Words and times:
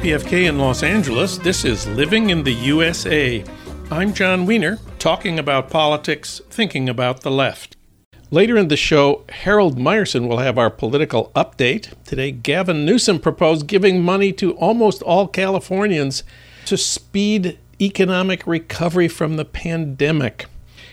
KPFK 0.00 0.48
in 0.48 0.58
Los 0.58 0.82
Angeles. 0.82 1.36
This 1.36 1.62
is 1.62 1.86
Living 1.88 2.30
in 2.30 2.42
the 2.42 2.54
USA. 2.54 3.44
I'm 3.90 4.14
Jon 4.14 4.46
Wiener, 4.46 4.78
talking 4.98 5.38
about 5.38 5.68
politics, 5.68 6.40
thinking 6.48 6.88
about 6.88 7.20
the 7.20 7.30
left. 7.30 7.76
Later 8.30 8.56
in 8.56 8.68
the 8.68 8.78
show, 8.78 9.26
Harold 9.28 9.76
Meyerson 9.76 10.26
will 10.26 10.38
have 10.38 10.56
our 10.56 10.70
political 10.70 11.30
update. 11.36 11.92
Today, 12.06 12.32
Gavin 12.32 12.86
Newsom 12.86 13.18
proposed 13.18 13.66
giving 13.66 14.02
money 14.02 14.32
to 14.32 14.52
almost 14.52 15.02
all 15.02 15.28
Californians 15.28 16.24
to 16.64 16.78
speed 16.78 17.58
economic 17.78 18.46
recovery 18.46 19.06
from 19.06 19.36
the 19.36 19.44
pandemic. 19.44 20.46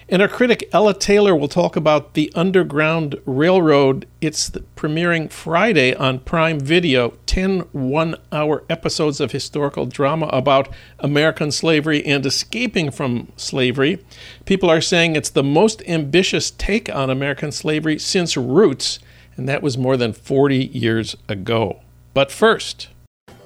And 0.09 0.21
our 0.21 0.29
critic 0.29 0.69
Ella 0.71 0.93
Taylor 0.93 1.35
will 1.35 1.49
talk 1.49 1.75
about 1.75 2.13
the 2.13 2.31
Underground 2.33 3.19
Railroad. 3.25 4.07
It's 4.21 4.49
premiering 4.77 5.29
Friday 5.29 5.93
on 5.93 6.19
Prime 6.19 6.61
Video, 6.61 7.17
10 7.25 7.59
one 7.73 8.15
hour 8.31 8.63
episodes 8.69 9.19
of 9.19 9.33
historical 9.33 9.85
drama 9.85 10.27
about 10.27 10.69
American 10.99 11.51
slavery 11.51 12.05
and 12.05 12.25
escaping 12.25 12.89
from 12.89 13.33
slavery. 13.35 13.99
People 14.45 14.69
are 14.69 14.79
saying 14.79 15.17
it's 15.17 15.29
the 15.29 15.43
most 15.43 15.83
ambitious 15.89 16.51
take 16.51 16.89
on 16.95 17.09
American 17.09 17.51
slavery 17.51 17.99
since 17.99 18.37
Roots, 18.37 18.99
and 19.35 19.49
that 19.49 19.61
was 19.61 19.77
more 19.77 19.97
than 19.97 20.13
40 20.13 20.67
years 20.67 21.17
ago. 21.27 21.81
But 22.13 22.31
first, 22.31 22.87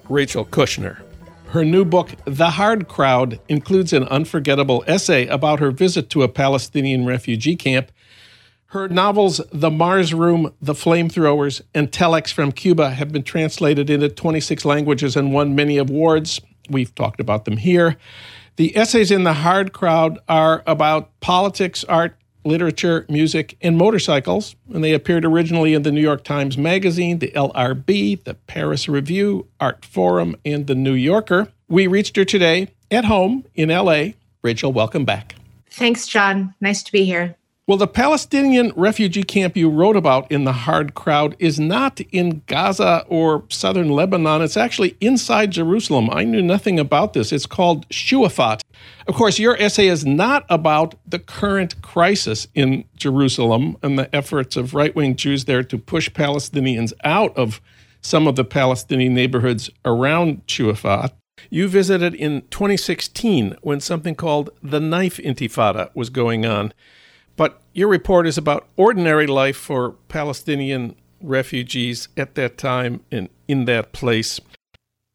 Rachel 0.08 0.46
Kushner. 0.46 1.02
Her 1.52 1.66
new 1.66 1.84
book, 1.84 2.12
The 2.24 2.52
Hard 2.52 2.88
Crowd, 2.88 3.42
includes 3.50 3.92
an 3.92 4.06
unforgettable 4.06 4.86
essay 4.88 5.28
about 5.28 5.60
her 5.60 5.70
visit 5.70 6.10
to 6.12 6.24
a 6.24 6.30
Palestinian 6.30 7.06
refugee 7.06 7.58
camp. 7.58 7.92
Her 8.68 8.88
novels, 8.88 9.42
The 9.52 9.70
Mars 9.70 10.14
Room, 10.14 10.54
The 10.62 10.74
Flamethrowers, 10.74 11.62
and 11.74 11.92
Telex 11.92 12.32
from 12.32 12.54
Cuba, 12.54 12.92
have 12.92 13.12
been 13.12 13.24
translated 13.24 13.90
into 13.90 14.08
26 14.08 14.64
languages 14.64 15.18
and 15.18 15.34
won 15.34 15.54
many 15.54 15.76
awards. 15.78 16.40
We've 16.70 16.96
talked 16.96 17.20
about 17.20 17.44
them 17.44 17.58
here. 17.58 17.98
The 18.56 18.74
essays 18.78 19.12
in 19.12 19.26
The 19.26 19.34
Hard 19.34 19.74
Crowd 19.74 20.20
are 20.30 20.64
about 20.66 21.20
politics, 21.20 21.84
art, 21.84 22.16
literature, 22.44 23.06
music, 23.10 23.58
and 23.62 23.78
motorcycles, 23.78 24.56
and 24.74 24.84
they 24.84 24.94
appeared 24.94 25.26
originally 25.26 25.74
in 25.74 25.84
the 25.84 25.92
New 25.92 26.02
York 26.02 26.24
Times 26.24 26.58
Magazine, 26.58 27.20
the 27.20 27.32
LRB, 27.36 28.24
the 28.24 28.34
Paris 28.34 28.88
Review, 28.88 29.48
Artforum, 29.60 30.36
and 30.46 30.68
the 30.68 30.76
New 30.76 30.94
Yorker. 30.94 31.48
We 31.68 31.88
reached 31.88 32.16
her 32.16 32.26
today 32.26 32.70
at 32.90 33.06
home 33.06 33.46
in 33.56 33.70
LA. 33.70 34.10
Rachel, 34.42 34.74
welcome 34.74 35.06
back. 35.06 35.36
Thanks, 35.70 36.08
Jon. 36.08 36.54
Nice 36.60 36.84
to 36.84 36.92
be 36.92 37.06
here. 37.06 37.36
Well, 37.68 37.78
the 37.78 37.88
Palestinian 37.88 38.74
refugee 38.76 39.22
camp 39.22 39.56
you 39.56 39.70
wrote 39.70 39.96
about 39.96 40.32
in 40.32 40.46
The 40.46 40.52
Hard 40.52 40.96
Crowd 40.96 41.36
is 41.38 41.60
not 41.60 42.02
in 42.12 42.42
Gaza 42.48 43.06
or 43.08 43.44
southern 43.50 43.90
Lebanon. 43.90 44.42
It's 44.42 44.58
actually 44.58 44.98
inside 45.00 45.52
Jerusalem. 45.52 46.10
I 46.12 46.24
knew 46.24 46.42
nothing 46.42 46.80
about 46.80 47.14
this. 47.14 47.32
It's 47.32 47.46
called 47.46 47.88
Shuafat. 47.90 48.62
Of 49.06 49.14
course, 49.14 49.38
your 49.38 49.56
essay 49.58 49.88
is 49.88 50.04
not 50.04 50.44
about 50.50 50.96
the 51.08 51.20
current 51.20 51.80
crisis 51.84 52.48
in 52.56 52.84
Jerusalem 52.96 53.78
and 53.84 53.98
the 53.98 54.14
efforts 54.14 54.58
of 54.58 54.74
right 54.74 54.96
wing 54.96 55.16
Jews 55.16 55.46
there 55.46 55.64
to 55.64 55.78
push 55.78 56.10
Palestinians 56.10 56.94
out 57.04 57.38
of 57.38 57.62
some 58.02 58.26
of 58.26 58.36
the 58.36 58.44
Palestinian 58.44 59.14
neighborhoods 59.14 59.70
around 59.86 60.48
Shuafat. 60.48 61.12
You 61.52 61.68
visited 61.68 62.16
in 62.16 62.42
2016 62.50 63.56
when 63.62 63.80
something 63.80 64.16
called 64.16 64.50
the 64.64 64.80
Knife 64.80 65.18
Intifada 65.18 65.92
was 65.94 66.10
going 66.10 66.44
on. 66.44 66.74
But 67.36 67.62
your 67.74 67.88
report 67.88 68.28
is 68.28 68.38
about 68.38 68.68
ordinary 68.78 69.28
life 69.28 69.58
for 69.58 69.92
Palestinian 70.10 70.96
refugees 71.22 72.08
at 72.18 72.36
that 72.36 72.58
time 72.58 73.02
and 73.12 73.30
in 73.48 73.66
that 73.66 73.94
place. 73.94 74.40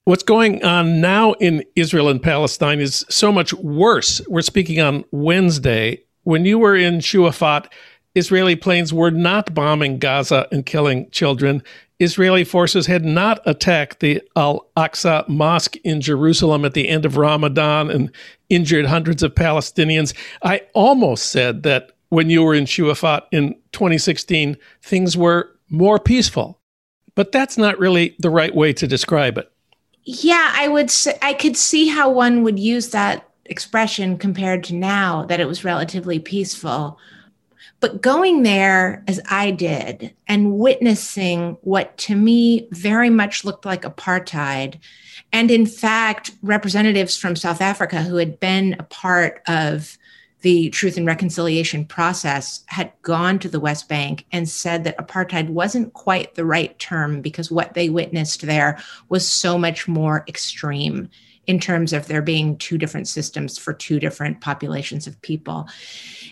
What's 0.05 0.23
going 0.23 0.65
on 0.65 1.01
now 1.01 1.33
in 1.35 1.65
Israel 1.75 2.09
and 2.09 2.23
Palestine 2.23 2.81
is 2.81 3.05
so 3.09 3.33
much 3.33 3.53
worse. 3.55 4.21
We're 4.29 4.43
speaking 4.43 4.81
on 4.81 5.05
Wednesday. 5.11 6.05
When 6.23 6.45
you 6.45 6.59
were 6.59 6.77
in 6.77 6.99
Shuafat, 6.99 7.67
Israeli 8.15 8.57
planes 8.57 8.93
were 8.93 9.11
not 9.11 9.53
bombing 9.53 9.99
Gaza 9.99 10.47
and 10.53 10.65
killing 10.65 11.11
children. 11.11 11.63
Israeli 11.99 12.45
forces 12.45 12.87
had 12.87 13.05
not 13.05 13.41
attacked 13.47 14.01
the 14.01 14.23
Al 14.37 14.69
Aqsa 14.77 15.29
Mosque 15.29 15.77
in 15.79 16.01
Jerusalem 16.01 16.65
at 16.65 16.75
the 16.75 16.89
end 16.89 17.05
of 17.05 17.17
Ramadan 17.17 17.91
and 17.91 18.13
injured 18.49 18.87
hundreds 18.87 19.23
of 19.23 19.35
Palestinians. 19.35 20.15
I 20.43 20.63
almost 20.73 21.33
said 21.33 21.63
that 21.65 21.96
when 22.09 22.31
you 22.31 22.43
were 22.43 22.55
in 22.55 22.65
Shuafat 22.65 23.23
in 23.33 23.55
2016, 23.73 24.57
things 24.83 25.17
were 25.17 25.51
more 25.69 25.99
peaceful. 25.99 26.61
But 27.15 27.33
that's 27.33 27.57
not 27.57 27.79
really 27.79 28.15
the 28.19 28.31
right 28.31 28.55
way 28.55 28.73
to 28.75 28.87
describe 28.87 29.39
it. 29.39 29.51
Yeah, 30.05 30.53
I 30.55 30.69
would 30.69 30.91
say, 30.91 31.19
I 31.23 31.33
could 31.33 31.57
see 31.57 31.89
how 31.89 32.11
one 32.11 32.43
would 32.45 32.59
use 32.59 32.91
that 32.91 33.29
expression 33.47 34.19
compared 34.19 34.65
to 34.65 34.75
now 34.75 35.25
that 35.27 35.41
it 35.41 35.49
was 35.49 35.65
relatively 35.65 36.19
peaceful. 36.19 36.99
But 37.81 38.01
going 38.03 38.43
there 38.43 39.05
as 39.07 39.21
I 39.29 39.51
did 39.51 40.15
and 40.27 40.59
witnessing 40.59 41.59
what 41.63 41.97
to 41.99 42.15
me 42.15 42.69
very 42.71 43.11
much 43.11 43.45
looked 43.45 43.67
like 43.67 43.83
apartheid, 43.83 44.79
and 45.33 45.51
in 45.51 45.67
fact, 45.67 46.31
representatives 46.43 47.17
from 47.17 47.37
South 47.37 47.61
Africa 47.61 48.03
who 48.03 48.17
had 48.17 48.41
been 48.41 48.77
a 48.79 48.85
part 48.85 49.43
of 49.47 49.99
the 50.43 50.71
Truth 50.71 50.97
and 50.97 51.07
Reconciliation 51.07 51.85
process 51.85 52.63
had 52.67 52.93
gone 53.03 53.39
to 53.39 53.49
the 53.49 53.61
West 53.61 53.89
Bank 53.89 54.27
and 54.33 54.49
said 54.49 54.85
that 54.85 54.99
apartheid 54.99 55.49
wasn't 55.49 55.93
quite 55.95 56.35
the 56.35 56.45
right 56.45 56.79
term 56.79 57.21
because 57.21 57.51
what 57.51 57.75
they 57.75 57.89
witnessed 57.89 58.43
there 58.43 58.79
was 59.09 59.27
so 59.27 59.59
much 59.59 59.89
more 59.89 60.25
extreme 60.29 61.09
in 61.47 61.61
terms 61.61 61.93
of 61.93 62.07
there 62.07 62.23
being 62.23 62.57
two 62.59 62.77
different 62.77 63.09
systems 63.09 63.57
for 63.57 63.73
two 63.73 64.01
different 64.01 64.41
populations 64.41 65.07
of 65.07 65.21
people. 65.23 65.69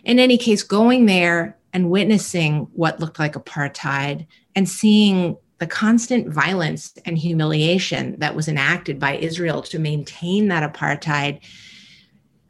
In 0.04 0.18
any 0.18 0.36
case, 0.36 0.62
going 0.62 1.06
there 1.06 1.56
and 1.72 1.90
witnessing 1.90 2.68
what 2.74 3.00
looked 3.00 3.18
like 3.18 3.34
apartheid 3.34 4.26
and 4.54 4.68
seeing 4.68 5.36
the 5.58 5.66
constant 5.66 6.28
violence 6.28 6.94
and 7.04 7.16
humiliation 7.16 8.18
that 8.18 8.34
was 8.34 8.48
enacted 8.48 8.98
by 8.98 9.16
Israel 9.16 9.62
to 9.62 9.78
maintain 9.78 10.48
that 10.48 10.72
apartheid 10.72 11.40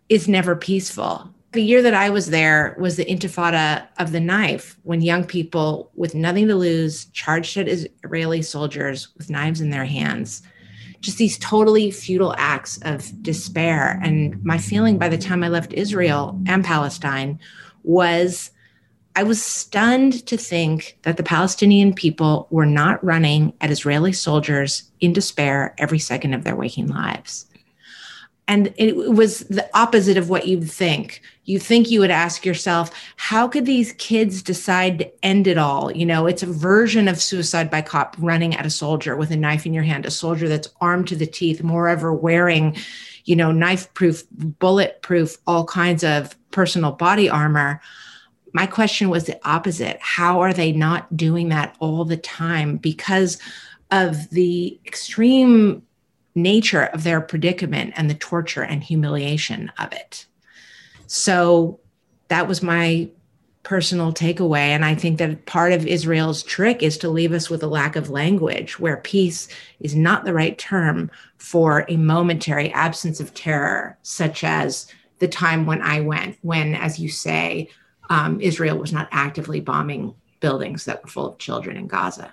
is 0.09 0.27
never 0.27 0.57
peaceful 0.57 1.34
the 1.55 1.63
year 1.63 1.83
that 1.83 1.95
I 1.95 2.11
was 2.11 2.31
there 2.31 2.77
was 2.79 2.97
the 2.97 3.05
intifada 3.05 3.87
of 3.99 4.13
the 4.13 4.21
knife, 4.21 4.79
when 4.83 5.01
young 5.01 5.25
people 5.25 5.91
with 5.95 6.15
nothing 6.15 6.49
to 6.49 6.55
lose 6.55 7.07
charged 7.07 7.57
at 7.57 7.69
Israeli 7.69 8.43
soldiers 8.43 9.09
with 9.17 9.31
knives 9.31 9.61
in 9.61 9.71
their 9.71 9.85
hands. 9.85 10.43
Just 11.01 11.19
these 11.19 11.39
totally 11.39 11.91
futile 11.91 12.35
acts 12.37 12.79
of 12.83 13.11
despair. 13.23 14.01
And 14.03 14.43
my 14.45 14.59
feeling 14.59 14.99
by 14.99 15.09
the 15.09 15.19
time 15.19 15.43
I 15.43 15.49
left 15.49 15.73
Israel 15.73 16.39
and 16.47 16.65
Palestine 16.65 17.39
was 17.83 18.51
I 19.17 19.23
was 19.23 19.41
stunned 19.41 20.27
to 20.27 20.37
think 20.37 20.99
that 21.03 21.17
the 21.17 21.23
Palestinian 21.23 21.95
people 21.95 22.49
were 22.51 22.67
not 22.67 23.05
running 23.05 23.53
at 23.61 23.71
Israeli 23.71 24.13
soldiers 24.13 24.91
in 25.01 25.13
despair 25.13 25.75
every 25.79 26.01
second 26.01 26.35
of 26.35 26.43
their 26.43 26.57
waking 26.57 26.89
lives 26.89 27.47
and 28.47 28.75
it 28.77 28.97
was 28.97 29.41
the 29.41 29.69
opposite 29.77 30.17
of 30.17 30.29
what 30.29 30.47
you'd 30.47 30.71
think 30.71 31.23
you 31.45 31.59
think 31.59 31.91
you 31.91 32.01
would 32.01 32.11
ask 32.11 32.45
yourself 32.45 32.91
how 33.17 33.47
could 33.49 33.67
these 33.67 33.93
kids 33.95 34.43
decide 34.43 34.99
to 34.99 35.25
end 35.25 35.47
it 35.47 35.59
all? 35.59 35.91
You 35.91 36.07
know 36.07 36.27
it's 36.27 36.43
a 36.43 36.47
version 36.47 37.09
of 37.09 37.21
suicide 37.21 37.71
by 37.71 37.83
cop 37.83 38.17
running 38.19 38.55
at 38.55 38.67
a 38.67 38.71
soldier 38.71 39.17
with 39.17 39.31
a 39.31 39.37
knife 39.37 39.67
in 39.67 39.75
your 39.75 39.83
hand 39.83 40.07
a 40.07 40.11
soldier 40.11 40.49
that's 40.49 40.69
armed 40.81 41.09
to 41.09 41.17
the 41.17 41.27
teeth 41.27 41.63
moreover 41.63 42.13
wearing 42.13 42.77
you 43.25 43.37
know 43.37 43.53
knife 43.53 43.93
proof 43.95 44.25
bulletproof 44.31 45.37
all 45.47 45.65
kinds 45.65 46.05
of 46.05 46.37
personal 46.51 46.93
body 46.93 47.29
armor. 47.29 47.81
My 48.53 48.67
question 48.67 49.11
was 49.11 49.25
the 49.25 49.41
opposite. 49.47 49.99
How 50.01 50.41
are 50.41 50.53
they 50.53 50.71
not 50.71 51.17
doing 51.17 51.49
that 51.49 51.75
all 51.81 52.05
the 52.05 52.17
time 52.17 52.77
because 52.77 53.39
of 53.91 54.31
the 54.31 54.79
extreme 54.87 55.83
nature 56.35 56.85
of 56.87 57.05
their 57.05 57.21
predicament 57.21 57.95
and 57.97 58.11
the 58.11 58.15
torture 58.15 58.63
and 58.63 58.83
humiliation 58.83 59.71
of 59.79 59.93
it. 59.93 60.27
So 61.17 61.79
that 62.27 62.49
was 62.49 62.61
my 62.61 63.09
personal 63.63 64.13
takeaway. 64.13 64.71
And 64.71 64.85
I 64.85 64.97
think 64.97 65.19
that 65.19 65.47
part 65.47 65.73
of 65.73 65.87
Israel's 65.87 66.43
trick 66.43 66.83
is 66.83 66.99
to 66.99 67.09
leave 67.09 67.33
us 67.33 67.49
with 67.49 67.63
a 67.63 67.69
lack 67.69 67.95
of 67.95 68.11
language 68.11 68.81
where 68.81 68.97
peace 68.97 69.47
is 69.79 69.95
not 69.95 70.25
the 70.25 70.35
right 70.35 70.59
term 70.59 71.09
for 71.39 71.87
a 71.89 71.97
momentary 71.97 72.73
absence 72.73 73.21
of 73.21 73.33
terror, 73.33 73.97
such 74.03 74.43
as 74.43 74.89
the 75.21 75.29
time 75.29 75.67
when 75.67 75.81
I 75.83 76.01
went, 76.01 76.37
when, 76.43 76.75
as 76.75 76.99
you 76.99 77.09
say, 77.09 77.69
um, 78.11 78.41
Israel 78.41 78.77
was 78.77 78.93
not 78.93 79.09
actively 79.13 79.61
bombing 79.61 80.17
buildings 80.41 80.85
that 80.87 81.01
were 81.05 81.09
full 81.09 81.29
of 81.29 81.39
children 81.39 81.77
in 81.77 81.87
Gaza. 81.87 82.33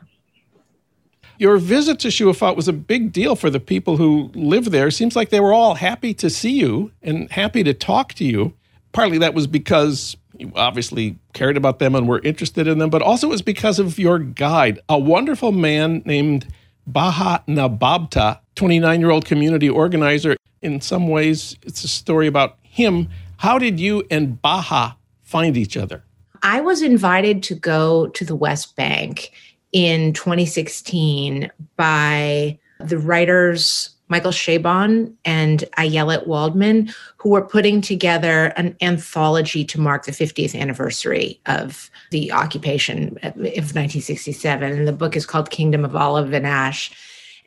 Your 1.37 1.59
visit 1.59 1.99
to 1.99 2.07
Shuafat 2.07 2.55
was 2.55 2.67
a 2.67 2.73
big 2.73 3.13
deal 3.13 3.35
for 3.35 3.51
the 3.51 3.59
people 3.59 3.97
who 3.97 4.31
live 4.33 4.71
there. 4.71 4.87
It 4.87 4.93
seems 4.93 5.15
like 5.15 5.29
they 5.29 5.39
were 5.39 5.53
all 5.53 5.75
happy 5.75 6.15
to 6.15 6.31
see 6.31 6.53
you 6.53 6.91
and 7.03 7.31
happy 7.31 7.63
to 7.63 7.75
talk 7.75 8.15
to 8.15 8.25
you. 8.25 8.55
Partly 8.91 9.17
that 9.19 9.33
was 9.33 9.47
because 9.47 10.17
you 10.37 10.51
obviously 10.55 11.17
cared 11.33 11.57
about 11.57 11.79
them 11.79 11.95
and 11.95 12.07
were 12.07 12.19
interested 12.19 12.67
in 12.67 12.79
them, 12.79 12.89
but 12.89 13.01
also 13.01 13.27
it 13.27 13.31
was 13.31 13.41
because 13.41 13.79
of 13.79 13.99
your 13.99 14.19
guide, 14.19 14.79
a 14.89 14.97
wonderful 14.97 15.51
man 15.51 16.01
named 16.05 16.47
Baha 16.87 17.43
Nababta, 17.47 18.39
29 18.55 18.99
year 18.99 19.11
old 19.11 19.25
community 19.25 19.69
organizer. 19.69 20.35
In 20.61 20.81
some 20.81 21.07
ways, 21.07 21.55
it's 21.63 21.83
a 21.83 21.87
story 21.87 22.27
about 22.27 22.57
him. 22.63 23.09
How 23.37 23.57
did 23.57 23.79
you 23.79 24.03
and 24.11 24.41
Baha 24.41 24.97
find 25.23 25.57
each 25.57 25.77
other? 25.77 26.03
I 26.43 26.61
was 26.61 26.81
invited 26.81 27.43
to 27.43 27.55
go 27.55 28.07
to 28.09 28.25
the 28.25 28.35
West 28.35 28.75
Bank 28.75 29.31
in 29.71 30.13
2016 30.13 31.51
by 31.77 32.59
the 32.79 32.97
writers 32.97 33.90
Michael 34.11 34.31
Chabon 34.31 35.13
and 35.23 35.63
Ayelet 35.77 36.27
Waldman, 36.27 36.93
who 37.15 37.29
were 37.29 37.41
putting 37.41 37.79
together 37.79 38.47
an 38.57 38.75
anthology 38.81 39.63
to 39.63 39.79
mark 39.79 40.05
the 40.05 40.11
50th 40.11 40.53
anniversary 40.53 41.39
of 41.45 41.89
the 42.11 42.29
occupation 42.29 43.17
of 43.23 43.35
1967. 43.37 44.69
And 44.69 44.85
the 44.85 44.91
book 44.91 45.15
is 45.15 45.25
called 45.25 45.49
Kingdom 45.49 45.85
of 45.85 45.95
Olive 45.95 46.33
and 46.33 46.45
Ash. 46.45 46.91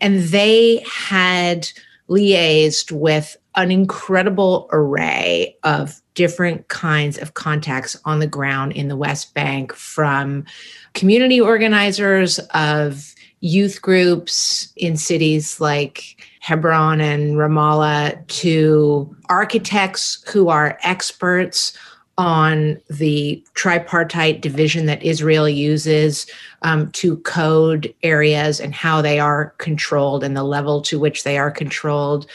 And 0.01 0.21
they 0.23 0.83
had 0.91 1.69
liaised 2.09 2.91
with 2.91 3.37
an 3.57 3.71
incredible 3.71 4.67
array 4.73 5.57
of 5.65 6.01
different 6.15 6.69
kinds 6.69 7.19
of 7.19 7.35
contacts 7.35 7.95
on 8.07 8.21
the 8.21 8.27
ground 8.27 8.73
in 8.73 8.89
the 8.89 8.97
West 8.97 9.35
Bank 9.35 9.75
from 9.75 10.47
community 10.95 11.43
organizers 11.43 12.39
of 12.55 13.15
youth 13.41 13.83
groups 13.83 14.73
in 14.77 14.97
cities 14.97 15.61
like 15.61 16.17
Hebron 16.45 17.01
and 17.01 17.37
Ramallah 17.37 18.27
to 18.27 19.17
architects 19.31 20.23
who 20.31 20.51
are 20.51 20.79
experts 20.83 21.73
on 22.19 22.79
the 22.91 23.43
tripartite 23.55 24.43
division 24.43 24.85
that 24.85 25.03
Israel 25.03 25.49
uses 25.49 26.27
um, 26.61 26.91
to 26.93 27.17
code 27.21 27.95
areas 28.03 28.61
and 28.61 28.75
how 28.75 29.01
they 29.01 29.19
are 29.19 29.55
controlled 29.57 30.23
and 30.23 30.37
the 30.37 30.45
level 30.45 30.83
to 30.83 30.99
which 30.99 31.25
they 31.25 31.39
are 31.39 31.51
controlled, 31.51 32.27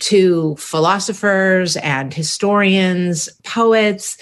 to 0.00 0.54
philosophers 0.56 1.78
and 1.78 2.12
historians, 2.12 3.30
poets. 3.44 4.18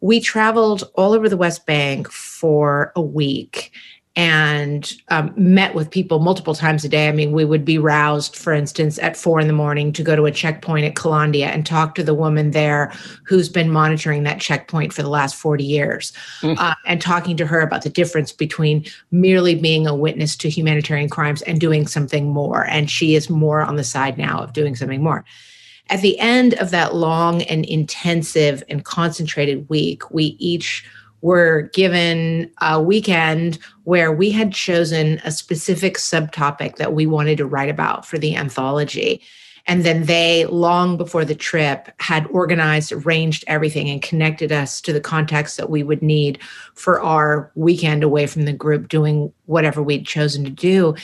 We 0.00 0.20
traveled 0.20 0.90
all 0.94 1.12
over 1.12 1.28
the 1.28 1.36
West 1.36 1.66
Bank 1.66 2.10
for 2.10 2.92
a 2.96 3.02
week 3.02 3.72
and 4.16 4.92
um, 5.08 5.32
met 5.36 5.74
with 5.74 5.90
people 5.90 6.18
multiple 6.18 6.54
times 6.54 6.84
a 6.84 6.88
day. 6.88 7.08
I 7.08 7.12
mean, 7.12 7.30
we 7.30 7.44
would 7.44 7.64
be 7.64 7.78
roused, 7.78 8.34
for 8.34 8.52
instance, 8.52 8.98
at 8.98 9.16
four 9.16 9.38
in 9.38 9.46
the 9.46 9.52
morning 9.52 9.92
to 9.92 10.02
go 10.02 10.16
to 10.16 10.26
a 10.26 10.32
checkpoint 10.32 10.84
at 10.84 10.96
Kalandia 10.96 11.46
and 11.46 11.64
talk 11.64 11.94
to 11.94 12.02
the 12.02 12.14
woman 12.14 12.50
there 12.50 12.92
who's 13.24 13.48
been 13.48 13.70
monitoring 13.70 14.24
that 14.24 14.40
checkpoint 14.40 14.92
for 14.92 15.02
the 15.02 15.08
last 15.08 15.36
40 15.36 15.62
years 15.62 16.12
mm. 16.40 16.58
uh, 16.58 16.74
and 16.86 17.00
talking 17.00 17.36
to 17.36 17.46
her 17.46 17.60
about 17.60 17.82
the 17.82 17.88
difference 17.88 18.32
between 18.32 18.84
merely 19.12 19.54
being 19.54 19.86
a 19.86 19.94
witness 19.94 20.36
to 20.38 20.50
humanitarian 20.50 21.08
crimes 21.08 21.42
and 21.42 21.60
doing 21.60 21.86
something 21.86 22.30
more. 22.30 22.66
And 22.66 22.90
she 22.90 23.14
is 23.14 23.30
more 23.30 23.60
on 23.62 23.76
the 23.76 23.84
side 23.84 24.18
now 24.18 24.42
of 24.42 24.52
doing 24.52 24.74
something 24.74 25.02
more. 25.02 25.24
At 25.88 26.02
the 26.02 26.18
end 26.18 26.54
of 26.54 26.70
that 26.70 26.94
long 26.94 27.42
and 27.42 27.64
intensive 27.64 28.62
and 28.68 28.84
concentrated 28.84 29.68
week, 29.68 30.10
we 30.10 30.36
each 30.38 30.84
were 31.22 31.70
given 31.74 32.50
a 32.60 32.80
weekend 32.80 33.58
where 33.84 34.12
we 34.12 34.30
had 34.30 34.52
chosen 34.52 35.20
a 35.24 35.30
specific 35.30 35.96
subtopic 35.96 36.76
that 36.76 36.92
we 36.92 37.06
wanted 37.06 37.38
to 37.38 37.46
write 37.46 37.68
about 37.68 38.06
for 38.06 38.18
the 38.18 38.36
anthology. 38.36 39.20
And 39.66 39.84
then 39.84 40.06
they, 40.06 40.46
long 40.46 40.96
before 40.96 41.24
the 41.24 41.34
trip, 41.34 41.92
had 42.00 42.26
organized, 42.28 42.92
arranged 42.92 43.44
everything, 43.46 43.88
and 43.90 44.02
connected 44.02 44.50
us 44.50 44.80
to 44.80 44.92
the 44.92 45.00
contacts 45.00 45.56
that 45.56 45.70
we 45.70 45.82
would 45.82 46.02
need 46.02 46.38
for 46.74 47.00
our 47.00 47.52
weekend 47.54 48.02
away 48.02 48.26
from 48.26 48.46
the 48.46 48.52
group, 48.52 48.88
doing 48.88 49.32
whatever 49.46 49.82
we'd 49.82 50.06
chosen 50.06 50.44
to 50.44 50.50
do. 50.50 50.94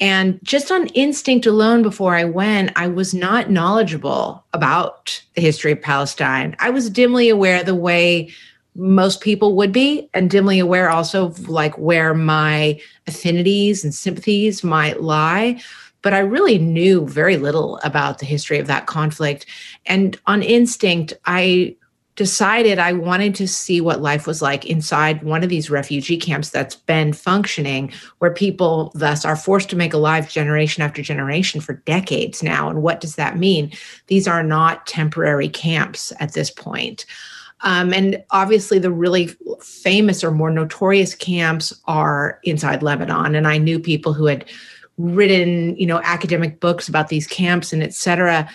And 0.00 0.40
just 0.42 0.72
on 0.72 0.88
instinct 0.88 1.46
alone, 1.46 1.82
before 1.82 2.16
I 2.16 2.24
went, 2.24 2.72
I 2.74 2.88
was 2.88 3.14
not 3.14 3.50
knowledgeable 3.50 4.44
about 4.52 5.22
the 5.34 5.40
history 5.40 5.70
of 5.70 5.80
Palestine. 5.80 6.56
I 6.58 6.70
was 6.70 6.90
dimly 6.90 7.28
aware 7.28 7.60
of 7.60 7.66
the 7.66 7.74
way 7.76 8.30
most 8.74 9.20
people 9.20 9.54
would 9.56 9.72
be 9.72 10.08
and 10.14 10.30
dimly 10.30 10.58
aware 10.58 10.90
also 10.90 11.26
of 11.26 11.48
like 11.48 11.76
where 11.76 12.14
my 12.14 12.80
affinities 13.06 13.84
and 13.84 13.94
sympathies 13.94 14.64
might 14.64 15.02
lie. 15.02 15.60
But 16.00 16.14
i 16.14 16.18
really 16.18 16.58
knew 16.58 17.06
very 17.06 17.36
little 17.36 17.78
about 17.84 18.18
the 18.18 18.26
history 18.26 18.58
of 18.58 18.66
that 18.66 18.86
conflict. 18.86 19.46
And 19.86 20.18
on 20.26 20.42
instinct 20.42 21.14
i 21.26 21.76
decided 22.14 22.78
i 22.78 22.92
wanted 22.92 23.34
to 23.34 23.48
see 23.48 23.80
what 23.80 24.02
life 24.02 24.26
was 24.26 24.42
like 24.42 24.66
inside 24.66 25.22
one 25.22 25.42
of 25.42 25.48
these 25.48 25.70
refugee 25.70 26.18
camps 26.18 26.50
that's 26.50 26.74
been 26.74 27.10
functioning 27.10 27.90
where 28.18 28.30
people 28.30 28.92
thus 28.94 29.24
are 29.24 29.34
forced 29.34 29.70
to 29.70 29.76
make 29.76 29.94
a 29.94 29.98
life 29.98 30.30
generation 30.30 30.82
after 30.82 31.00
generation 31.00 31.60
for 31.60 31.74
decades 31.86 32.42
now. 32.42 32.68
And 32.68 32.82
what 32.82 33.00
does 33.00 33.16
that 33.16 33.38
mean? 33.38 33.72
These 34.08 34.28
are 34.28 34.42
not 34.42 34.86
temporary 34.86 35.48
camps 35.48 36.12
at 36.20 36.34
this 36.34 36.50
point 36.50 37.06
um, 37.62 37.92
and 37.92 38.22
obviously, 38.30 38.78
the 38.78 38.90
really 38.90 39.28
famous 39.60 40.24
or 40.24 40.30
more 40.30 40.50
notorious 40.50 41.14
camps 41.14 41.72
are 41.86 42.40
inside 42.42 42.82
Lebanon. 42.82 43.34
And 43.34 43.46
I 43.46 43.58
knew 43.58 43.78
people 43.78 44.12
who 44.12 44.26
had 44.26 44.44
written, 44.98 45.76
you 45.76 45.86
know, 45.86 46.00
academic 46.04 46.60
books 46.60 46.88
about 46.88 47.08
these 47.08 47.26
camps 47.26 47.72
and 47.72 47.82
et 47.82 47.94
cetera. 47.94 48.48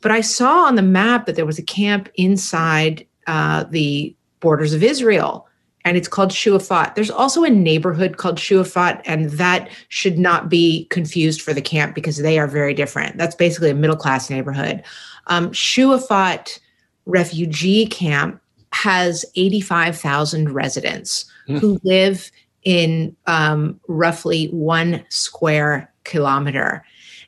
But 0.00 0.12
I 0.12 0.20
saw 0.20 0.64
on 0.64 0.76
the 0.76 0.82
map 0.82 1.26
that 1.26 1.36
there 1.36 1.46
was 1.46 1.58
a 1.58 1.62
camp 1.62 2.08
inside 2.14 3.06
uh, 3.26 3.64
the 3.64 4.14
borders 4.40 4.72
of 4.72 4.82
Israel, 4.82 5.48
and 5.84 5.96
it's 5.96 6.08
called 6.08 6.30
Shuafat. 6.30 6.94
There's 6.94 7.10
also 7.10 7.42
a 7.42 7.50
neighborhood 7.50 8.18
called 8.18 8.36
Shuafat, 8.36 9.02
and 9.04 9.30
that 9.30 9.70
should 9.88 10.18
not 10.18 10.48
be 10.48 10.86
confused 10.86 11.42
for 11.42 11.52
the 11.54 11.62
camp 11.62 11.94
because 11.94 12.18
they 12.18 12.38
are 12.38 12.46
very 12.46 12.74
different. 12.74 13.16
That's 13.16 13.34
basically 13.34 13.70
a 13.70 13.74
middle 13.74 13.96
class 13.96 14.30
neighborhood. 14.30 14.82
Um, 15.26 15.50
Shuafat 15.50 16.60
refugee 17.06 17.86
camp 17.86 18.40
has 18.74 19.24
85,000 19.36 20.52
residents 20.52 21.24
mm. 21.48 21.60
who 21.60 21.78
live 21.84 22.30
in 22.64 23.14
um, 23.26 23.80
roughly 23.86 24.46
one 24.48 25.04
square 25.10 25.90
kilometer. 26.02 26.84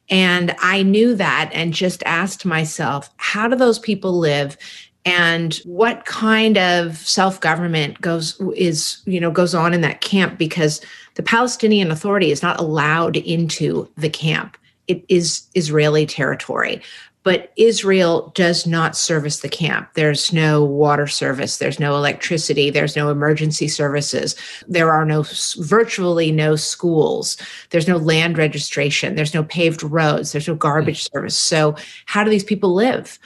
And 0.09 0.55
I 0.59 0.83
knew 0.83 1.15
that 1.15 1.51
and 1.53 1.73
just 1.73 2.03
asked 2.05 2.45
myself, 2.45 3.11
how 3.19 3.47
do 3.47 3.55
those 3.55 3.79
people 3.79 4.19
live? 4.19 4.57
And 5.05 5.55
what 5.65 6.05
kind 6.05 6.59
of 6.59 6.97
self-government 6.97 8.01
goes 8.01 8.41
is, 8.57 9.01
you 9.05 9.21
know, 9.21 9.31
goes 9.31 9.55
on 9.55 9.73
in 9.73 9.83
that 9.83 10.01
camp 10.01 10.39
because 10.39 10.81
the 11.15 11.23
Palestinian 11.23 11.93
Authority 11.93 12.33
is 12.33 12.43
not 12.43 12.59
allowed 12.59 13.17
into 13.17 13.89
the 13.97 14.11
camp. 14.11 14.57
It 14.89 15.05
is 15.09 15.47
Israeli 15.55 16.07
territory 16.07 16.83
but 17.27 17.53
Israel 17.57 18.31
does 18.37 18.69
not 18.69 18.97
service 18.97 19.41
the 19.41 19.49
camp. 19.49 19.89
There's 19.95 20.33
no 20.33 20.63
water 20.63 21.09
service, 21.09 21.57
there's 21.57 21.81
no 21.81 21.97
electricity, 21.97 22.71
there's 22.71 22.95
no 22.95 23.11
emergency 23.11 23.67
services. 23.67 24.37
There 24.69 24.93
are 24.93 25.05
no 25.05 25.25
virtually 25.57 26.31
no 26.31 26.55
schools. 26.55 27.37
There's 27.71 27.89
no 27.89 27.97
land 27.97 28.39
registration, 28.39 29.17
there's 29.17 29.35
no 29.35 29.43
paved 29.43 29.83
roads, 29.83 30.31
there's 30.31 30.47
no 30.47 30.55
garbage 30.55 31.03
mm. 31.03 31.13
service. 31.13 31.37
So 31.37 31.75
how 32.05 32.23
do 32.23 32.31
these 32.31 32.45
people 32.45 32.73
live? 32.73 33.19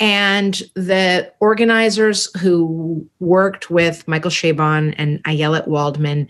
And 0.00 0.60
the 0.74 1.32
organizers 1.40 2.28
who 2.38 3.08
worked 3.20 3.70
with 3.70 4.06
Michael 4.06 4.30
Chabon 4.30 4.94
and 4.98 5.24
Ayelet 5.24 5.66
Waldman 5.66 6.28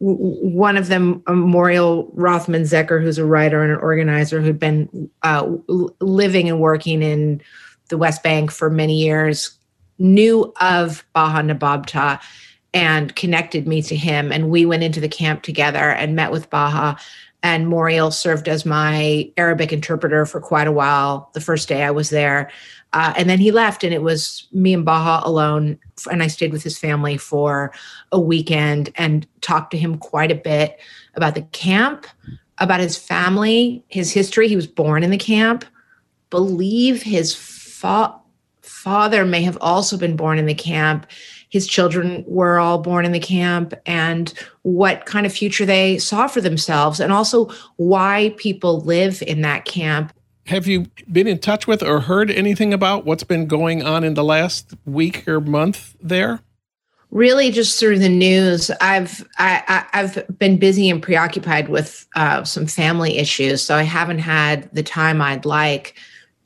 one 0.00 0.76
of 0.76 0.88
them, 0.88 1.20
Moriel 1.22 2.10
Rothman 2.14 2.62
Zecher, 2.62 3.02
who's 3.02 3.18
a 3.18 3.24
writer 3.24 3.62
and 3.62 3.72
an 3.72 3.78
organizer 3.78 4.40
who'd 4.40 4.58
been 4.58 5.10
uh, 5.22 5.50
living 6.00 6.48
and 6.48 6.60
working 6.60 7.02
in 7.02 7.40
the 7.88 7.98
West 7.98 8.22
Bank 8.22 8.50
for 8.50 8.70
many 8.70 8.96
years, 8.96 9.56
knew 9.98 10.52
of 10.60 11.04
Baha 11.12 11.42
Nababta 11.42 12.20
and 12.72 13.14
connected 13.14 13.68
me 13.68 13.80
to 13.82 13.96
him. 13.96 14.32
And 14.32 14.50
we 14.50 14.66
went 14.66 14.82
into 14.82 15.00
the 15.00 15.08
camp 15.08 15.42
together 15.42 15.90
and 15.90 16.16
met 16.16 16.32
with 16.32 16.50
Baha. 16.50 16.98
And 17.42 17.66
Moriel 17.68 18.12
served 18.12 18.48
as 18.48 18.66
my 18.66 19.30
Arabic 19.36 19.72
interpreter 19.72 20.26
for 20.26 20.40
quite 20.40 20.66
a 20.66 20.72
while 20.72 21.30
the 21.34 21.40
first 21.40 21.68
day 21.68 21.84
I 21.84 21.92
was 21.92 22.10
there. 22.10 22.50
Uh, 22.94 23.12
and 23.16 23.28
then 23.28 23.40
he 23.40 23.50
left, 23.50 23.82
and 23.82 23.92
it 23.92 24.02
was 24.02 24.46
me 24.52 24.72
and 24.72 24.84
Baha 24.84 25.28
alone. 25.28 25.78
And 26.10 26.22
I 26.22 26.28
stayed 26.28 26.52
with 26.52 26.62
his 26.62 26.78
family 26.78 27.16
for 27.16 27.72
a 28.12 28.20
weekend 28.20 28.92
and 28.94 29.26
talked 29.40 29.72
to 29.72 29.76
him 29.76 29.98
quite 29.98 30.30
a 30.30 30.36
bit 30.36 30.78
about 31.16 31.34
the 31.34 31.42
camp, 31.42 32.06
about 32.58 32.78
his 32.78 32.96
family, 32.96 33.84
his 33.88 34.12
history. 34.12 34.46
He 34.48 34.54
was 34.54 34.68
born 34.68 35.02
in 35.02 35.10
the 35.10 35.18
camp. 35.18 35.64
Believe 36.30 37.02
his 37.02 37.34
fa- 37.34 38.14
father 38.62 39.24
may 39.24 39.42
have 39.42 39.58
also 39.60 39.98
been 39.98 40.14
born 40.14 40.38
in 40.38 40.46
the 40.46 40.54
camp. 40.54 41.08
His 41.48 41.66
children 41.66 42.24
were 42.28 42.60
all 42.60 42.78
born 42.78 43.04
in 43.04 43.12
the 43.12 43.18
camp, 43.18 43.74
and 43.86 44.32
what 44.62 45.04
kind 45.04 45.26
of 45.26 45.32
future 45.32 45.66
they 45.66 45.98
saw 45.98 46.28
for 46.28 46.40
themselves, 46.40 47.00
and 47.00 47.12
also 47.12 47.50
why 47.74 48.34
people 48.36 48.82
live 48.82 49.20
in 49.22 49.40
that 49.40 49.64
camp 49.64 50.12
have 50.46 50.66
you 50.66 50.86
been 51.10 51.26
in 51.26 51.38
touch 51.38 51.66
with 51.66 51.82
or 51.82 52.00
heard 52.00 52.30
anything 52.30 52.72
about 52.74 53.04
what's 53.04 53.24
been 53.24 53.46
going 53.46 53.82
on 53.82 54.04
in 54.04 54.14
the 54.14 54.24
last 54.24 54.74
week 54.84 55.26
or 55.26 55.40
month 55.40 55.96
there? 56.00 56.40
really 57.14 57.52
just 57.52 57.78
through 57.78 57.98
the 57.98 58.08
news 58.08 58.70
i've 58.80 59.26
I, 59.38 59.86
have 59.92 60.26
been 60.36 60.58
busy 60.58 60.90
and 60.90 61.02
preoccupied 61.02 61.68
with 61.68 62.06
uh, 62.16 62.42
some 62.42 62.66
family 62.66 63.18
issues 63.18 63.62
so 63.62 63.76
i 63.76 63.82
haven't 63.82 64.18
had 64.18 64.68
the 64.74 64.82
time 64.82 65.22
i'd 65.22 65.46
like 65.46 65.96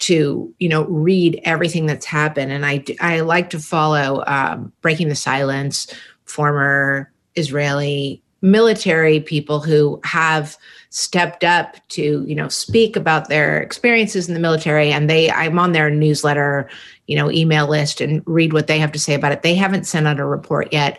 to 0.01 0.55
you 0.59 0.69
know 0.69 0.85
read 0.85 1.41
everything 1.45 1.87
that's 1.87 2.05
happened 2.05 2.53
and 2.53 2.67
i 2.67 2.85
i 3.01 3.21
like 3.21 3.51
to 3.51 3.59
follow 3.59 4.23
um, 4.27 4.71
breaking 4.83 5.09
the 5.09 5.15
silence 5.15 5.93
former 6.27 7.11
israeli 7.35 8.23
military 8.41 9.21
people 9.21 9.61
who 9.61 10.01
have 10.05 10.57
stepped 10.91 11.45
up 11.45 11.77
to 11.89 12.25
you 12.27 12.35
know 12.35 12.49
speak 12.49 12.97
about 12.97 13.29
their 13.29 13.61
experiences 13.61 14.29
in 14.29 14.35
the 14.35 14.41
military 14.41 14.91
and 14.91 15.11
they 15.11 15.31
i'm 15.33 15.59
on 15.59 15.73
their 15.73 15.91
newsletter 15.91 16.69
you 17.09 17.17
know 17.17 17.31
email 17.33 17.67
list 17.67 18.01
and 18.01 18.23
read 18.27 18.53
what 18.53 18.69
they 18.69 18.79
have 18.79 18.93
to 18.93 18.99
say 18.99 19.15
about 19.15 19.33
it. 19.33 19.43
They 19.43 19.55
haven't 19.55 19.85
sent 19.85 20.07
out 20.07 20.21
a 20.21 20.25
report 20.25 20.73
yet. 20.73 20.99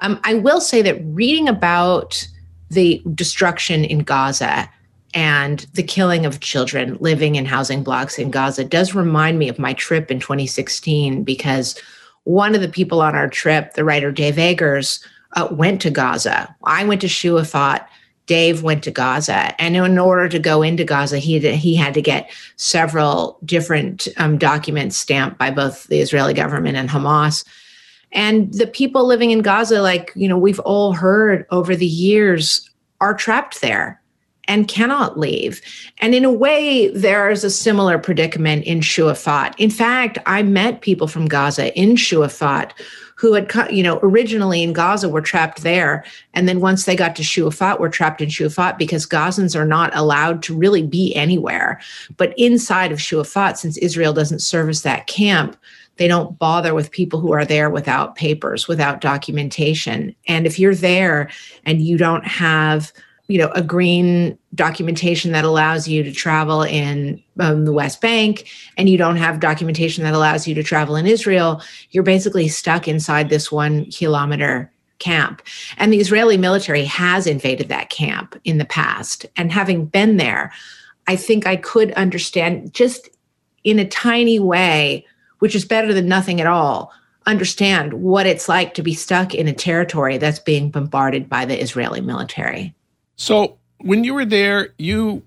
Um, 0.00 0.20
i 0.24 0.34
will 0.34 0.60
say 0.60 0.82
that 0.82 1.00
reading 1.06 1.48
about 1.48 2.28
the 2.68 3.02
destruction 3.14 3.84
in 3.84 4.00
gaza 4.00 4.68
and 5.14 5.60
the 5.72 5.82
killing 5.82 6.26
of 6.26 6.40
children 6.40 6.98
living 7.00 7.36
in 7.36 7.46
housing 7.46 7.82
blocks 7.82 8.18
in 8.18 8.30
gaza 8.30 8.64
does 8.64 8.94
remind 8.94 9.38
me 9.38 9.48
of 9.48 9.58
my 9.58 9.72
trip 9.72 10.10
in 10.10 10.20
2016 10.20 11.24
because 11.24 11.80
one 12.24 12.54
of 12.54 12.60
the 12.60 12.68
people 12.68 13.00
on 13.00 13.14
our 13.14 13.28
trip 13.28 13.72
the 13.72 13.84
writer 13.84 14.12
dave 14.12 14.38
eggers 14.38 15.02
uh, 15.36 15.48
went 15.50 15.80
to 15.82 15.90
gaza. 15.90 16.54
I 16.64 16.84
went 16.84 17.00
to 17.02 17.06
shuafat 17.06 17.86
Dave 18.26 18.64
went 18.64 18.82
to 18.84 18.90
Gaza, 18.90 19.54
and 19.60 19.76
in 19.76 19.98
order 19.98 20.28
to 20.28 20.38
go 20.38 20.62
into 20.62 20.84
Gaza, 20.84 21.18
he 21.18 21.38
had, 21.38 21.54
he 21.54 21.76
had 21.76 21.94
to 21.94 22.02
get 22.02 22.30
several 22.56 23.38
different 23.44 24.08
um, 24.16 24.36
documents 24.36 24.96
stamped 24.96 25.38
by 25.38 25.50
both 25.50 25.84
the 25.84 26.00
Israeli 26.00 26.34
government 26.34 26.76
and 26.76 26.90
Hamas. 26.90 27.44
And 28.10 28.52
the 28.52 28.66
people 28.66 29.06
living 29.06 29.30
in 29.30 29.42
Gaza, 29.42 29.80
like 29.80 30.12
you 30.16 30.28
know, 30.28 30.38
we've 30.38 30.60
all 30.60 30.92
heard 30.92 31.46
over 31.50 31.76
the 31.76 31.86
years, 31.86 32.68
are 33.00 33.14
trapped 33.14 33.60
there 33.60 34.00
and 34.48 34.68
cannot 34.68 35.18
leave. 35.18 35.60
And 35.98 36.14
in 36.14 36.24
a 36.24 36.32
way, 36.32 36.88
there's 36.88 37.44
a 37.44 37.50
similar 37.50 37.98
predicament 37.98 38.64
in 38.64 38.80
Shuafat. 38.80 39.54
In 39.58 39.70
fact, 39.70 40.18
I 40.26 40.42
met 40.42 40.80
people 40.80 41.08
from 41.08 41.26
Gaza 41.26 41.74
in 41.78 41.96
Shuafat 41.96 42.72
who 43.16 43.32
had, 43.32 43.50
you 43.70 43.82
know, 43.82 43.98
originally 44.02 44.62
in 44.62 44.74
Gaza 44.74 45.08
were 45.08 45.22
trapped 45.22 45.62
there. 45.62 46.04
And 46.34 46.46
then 46.46 46.60
once 46.60 46.84
they 46.84 46.94
got 46.94 47.16
to 47.16 47.22
Shuafat, 47.22 47.80
were 47.80 47.88
trapped 47.88 48.20
in 48.20 48.28
Shuafat 48.28 48.76
because 48.76 49.06
Gazans 49.06 49.56
are 49.56 49.64
not 49.64 49.94
allowed 49.96 50.42
to 50.44 50.56
really 50.56 50.82
be 50.82 51.14
anywhere. 51.16 51.80
But 52.18 52.38
inside 52.38 52.92
of 52.92 52.98
Shuafat, 52.98 53.56
since 53.56 53.78
Israel 53.78 54.12
doesn't 54.12 54.40
service 54.40 54.82
that 54.82 55.06
camp, 55.06 55.56
they 55.96 56.08
don't 56.08 56.38
bother 56.38 56.74
with 56.74 56.90
people 56.90 57.18
who 57.18 57.32
are 57.32 57.46
there 57.46 57.70
without 57.70 58.16
papers, 58.16 58.68
without 58.68 59.00
documentation. 59.00 60.14
And 60.28 60.46
if 60.46 60.58
you're 60.58 60.74
there 60.74 61.30
and 61.64 61.80
you 61.80 61.96
don't 61.96 62.26
have 62.26 62.92
you 63.28 63.38
know 63.38 63.50
a 63.54 63.62
green 63.62 64.38
documentation 64.54 65.32
that 65.32 65.44
allows 65.44 65.88
you 65.88 66.02
to 66.02 66.12
travel 66.12 66.62
in 66.62 67.22
um, 67.40 67.64
the 67.64 67.72
west 67.72 68.00
bank 68.00 68.48
and 68.76 68.88
you 68.88 68.96
don't 68.96 69.16
have 69.16 69.40
documentation 69.40 70.04
that 70.04 70.14
allows 70.14 70.46
you 70.46 70.54
to 70.54 70.62
travel 70.62 70.96
in 70.96 71.06
israel 71.06 71.60
you're 71.90 72.02
basically 72.02 72.48
stuck 72.48 72.86
inside 72.86 73.28
this 73.28 73.50
one 73.50 73.84
kilometer 73.90 74.70
camp. 74.98 75.42
And 75.76 75.92
the 75.92 76.00
israeli 76.00 76.36
military 76.36 76.84
has 76.84 77.26
invaded 77.26 77.68
that 77.68 77.90
camp 77.90 78.38
in 78.44 78.58
the 78.58 78.64
past. 78.64 79.26
And 79.36 79.52
having 79.52 79.86
been 79.86 80.16
there 80.16 80.52
i 81.06 81.16
think 81.16 81.46
i 81.46 81.56
could 81.56 81.92
understand 81.92 82.72
just 82.72 83.08
in 83.64 83.78
a 83.78 83.88
tiny 83.88 84.38
way 84.38 85.04
which 85.40 85.54
is 85.54 85.64
better 85.64 85.92
than 85.92 86.08
nothing 86.08 86.40
at 86.40 86.46
all 86.46 86.92
understand 87.26 87.92
what 87.94 88.26
it's 88.26 88.48
like 88.48 88.74
to 88.74 88.82
be 88.82 88.94
stuck 88.94 89.34
in 89.34 89.48
a 89.48 89.52
territory 89.52 90.16
that's 90.16 90.38
being 90.38 90.70
bombarded 90.70 91.28
by 91.28 91.44
the 91.44 91.60
israeli 91.60 92.00
military 92.00 92.74
so 93.16 93.58
when 93.78 94.04
you 94.04 94.14
were 94.14 94.24
there, 94.24 94.70
you 94.78 95.22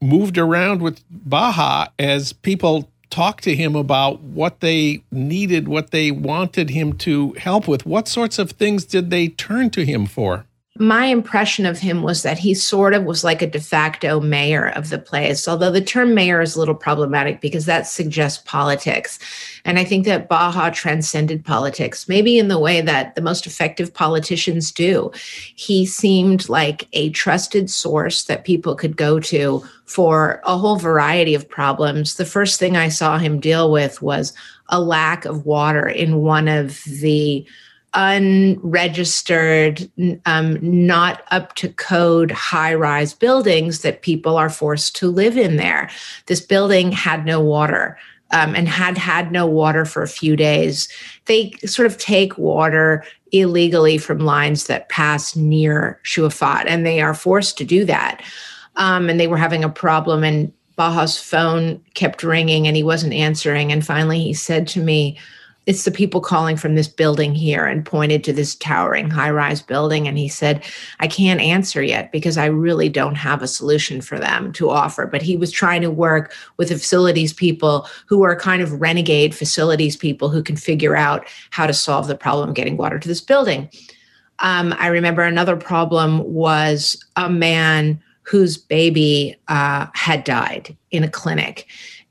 moved 0.00 0.36
around 0.38 0.82
with 0.82 1.02
Baha 1.10 1.92
as 1.98 2.32
people 2.32 2.90
talked 3.10 3.44
to 3.44 3.54
him 3.54 3.76
about 3.76 4.20
what 4.20 4.60
they 4.60 5.02
needed, 5.12 5.68
what 5.68 5.90
they 5.90 6.10
wanted 6.10 6.70
him 6.70 6.94
to 6.94 7.32
help 7.34 7.68
with. 7.68 7.86
What 7.86 8.08
sorts 8.08 8.38
of 8.38 8.52
things 8.52 8.84
did 8.84 9.10
they 9.10 9.28
turn 9.28 9.70
to 9.70 9.84
him 9.84 10.06
for? 10.06 10.46
My 10.80 11.04
impression 11.04 11.66
of 11.66 11.78
him 11.78 12.02
was 12.02 12.24
that 12.24 12.36
he 12.36 12.52
sort 12.52 12.94
of 12.94 13.04
was 13.04 13.22
like 13.22 13.40
a 13.40 13.46
de 13.46 13.60
facto 13.60 14.18
mayor 14.18 14.70
of 14.70 14.88
the 14.88 14.98
place, 14.98 15.46
although 15.46 15.70
the 15.70 15.80
term 15.80 16.14
mayor 16.14 16.40
is 16.40 16.56
a 16.56 16.58
little 16.58 16.74
problematic 16.74 17.40
because 17.40 17.64
that 17.66 17.86
suggests 17.86 18.42
politics. 18.44 19.20
And 19.64 19.78
I 19.78 19.84
think 19.84 20.04
that 20.06 20.28
Baha 20.28 20.72
transcended 20.72 21.44
politics, 21.44 22.08
maybe 22.08 22.40
in 22.40 22.48
the 22.48 22.58
way 22.58 22.80
that 22.80 23.14
the 23.14 23.22
most 23.22 23.46
effective 23.46 23.94
politicians 23.94 24.72
do. 24.72 25.12
He 25.54 25.86
seemed 25.86 26.48
like 26.48 26.88
a 26.92 27.10
trusted 27.10 27.70
source 27.70 28.24
that 28.24 28.44
people 28.44 28.74
could 28.74 28.96
go 28.96 29.20
to 29.20 29.62
for 29.86 30.42
a 30.44 30.58
whole 30.58 30.76
variety 30.76 31.36
of 31.36 31.48
problems. 31.48 32.16
The 32.16 32.24
first 32.24 32.58
thing 32.58 32.76
I 32.76 32.88
saw 32.88 33.18
him 33.18 33.38
deal 33.38 33.70
with 33.70 34.02
was 34.02 34.32
a 34.70 34.80
lack 34.80 35.24
of 35.24 35.46
water 35.46 35.86
in 35.86 36.22
one 36.22 36.48
of 36.48 36.82
the 36.84 37.46
unregistered, 37.94 39.90
um, 40.26 40.58
not 40.60 41.22
up 41.30 41.54
to 41.54 41.68
code 41.68 42.30
high 42.30 42.74
rise 42.74 43.14
buildings 43.14 43.82
that 43.82 44.02
people 44.02 44.36
are 44.36 44.50
forced 44.50 44.96
to 44.96 45.08
live 45.08 45.38
in 45.38 45.56
there. 45.56 45.88
This 46.26 46.40
building 46.40 46.92
had 46.92 47.24
no 47.24 47.40
water. 47.40 47.96
Um, 48.30 48.56
and 48.56 48.66
had 48.66 48.98
had 48.98 49.30
no 49.30 49.46
water 49.46 49.84
for 49.84 50.02
a 50.02 50.08
few 50.08 50.34
days. 50.34 50.88
They 51.26 51.52
sort 51.66 51.86
of 51.86 51.98
take 51.98 52.36
water 52.36 53.04
illegally 53.30 53.96
from 53.96 54.18
lines 54.18 54.66
that 54.66 54.88
pass 54.88 55.36
near 55.36 56.00
Shuafat, 56.04 56.64
and 56.66 56.84
they 56.84 57.00
are 57.00 57.14
forced 57.14 57.58
to 57.58 57.64
do 57.64 57.84
that. 57.84 58.22
Um, 58.74 59.08
and 59.08 59.20
they 59.20 59.28
were 59.28 59.36
having 59.36 59.62
a 59.62 59.68
problem, 59.68 60.24
and 60.24 60.52
Baha's 60.74 61.16
phone 61.16 61.80
kept 61.94 62.24
ringing, 62.24 62.66
and 62.66 62.76
he 62.76 62.82
wasn't 62.82 63.12
answering. 63.12 63.70
And 63.70 63.86
finally, 63.86 64.20
he 64.20 64.34
said 64.34 64.66
to 64.68 64.80
me, 64.80 65.16
it's 65.66 65.84
the 65.84 65.90
people 65.90 66.20
calling 66.20 66.56
from 66.56 66.74
this 66.74 66.88
building 66.88 67.34
here 67.34 67.64
and 67.64 67.86
pointed 67.86 68.22
to 68.24 68.32
this 68.32 68.54
towering 68.54 69.10
high 69.10 69.30
rise 69.30 69.62
building. 69.62 70.06
And 70.06 70.18
he 70.18 70.28
said, 70.28 70.64
I 71.00 71.06
can't 71.06 71.40
answer 71.40 71.82
yet 71.82 72.12
because 72.12 72.36
I 72.36 72.46
really 72.46 72.88
don't 72.88 73.14
have 73.14 73.42
a 73.42 73.48
solution 73.48 74.00
for 74.00 74.18
them 74.18 74.52
to 74.54 74.70
offer. 74.70 75.06
But 75.06 75.22
he 75.22 75.36
was 75.36 75.50
trying 75.50 75.80
to 75.82 75.90
work 75.90 76.34
with 76.58 76.68
the 76.68 76.76
facilities 76.76 77.32
people 77.32 77.88
who 78.06 78.22
are 78.24 78.36
kind 78.36 78.62
of 78.62 78.80
renegade 78.80 79.34
facilities 79.34 79.96
people 79.96 80.28
who 80.28 80.42
can 80.42 80.56
figure 80.56 80.96
out 80.96 81.26
how 81.50 81.66
to 81.66 81.72
solve 81.72 82.08
the 82.08 82.16
problem 82.16 82.50
of 82.50 82.54
getting 82.54 82.76
water 82.76 82.98
to 82.98 83.08
this 83.08 83.20
building. 83.22 83.70
Um, 84.40 84.74
I 84.78 84.88
remember 84.88 85.22
another 85.22 85.56
problem 85.56 86.18
was 86.24 87.02
a 87.16 87.30
man 87.30 88.02
whose 88.22 88.56
baby 88.56 89.36
uh, 89.48 89.86
had 89.94 90.24
died 90.24 90.76
in 90.90 91.04
a 91.04 91.10
clinic. 91.10 91.66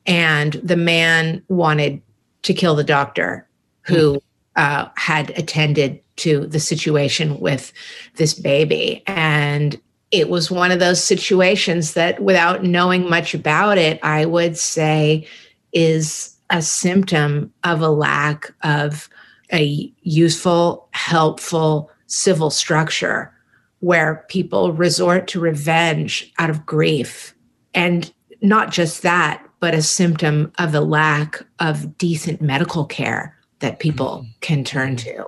And 0.05 0.53
the 0.53 0.75
man 0.75 1.43
wanted 1.47 2.01
to 2.43 2.53
kill 2.53 2.75
the 2.75 2.83
doctor 2.83 3.47
who 3.81 4.21
uh, 4.55 4.87
had 4.95 5.31
attended 5.31 5.99
to 6.17 6.45
the 6.45 6.59
situation 6.59 7.39
with 7.39 7.73
this 8.15 8.33
baby. 8.33 9.03
And 9.07 9.81
it 10.11 10.29
was 10.29 10.51
one 10.51 10.71
of 10.71 10.79
those 10.79 11.03
situations 11.03 11.95
that, 11.95 12.21
without 12.21 12.63
knowing 12.63 13.09
much 13.09 13.33
about 13.33 13.77
it, 13.77 13.99
I 14.03 14.25
would 14.25 14.57
say 14.57 15.27
is 15.71 16.37
a 16.51 16.61
symptom 16.61 17.51
of 17.63 17.81
a 17.81 17.89
lack 17.89 18.53
of 18.61 19.09
a 19.51 19.91
useful, 20.01 20.87
helpful 20.91 21.89
civil 22.05 22.51
structure 22.51 23.33
where 23.79 24.23
people 24.29 24.71
resort 24.71 25.27
to 25.27 25.39
revenge 25.39 26.31
out 26.37 26.49
of 26.49 26.65
grief. 26.65 27.33
And 27.73 28.13
not 28.41 28.71
just 28.71 29.01
that, 29.01 29.42
but 29.63 29.73
a 29.73 29.81
symptom 29.81 30.51
of 30.59 30.75
a 30.75 30.81
lack 30.81 31.41
of 31.59 31.97
decent 31.97 32.41
medical 32.41 32.83
care 32.83 33.33
that 33.59 33.79
people 33.79 34.17
mm-hmm. 34.17 34.31
can 34.41 34.61
turn 34.61 34.97
to. 34.97 35.25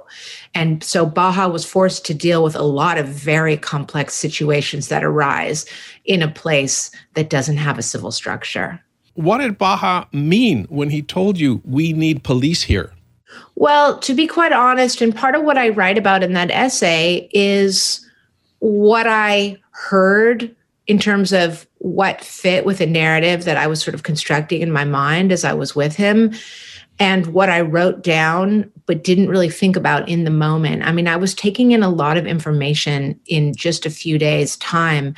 And 0.54 0.84
so 0.84 1.06
Baha 1.06 1.48
was 1.48 1.64
forced 1.64 2.06
to 2.08 2.14
deal 2.14 2.44
with 2.44 2.54
a 2.54 2.62
lot 2.62 2.98
of 2.98 3.08
very 3.08 3.56
complex 3.56 4.14
situations 4.14 4.90
that 4.90 5.06
arise 5.06 5.66
in 6.04 6.22
a 6.22 6.30
place 6.30 6.92
that 7.14 7.30
doesn't 7.30 7.56
have 7.56 7.78
a 7.78 7.82
civil 7.82 8.12
structure. 8.12 8.84
What 9.14 9.38
did 9.38 9.58
Baha 9.58 10.10
mean 10.12 10.66
when 10.66 10.90
he 10.90 11.02
told 11.02 11.40
you 11.40 11.62
we 11.64 11.94
need 11.94 12.26
police 12.26 12.64
here? 12.64 12.92
Well, 13.56 13.98
to 14.00 14.14
be 14.14 14.28
quite 14.28 14.52
honest, 14.52 15.00
and 15.00 15.16
part 15.16 15.36
of 15.36 15.44
what 15.44 15.58
I 15.58 15.70
write 15.70 15.98
about 15.98 16.24
in 16.24 16.34
that 16.34 16.52
essay 16.52 17.30
is 17.32 18.06
what 18.60 19.08
I 19.08 19.60
heard 19.72 20.54
in 20.88 21.00
terms 21.00 21.32
of 21.32 21.66
what 21.86 22.22
fit 22.22 22.66
with 22.66 22.82
a 22.82 22.86
narrative 22.88 23.44
that 23.44 23.58
I 23.58 23.68
was 23.68 23.80
sort 23.80 23.94
of 23.94 24.02
constructing 24.02 24.62
in 24.62 24.72
my 24.72 24.86
mind 24.86 25.32
as 25.32 25.46
I 25.46 25.54
was 25.54 25.76
with 25.76 25.96
him 25.96 26.34
and 26.98 27.28
what 27.28 27.48
I 27.48 27.62
wrote 27.62 28.02
down 28.02 28.72
but 28.88 29.04
didn't 29.04 29.30
really 29.30 29.52
think 29.52 29.76
about 29.76 30.10
in 30.10 30.24
the 30.24 30.32
moment. 30.32 30.82
I 30.82 30.92
mean, 30.92 31.08
I 31.08 31.16
was 31.16 31.36
taking 31.36 31.72
in 31.72 31.84
a 31.84 31.90
lot 31.90 32.18
of 32.18 32.26
information 32.26 33.20
in 33.28 33.54
just 33.54 33.86
a 33.86 33.92
few 33.92 34.18
days' 34.18 34.58
time 34.58 35.14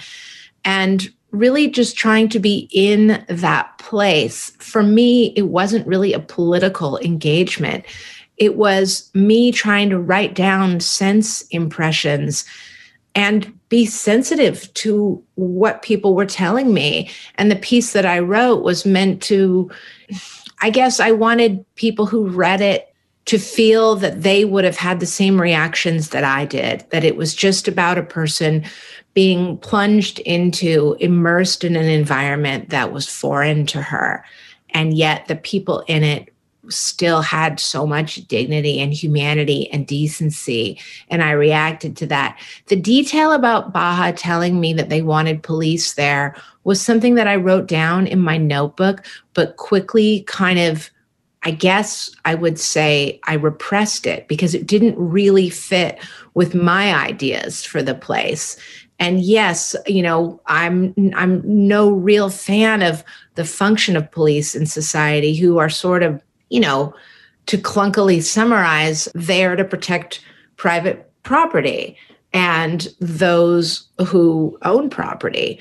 and 0.66 1.10
really 1.32 1.70
just 1.70 1.96
trying 1.96 2.28
to 2.30 2.40
be 2.40 2.68
in 2.74 3.24
that 3.30 3.78
place. 3.78 4.50
For 4.60 4.84
me, 4.84 5.28
it 5.38 5.44
wasn't 5.44 5.88
really 5.88 6.12
a 6.12 6.20
political 6.20 6.98
engagement. 7.00 7.86
it 8.38 8.56
was 8.56 9.10
me 9.14 9.52
trying 9.52 9.90
to 9.90 10.00
write 10.00 10.36
down 10.36 10.80
sense 10.80 11.42
impressions 11.50 12.46
and 13.16 13.57
be 13.70 13.86
sensitive 13.86 14.74
to 14.76 15.22
what 15.36 15.82
people 15.82 16.16
were 16.16 16.26
telling 16.26 16.74
me. 16.74 17.10
And 17.36 17.52
the 17.52 17.56
piece 17.56 17.94
that 17.94 18.06
I 18.06 18.20
wrote 18.20 18.64
was 18.64 18.86
meant 18.86 19.22
to, 19.24 19.70
I 20.62 20.70
guess 20.70 21.00
I 21.00 21.12
wanted 21.12 21.66
people 21.76 22.06
who 22.06 22.28
read 22.28 22.62
it 22.62 22.94
to 23.26 23.38
feel 23.38 23.96
that 23.98 24.24
they 24.24 24.46
would 24.46 24.64
have 24.64 24.78
had 24.78 25.02
the 25.02 25.06
same 25.06 25.40
reactions 25.40 26.10
that 26.10 26.24
I 26.24 26.46
did, 26.46 26.86
that 26.92 27.04
it 27.04 27.18
was 27.18 27.36
just 27.36 27.68
about 27.68 27.98
a 27.98 28.04
person 28.04 28.64
being 29.14 29.58
plunged 29.58 30.20
into, 30.20 30.96
immersed 31.02 31.66
in 31.66 31.76
an 31.76 31.90
environment 31.90 32.70
that 32.70 32.94
was 32.94 33.10
foreign 33.10 33.66
to 33.66 33.82
her. 33.82 34.24
And 34.70 34.96
yet 34.96 35.28
the 35.28 35.36
people 35.36 35.84
in 35.88 36.04
it 36.04 36.34
still 36.70 37.22
had 37.22 37.60
so 37.60 37.86
much 37.86 38.16
dignity 38.28 38.80
and 38.80 38.94
humanity 38.94 39.70
and 39.72 39.88
decency. 39.88 40.80
And 41.10 41.24
I 41.24 41.32
reacted 41.32 41.98
to 41.98 42.08
that. 42.08 42.40
The 42.68 42.76
detail 42.76 43.32
about 43.32 43.74
Baha 43.74 44.14
telling 44.14 44.60
me 44.60 44.74
that 44.74 44.90
they 44.90 45.02
wanted 45.02 45.44
police 45.44 45.94
there 45.94 46.36
was 46.64 46.82
something 46.82 47.16
that 47.16 47.28
I 47.28 47.38
wrote 47.38 47.68
down 47.68 48.08
in 48.08 48.20
my 48.20 48.38
notebook, 48.38 49.06
but 49.34 49.58
quickly 49.58 50.24
kind 50.24 50.60
of, 50.60 50.90
I 51.44 51.52
guess 51.52 52.14
I 52.26 52.36
would 52.36 52.60
say 52.60 53.22
I 53.24 53.36
repressed 53.36 54.06
it 54.06 54.28
because 54.28 54.54
it 54.54 54.68
didn't 54.68 54.98
really 54.98 55.50
fit 55.50 56.00
with 56.34 56.54
my 56.54 56.94
ideas 56.94 57.64
for 57.64 57.82
the 57.82 57.96
place. 57.96 58.58
And 59.00 59.22
yes, 59.22 59.76
you 59.86 60.02
know, 60.02 60.42
I'm 60.48 60.94
I'm 61.16 61.42
no 61.46 61.92
real 61.92 62.30
fan 62.30 62.82
of 62.82 63.04
the 63.36 63.46
function 63.46 63.96
of 63.96 64.12
police 64.12 64.56
in 64.56 64.66
society 64.66 65.36
who 65.36 65.60
are 65.60 65.70
sort 65.70 66.02
of 66.02 66.22
you 66.50 66.60
know, 66.60 66.94
to 67.48 67.58
clunkily 67.58 68.22
summarize, 68.22 69.08
there 69.14 69.56
to 69.56 69.64
protect 69.64 70.22
private 70.58 71.10
property 71.24 71.98
and 72.34 72.88
those 73.00 73.88
who 74.06 74.58
own 74.64 74.90
property. 74.90 75.60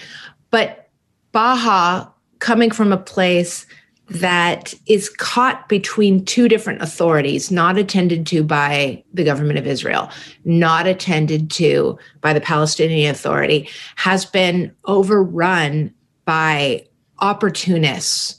But 0.51 0.89
Baha, 1.33 2.11
coming 2.39 2.71
from 2.71 2.93
a 2.93 2.99
place 2.99 3.67
that 4.09 4.73
is 4.87 5.09
caught 5.09 5.69
between 5.69 6.25
two 6.25 6.49
different 6.49 6.81
authorities, 6.81 7.51
not 7.51 7.77
attended 7.77 8.27
to 8.29 8.45
by 8.45 9.03
the 9.13 9.25
government 9.25 9.59
of 9.59 9.67
Israel, 9.67 10.11
not 10.45 10.87
attended 10.87 11.51
to 11.53 11.99
by 12.21 12.33
the 12.33 12.41
Palestinian 12.41 13.11
Authority, 13.11 13.69
has 13.97 14.25
been 14.25 14.73
overrun 14.85 15.93
by 16.25 16.87
opportunists 17.19 18.36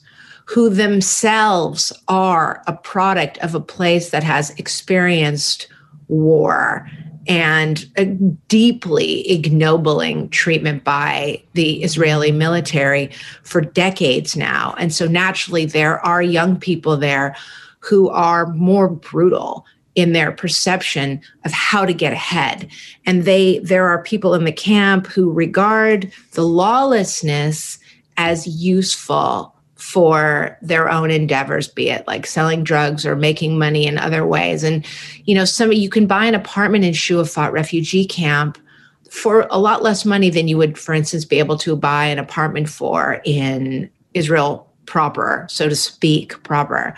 who 0.48 0.70
themselves 0.70 1.92
are 2.08 2.64
a 2.68 2.74
product 2.74 3.38
of 3.40 3.54
a 3.54 3.60
place 3.60 4.12
that 4.12 4.24
has 4.24 4.50
experienced 4.52 5.68
war 6.08 6.90
and 7.28 7.86
a 7.98 8.06
deeply 8.06 9.30
ignobling 9.30 10.30
treatment 10.30 10.86
by 10.86 11.44
the 11.54 11.84
Israeli 11.84 12.32
military 12.32 13.12
for 13.44 13.60
decades 13.60 14.38
now. 14.38 14.74
And 14.78 14.94
so 14.94 15.06
naturally, 15.06 15.66
there 15.66 16.00
are 16.06 16.22
young 16.22 16.58
people 16.58 16.96
there 16.96 17.36
who 17.80 18.10
are 18.10 18.48
more 18.54 18.88
brutal 18.88 19.66
in 19.96 20.14
their 20.14 20.32
perception 20.32 21.20
of 21.44 21.52
how 21.52 21.84
to 21.84 21.94
get 21.94 22.14
ahead 22.14 22.70
and 23.08 23.24
they 23.24 23.58
there 23.60 23.88
are 23.88 24.04
people 24.04 24.36
in 24.36 24.46
the 24.46 24.52
camp 24.52 25.08
who 25.08 25.32
regard 25.32 26.12
the 26.34 26.44
lawlessness 26.44 27.80
as 28.16 28.46
useful 28.46 29.57
for 29.88 30.58
their 30.62 30.92
own 30.92 31.10
endeavors 31.10 31.66
be 31.66 31.90
it 31.90 32.06
like 32.08 32.26
selling 32.26 32.62
drugs 32.62 33.06
or 33.06 33.16
making 33.16 33.58
money 33.58 33.88
in 33.88 33.98
other 33.98 34.28
ways. 34.28 34.62
And 34.62 34.86
you 35.24 35.34
know 35.34 35.46
some 35.46 35.72
you 35.72 35.90
can 35.90 36.08
buy 36.08 36.26
an 36.26 36.36
apartment 36.36 36.84
in 36.84 36.92
Shuafat 36.92 37.54
refugee 37.54 38.06
camp 38.06 38.58
for 39.10 39.48
a 39.50 39.58
lot 39.58 39.84
less 39.84 40.04
money 40.04 40.30
than 40.30 40.50
you 40.50 40.58
would 40.58 40.78
for 40.78 40.94
instance 40.94 41.24
be 41.24 41.40
able 41.40 41.58
to 41.60 41.78
buy 41.78 42.04
an 42.04 42.20
apartment 42.20 42.68
for 42.68 43.22
in 43.24 43.90
Israel 44.14 44.70
proper 44.88 45.48
so 45.50 45.70
to 45.70 45.76
speak 45.76 46.44
proper. 46.44 46.94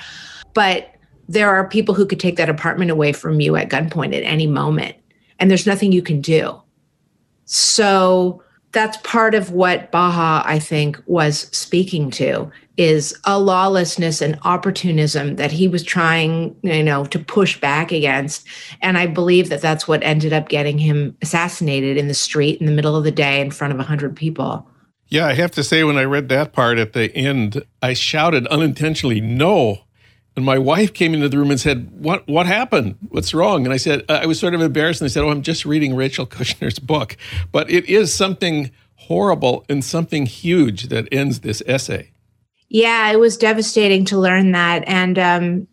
But 0.56 0.96
there 1.28 1.52
are 1.52 1.70
people 1.70 1.94
who 1.94 2.08
could 2.08 2.20
take 2.20 2.38
that 2.38 2.50
apartment 2.50 2.90
away 2.90 3.14
from 3.14 3.40
you 3.40 3.56
at 3.56 3.70
gunpoint 3.70 4.18
at 4.18 4.24
any 4.24 4.48
moment 4.48 4.96
and 5.38 5.52
there's 5.52 5.68
nothing 5.68 5.92
you 5.92 6.02
can 6.02 6.22
do. 6.22 6.60
So 7.46 8.42
that's 8.72 8.98
part 8.98 9.34
of 9.34 9.52
what 9.52 9.92
Baha, 9.92 10.44
I 10.48 10.60
think, 10.60 11.02
was 11.06 11.42
speaking 11.56 12.12
to 12.12 12.52
is 12.80 13.14
a 13.26 13.38
lawlessness 13.38 14.22
and 14.22 14.40
opportunism 14.44 15.36
that 15.36 15.52
he 15.52 15.68
was 15.68 15.84
trying, 15.84 16.56
you 16.64 16.82
know, 16.82 17.04
to 17.04 17.20
push 17.20 17.60
back 17.60 17.92
against. 17.92 18.48
And 18.82 18.98
I 18.98 19.06
believe 19.06 19.50
that 19.50 19.60
that's 19.60 19.86
what 19.86 20.02
ended 20.02 20.32
up 20.32 20.48
getting 20.48 20.78
him 20.78 21.18
assassinated 21.22 21.98
in 21.98 22.08
the 22.08 22.14
street 22.14 22.62
in 22.62 22.66
the 22.66 22.72
middle 22.72 22.96
of 22.96 23.04
the 23.04 23.12
day 23.12 23.42
in 23.42 23.52
front 23.52 23.74
of 23.74 23.78
100 23.80 24.16
people. 24.16 24.66
Yeah, 25.10 25.28
I 25.28 25.34
have 25.34 25.52
to 25.52 25.64
say, 25.64 25.84
when 25.84 25.98
I 25.98 26.06
read 26.06 26.30
that 26.30 26.54
part 26.54 26.78
at 26.78 26.94
the 26.94 27.14
end, 27.14 27.64
I 27.82 27.94
shouted 27.94 28.48
unintentionally, 28.48 29.20
no. 29.20 29.80
And 30.38 30.46
my 30.46 30.58
wife 30.58 30.94
came 30.94 31.14
into 31.14 31.28
the 31.28 31.38
room 31.38 31.52
and 31.52 31.60
said, 31.60 31.92
"What? 31.92 32.26
What 32.30 32.46
happened? 32.46 32.96
What's 33.10 33.34
wrong?" 33.34 33.66
And 33.66 33.74
I 33.74 33.78
said, 33.78 34.06
I 34.08 34.26
was 34.26 34.40
sort 34.40 34.54
of 34.54 34.62
embarrassed, 34.62 35.02
and 35.02 35.08
I 35.08 35.10
said, 35.10 35.24
"Oh, 35.24 35.32
I'm 35.32 35.42
just 35.42 35.66
reading 35.66 35.96
Rachel 35.96 36.26
Kushner's 36.26 36.80
book." 36.94 37.18
But 37.52 37.70
it 37.70 37.90
is 37.90 38.14
something 38.14 38.72
horrible 38.96 39.66
and 39.68 39.84
something 39.84 40.28
huge 40.28 40.84
that 40.90 41.10
ends 41.12 41.42
this 41.42 41.62
essay. 41.66 42.12
Yeah, 42.70 43.12
it 43.12 43.20
was 43.20 43.36
devastating 43.36 44.06
to 44.06 44.20
learn 44.20 44.52
that, 44.52 44.84
and 44.88 45.18
um, 45.18 45.68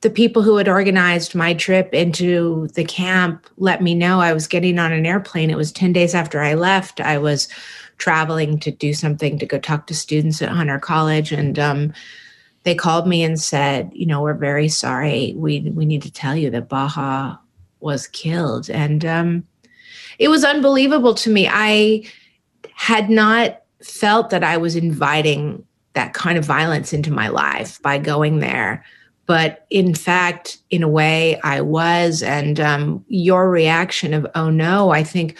the 0.00 0.10
people 0.10 0.42
who 0.42 0.56
had 0.56 0.68
organized 0.68 1.34
my 1.34 1.52
trip 1.52 1.92
into 1.92 2.68
the 2.68 2.84
camp 2.84 3.46
let 3.58 3.82
me 3.82 3.94
know 3.94 4.20
I 4.20 4.32
was 4.32 4.46
getting 4.46 4.78
on 4.78 4.92
an 4.92 5.04
airplane. 5.04 5.50
It 5.50 5.56
was 5.56 5.72
ten 5.72 5.92
days 5.92 6.14
after 6.14 6.40
I 6.40 6.54
left. 6.54 7.00
I 7.00 7.18
was 7.18 7.48
traveling 7.98 8.58
to 8.60 8.70
do 8.70 8.94
something 8.94 9.38
to 9.38 9.46
go 9.46 9.58
talk 9.58 9.86
to 9.88 9.94
students 9.94 10.40
at 10.40 10.48
Hunter 10.48 10.78
College, 10.78 11.32
and 11.32 11.58
um, 11.58 11.92
they 12.62 12.74
called 12.74 13.06
me 13.06 13.22
and 13.22 13.38
said, 13.38 13.90
you 13.92 14.06
know, 14.06 14.22
we're 14.22 14.34
very 14.34 14.68
sorry. 14.68 15.34
We 15.36 15.60
we 15.74 15.84
need 15.84 16.02
to 16.02 16.12
tell 16.12 16.34
you 16.34 16.48
that 16.50 16.70
Baha 16.70 17.38
was 17.80 18.06
killed, 18.06 18.70
and 18.70 19.04
um, 19.04 19.46
it 20.18 20.28
was 20.28 20.44
unbelievable 20.44 21.14
to 21.14 21.30
me. 21.30 21.46
I 21.46 22.04
had 22.72 23.10
not 23.10 23.62
felt 23.82 24.30
that 24.30 24.42
I 24.42 24.56
was 24.56 24.76
inviting 24.76 25.64
that 25.98 26.14
kind 26.14 26.38
of 26.38 26.44
violence 26.44 26.92
into 26.92 27.10
my 27.10 27.26
life 27.26 27.82
by 27.82 27.98
going 27.98 28.38
there. 28.38 28.84
But 29.26 29.66
in 29.68 29.94
fact, 29.94 30.58
in 30.70 30.84
a 30.84 30.88
way, 30.88 31.40
I 31.42 31.60
was. 31.60 32.22
And 32.22 32.60
um, 32.60 33.04
your 33.08 33.50
reaction 33.50 34.14
of, 34.14 34.24
oh 34.36 34.48
no, 34.48 34.90
I 34.90 35.02
think 35.02 35.36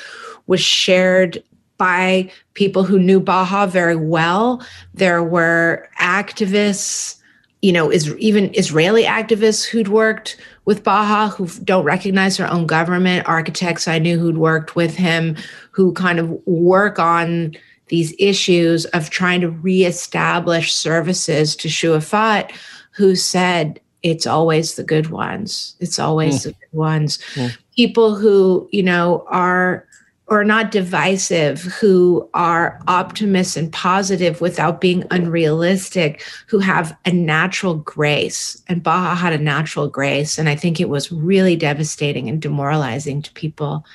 was 0.48 0.60
shared 0.60 1.40
by 1.76 2.28
people 2.54 2.82
who 2.82 2.98
knew 2.98 3.20
Baha 3.20 3.68
very 3.68 3.94
well. 3.94 4.66
There 4.94 5.22
were 5.22 5.88
activists, 6.00 7.20
you 7.62 7.72
know, 7.72 7.88
is 7.88 8.12
even 8.16 8.50
Israeli 8.54 9.04
activists 9.04 9.64
who'd 9.64 9.86
worked 9.86 10.36
with 10.64 10.82
Baha 10.82 11.28
who 11.28 11.46
don't 11.62 11.84
recognize 11.84 12.36
their 12.36 12.50
own 12.50 12.66
government, 12.66 13.28
architects 13.28 13.86
I 13.86 14.00
knew 14.00 14.18
who'd 14.18 14.38
worked 14.38 14.74
with 14.74 14.96
him, 14.96 15.36
who 15.70 15.92
kind 15.92 16.18
of 16.18 16.30
work 16.46 16.98
on 16.98 17.54
these 17.88 18.14
issues 18.18 18.84
of 18.86 19.10
trying 19.10 19.40
to 19.40 19.50
reestablish 19.50 20.72
services 20.72 21.56
to 21.56 21.68
Shuafat, 21.68 22.52
who 22.92 23.14
said, 23.14 23.80
it's 24.02 24.26
always 24.26 24.74
the 24.74 24.84
good 24.84 25.10
ones. 25.10 25.76
It's 25.80 25.98
always 25.98 26.40
mm. 26.40 26.42
the 26.44 26.52
good 26.52 26.72
ones. 26.72 27.18
Mm. 27.34 27.56
People 27.76 28.14
who, 28.14 28.68
you 28.70 28.82
know, 28.82 29.24
are 29.28 29.86
or 30.28 30.44
not 30.44 30.70
divisive, 30.70 31.62
who 31.62 32.28
are 32.34 32.80
optimists 32.86 33.56
and 33.56 33.72
positive 33.72 34.42
without 34.42 34.78
being 34.78 35.02
unrealistic, 35.10 36.22
who 36.46 36.58
have 36.58 36.94
a 37.06 37.10
natural 37.10 37.76
grace. 37.76 38.62
And 38.68 38.82
Baha 38.82 39.14
had 39.14 39.32
a 39.32 39.42
natural 39.42 39.88
grace. 39.88 40.38
And 40.38 40.48
I 40.48 40.54
think 40.54 40.80
it 40.80 40.90
was 40.90 41.10
really 41.10 41.56
devastating 41.56 42.28
and 42.28 42.42
demoralizing 42.42 43.22
to 43.22 43.32
people 43.32 43.86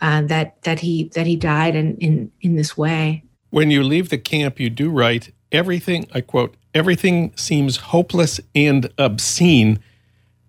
uh, 0.00 0.22
that 0.22 0.62
that 0.62 0.80
he 0.80 1.10
that 1.14 1.26
he 1.26 1.36
died 1.36 1.76
in, 1.76 1.96
in 1.98 2.32
in 2.40 2.56
this 2.56 2.76
way. 2.76 3.22
When 3.56 3.70
you 3.70 3.82
leave 3.82 4.10
the 4.10 4.18
camp, 4.18 4.60
you 4.60 4.68
do 4.68 4.90
write 4.90 5.32
everything. 5.50 6.06
I 6.12 6.20
quote: 6.20 6.58
"Everything 6.74 7.32
seems 7.36 7.78
hopeless 7.78 8.38
and 8.54 8.90
obscene," 8.98 9.78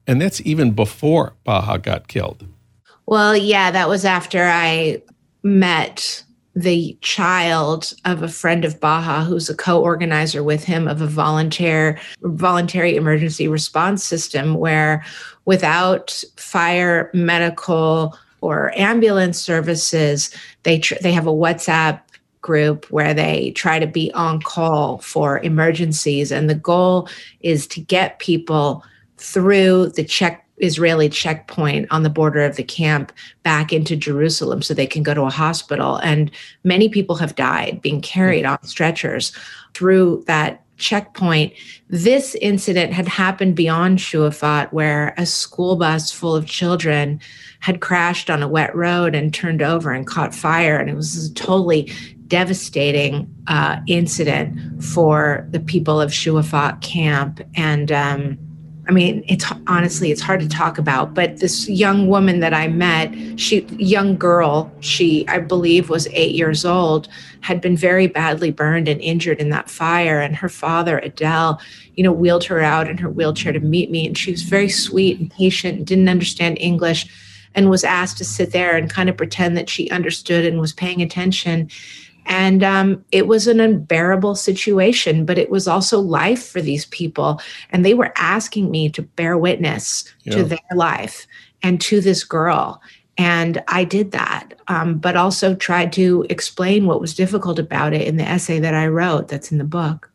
and 0.06 0.22
that's 0.22 0.42
even 0.42 0.72
before 0.72 1.32
Baha 1.46 1.80
got 1.80 2.10
killed. 2.10 2.46
Well, 3.06 3.38
yeah, 3.38 3.72
that 3.72 3.88
was 3.88 4.04
after 4.04 4.44
I 4.44 5.02
met 5.42 6.22
the 6.54 6.98
child 7.00 7.94
of 8.04 8.24
a 8.24 8.28
friend 8.28 8.66
of 8.66 8.82
Baha 8.82 9.24
who's 9.24 9.50
a 9.50 9.56
co-organizer 9.56 10.44
with 10.44 10.66
him 10.66 10.86
of 10.86 11.00
a 11.00 11.08
volunteer 11.08 11.98
voluntary 12.24 12.98
emergency 12.98 13.48
response 13.48 14.04
system 14.04 14.56
where 14.56 15.06
without 15.46 16.26
fire 16.36 17.10
medical 17.14 18.18
or 18.42 18.74
ambulance 18.76 19.40
services 19.40 20.30
they 20.64 20.80
tr- 20.80 20.96
they 21.02 21.14
have 21.14 21.26
a 21.26 21.32
WhatsApp 21.32 22.02
group 22.48 22.86
where 22.90 23.14
they 23.14 23.52
try 23.52 23.78
to 23.78 23.86
be 23.86 24.10
on 24.14 24.42
call 24.42 25.00
for 25.00 25.40
emergencies 25.40 26.32
and 26.32 26.50
the 26.50 26.56
goal 26.56 27.10
is 27.42 27.68
to 27.68 27.82
get 27.82 28.20
people 28.20 28.84
through 29.18 29.90
the 29.90 30.04
check 30.06 30.46
Israeli 30.60 31.10
checkpoint 31.10 31.88
on 31.92 32.04
the 32.04 32.10
border 32.10 32.42
of 32.42 32.56
the 32.56 32.64
camp 32.64 33.12
back 33.44 33.72
into 33.72 33.96
Jerusalem 33.96 34.62
so 34.62 34.74
they 34.74 34.88
can 34.88 35.04
go 35.04 35.14
to 35.14 35.24
a 35.24 35.30
hospital. 35.30 35.98
And 35.98 36.32
many 36.64 36.90
people 36.90 37.18
have 37.18 37.36
died 37.36 37.82
being 37.82 38.02
carried 38.02 38.46
on 38.46 38.64
stretchers 38.64 39.34
through 39.76 40.24
that 40.26 40.64
checkpoint. 40.78 41.54
This 41.90 42.36
incident 42.36 42.94
had 42.94 43.08
happened 43.08 43.56
beyond 43.56 44.00
Shuafat, 44.00 44.72
where 44.72 45.14
a 45.18 45.26
school 45.26 45.76
bus 45.76 46.12
full 46.12 46.36
of 46.36 46.48
children 46.48 47.20
had 47.60 47.82
crashed 47.82 48.30
on 48.30 48.44
a 48.44 48.48
wet 48.48 48.76
road 48.76 49.16
and 49.16 49.34
turned 49.34 49.62
over 49.62 49.92
and 49.92 50.08
caught 50.08 50.34
fire. 50.34 50.78
And 50.78 50.90
it 50.90 50.96
was 50.96 51.30
a 51.30 51.34
totally 51.34 51.92
devastating 52.28 53.34
uh, 53.48 53.80
incident 53.88 54.84
for 54.84 55.48
the 55.52 55.60
people 55.60 56.00
of 56.02 56.12
Shuafat 56.12 56.82
camp. 56.82 57.42
And 57.56 57.92
um, 57.92 58.38
I 58.88 58.92
mean, 58.92 59.24
it's 59.28 59.46
honestly, 59.68 60.12
it's 60.12 60.22
hard 60.22 60.40
to 60.40 60.48
talk 60.48 60.78
about, 60.78 61.14
but 61.14 61.40
this 61.40 61.68
young 61.68 62.08
woman 62.08 62.40
that 62.40 62.54
I 62.54 62.70
met, 62.70 63.14
she, 63.38 63.66
young 63.78 64.16
girl, 64.16 64.72
she, 64.80 65.28
I 65.28 65.40
believe, 65.40 65.90
was 65.90 66.08
eight 66.14 66.36
years 66.36 66.64
old, 66.64 67.10
had 67.42 67.60
been 67.60 67.76
very 67.76 68.08
badly 68.08 68.50
burned 68.50 68.88
and 68.88 69.02
injured 69.02 69.40
in 69.40 69.50
that 69.50 69.70
fire. 69.70 70.22
And 70.22 70.38
her 70.38 70.48
father, 70.48 71.00
Adele, 71.00 71.60
you 71.96 72.04
know, 72.04 72.14
wheeled 72.14 72.46
her 72.46 72.62
out 72.62 72.90
in 72.90 72.98
her 72.98 73.10
wheelchair 73.10 73.52
to 73.52 73.60
meet 73.60 73.92
me. 73.92 74.08
And 74.08 74.18
she 74.18 74.32
was 74.32 74.44
very 74.44 74.70
sweet 74.70 75.20
and 75.20 75.30
patient 75.32 75.84
didn't 75.84 76.08
understand 76.08 76.58
English 76.60 77.08
and 77.56 77.70
was 77.70 77.84
asked 77.84 78.18
to 78.20 78.26
sit 78.26 78.52
there 78.52 78.78
and 78.78 78.90
kind 78.90 79.10
of 79.10 79.18
pretend 79.18 79.58
that 79.58 79.70
she 79.70 79.90
understood 79.90 80.46
and 80.46 80.62
was 80.62 80.72
paying 80.72 81.02
attention. 81.02 81.70
And 82.28 82.64
um, 82.64 83.04
it 83.12 83.28
was 83.28 83.48
an 83.48 83.60
unbearable 83.60 84.36
situation, 84.36 85.26
but 85.26 85.38
it 85.38 85.50
was 85.50 85.68
also 85.68 86.00
life 86.00 86.46
for 86.46 86.62
these 86.62 86.86
people. 86.86 87.42
And 87.72 87.86
they 87.86 87.94
were 87.94 88.14
asking 88.18 88.70
me 88.70 88.90
to 88.90 89.02
bear 89.02 89.38
witness 89.38 90.04
yeah. 90.24 90.36
to 90.36 90.44
their 90.44 90.60
life 90.76 91.26
and 91.64 91.80
to 91.82 92.02
this 92.02 92.24
girl. 92.24 92.82
And 93.18 93.64
I 93.68 93.84
did 93.84 94.12
that, 94.12 94.54
um, 94.68 95.00
but 95.00 95.16
also 95.16 95.56
tried 95.56 95.92
to 95.94 96.26
explain 96.30 96.86
what 96.86 97.02
was 97.02 97.16
difficult 97.16 97.58
about 97.58 97.94
it 97.94 98.08
in 98.08 98.18
the 98.18 98.28
essay 98.28 98.60
that 98.60 98.76
I 98.76 98.88
wrote 98.88 99.30
that's 99.30 99.52
in 99.52 99.58
the 99.58 99.64
book. 99.64 100.12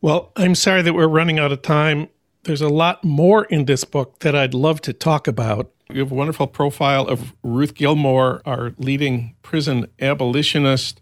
Well, 0.00 0.32
I'm 0.36 0.54
sorry 0.54 0.82
that 0.82 0.94
we're 0.94 1.06
running 1.06 1.38
out 1.38 1.52
of 1.52 1.62
time. 1.62 2.08
There's 2.44 2.62
a 2.62 2.68
lot 2.68 3.04
more 3.04 3.44
in 3.44 3.66
this 3.66 3.84
book 3.84 4.20
that 4.20 4.34
I'd 4.34 4.54
love 4.54 4.80
to 4.82 4.92
talk 4.92 5.28
about. 5.28 5.70
You 5.92 6.00
have 6.00 6.12
a 6.12 6.14
wonderful 6.14 6.46
profile 6.46 7.06
of 7.06 7.32
Ruth 7.42 7.74
Gilmore, 7.74 8.40
our 8.46 8.72
leading 8.78 9.34
prison 9.42 9.86
abolitionist. 10.00 11.00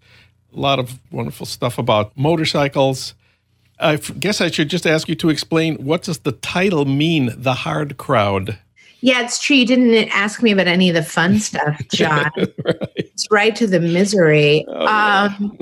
A 0.55 0.59
lot 0.59 0.79
of 0.79 0.99
wonderful 1.13 1.47
stuff 1.47 1.79
about 1.79 2.17
motorcycles. 2.17 3.15
I 3.79 3.97
guess 3.97 4.41
I 4.41 4.51
should 4.51 4.69
just 4.69 4.87
ask 4.87 5.09
you 5.09 5.15
to 5.17 5.29
explain 5.31 5.77
what 5.77 6.03
does 6.03 6.19
the 6.21 6.33
title 6.33 6.85
mean, 6.85 7.33
The 7.37 7.55
Hard 7.55 7.97
Crowd? 7.97 8.59
Yeah, 9.01 9.23
it's 9.23 9.39
true. 9.39 9.57
You 9.57 9.67
didn't 9.67 10.09
ask 10.11 10.43
me 10.43 10.51
about 10.51 10.67
any 10.67 10.89
of 10.91 10.95
the 10.95 11.03
fun 11.03 11.39
stuff, 11.39 11.81
Jon. 11.93 12.31
right. 12.37 12.49
It's 12.97 13.27
right 13.31 13.57
to 13.57 13.67
the 13.67 13.81
misery. 13.81 14.67
Oh, 14.69 14.87
um, 14.87 15.59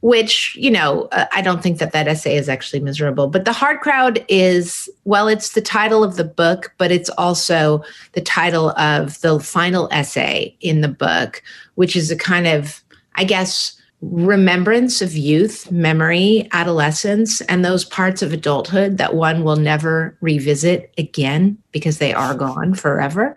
which 0.00 0.54
you 0.56 0.70
know 0.70 1.08
uh, 1.12 1.26
i 1.32 1.42
don't 1.42 1.62
think 1.62 1.78
that 1.78 1.92
that 1.92 2.06
essay 2.06 2.36
is 2.36 2.48
actually 2.48 2.80
miserable 2.80 3.26
but 3.26 3.44
the 3.44 3.52
hard 3.52 3.80
crowd 3.80 4.24
is 4.28 4.88
well 5.04 5.28
it's 5.28 5.52
the 5.52 5.60
title 5.60 6.04
of 6.04 6.16
the 6.16 6.24
book 6.24 6.72
but 6.78 6.92
it's 6.92 7.10
also 7.10 7.82
the 8.12 8.20
title 8.20 8.70
of 8.70 9.20
the 9.22 9.40
final 9.40 9.88
essay 9.90 10.54
in 10.60 10.80
the 10.80 10.88
book 10.88 11.42
which 11.74 11.96
is 11.96 12.10
a 12.10 12.16
kind 12.16 12.46
of 12.46 12.82
i 13.16 13.24
guess 13.24 13.74
remembrance 14.00 15.02
of 15.02 15.16
youth 15.16 15.68
memory 15.72 16.48
adolescence 16.52 17.40
and 17.42 17.64
those 17.64 17.84
parts 17.84 18.22
of 18.22 18.32
adulthood 18.32 18.96
that 18.96 19.14
one 19.16 19.42
will 19.42 19.56
never 19.56 20.16
revisit 20.20 20.94
again 20.96 21.58
because 21.72 21.98
they 21.98 22.14
are 22.14 22.34
gone 22.34 22.74
forever 22.74 23.36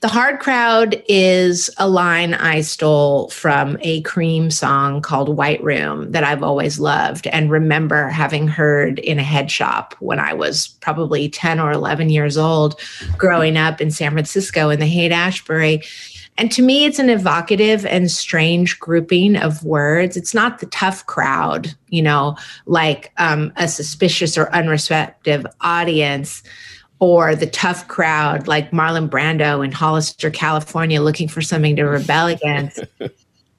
the 0.00 0.08
hard 0.08 0.38
crowd 0.38 1.02
is 1.08 1.70
a 1.76 1.88
line 1.88 2.34
I 2.34 2.60
stole 2.60 3.30
from 3.30 3.76
a 3.80 4.00
Cream 4.02 4.48
song 4.48 5.02
called 5.02 5.36
White 5.36 5.62
Room 5.62 6.12
that 6.12 6.22
I've 6.22 6.44
always 6.44 6.78
loved 6.78 7.26
and 7.26 7.50
remember 7.50 8.08
having 8.08 8.46
heard 8.46 9.00
in 9.00 9.18
a 9.18 9.24
head 9.24 9.50
shop 9.50 9.96
when 9.98 10.20
I 10.20 10.34
was 10.34 10.68
probably 10.80 11.28
10 11.28 11.58
or 11.58 11.72
11 11.72 12.10
years 12.10 12.36
old, 12.36 12.80
growing 13.16 13.56
up 13.56 13.80
in 13.80 13.90
San 13.90 14.12
Francisco 14.12 14.70
in 14.70 14.78
the 14.78 14.86
Haight 14.86 15.10
Ashbury. 15.10 15.82
And 16.36 16.52
to 16.52 16.62
me, 16.62 16.84
it's 16.84 17.00
an 17.00 17.10
evocative 17.10 17.84
and 17.84 18.08
strange 18.08 18.78
grouping 18.78 19.34
of 19.34 19.64
words. 19.64 20.16
It's 20.16 20.32
not 20.32 20.60
the 20.60 20.66
tough 20.66 21.04
crowd, 21.06 21.74
you 21.88 22.02
know, 22.02 22.36
like 22.66 23.12
um, 23.16 23.52
a 23.56 23.66
suspicious 23.66 24.38
or 24.38 24.48
unreceptive 24.54 25.44
audience 25.60 26.44
or 27.00 27.34
the 27.34 27.46
tough 27.46 27.86
crowd 27.88 28.48
like 28.48 28.70
Marlon 28.70 29.08
Brando 29.08 29.64
in 29.64 29.72
Hollister, 29.72 30.30
California, 30.30 31.00
looking 31.00 31.28
for 31.28 31.42
something 31.42 31.76
to 31.76 31.84
rebel 31.84 32.26
against. 32.28 32.84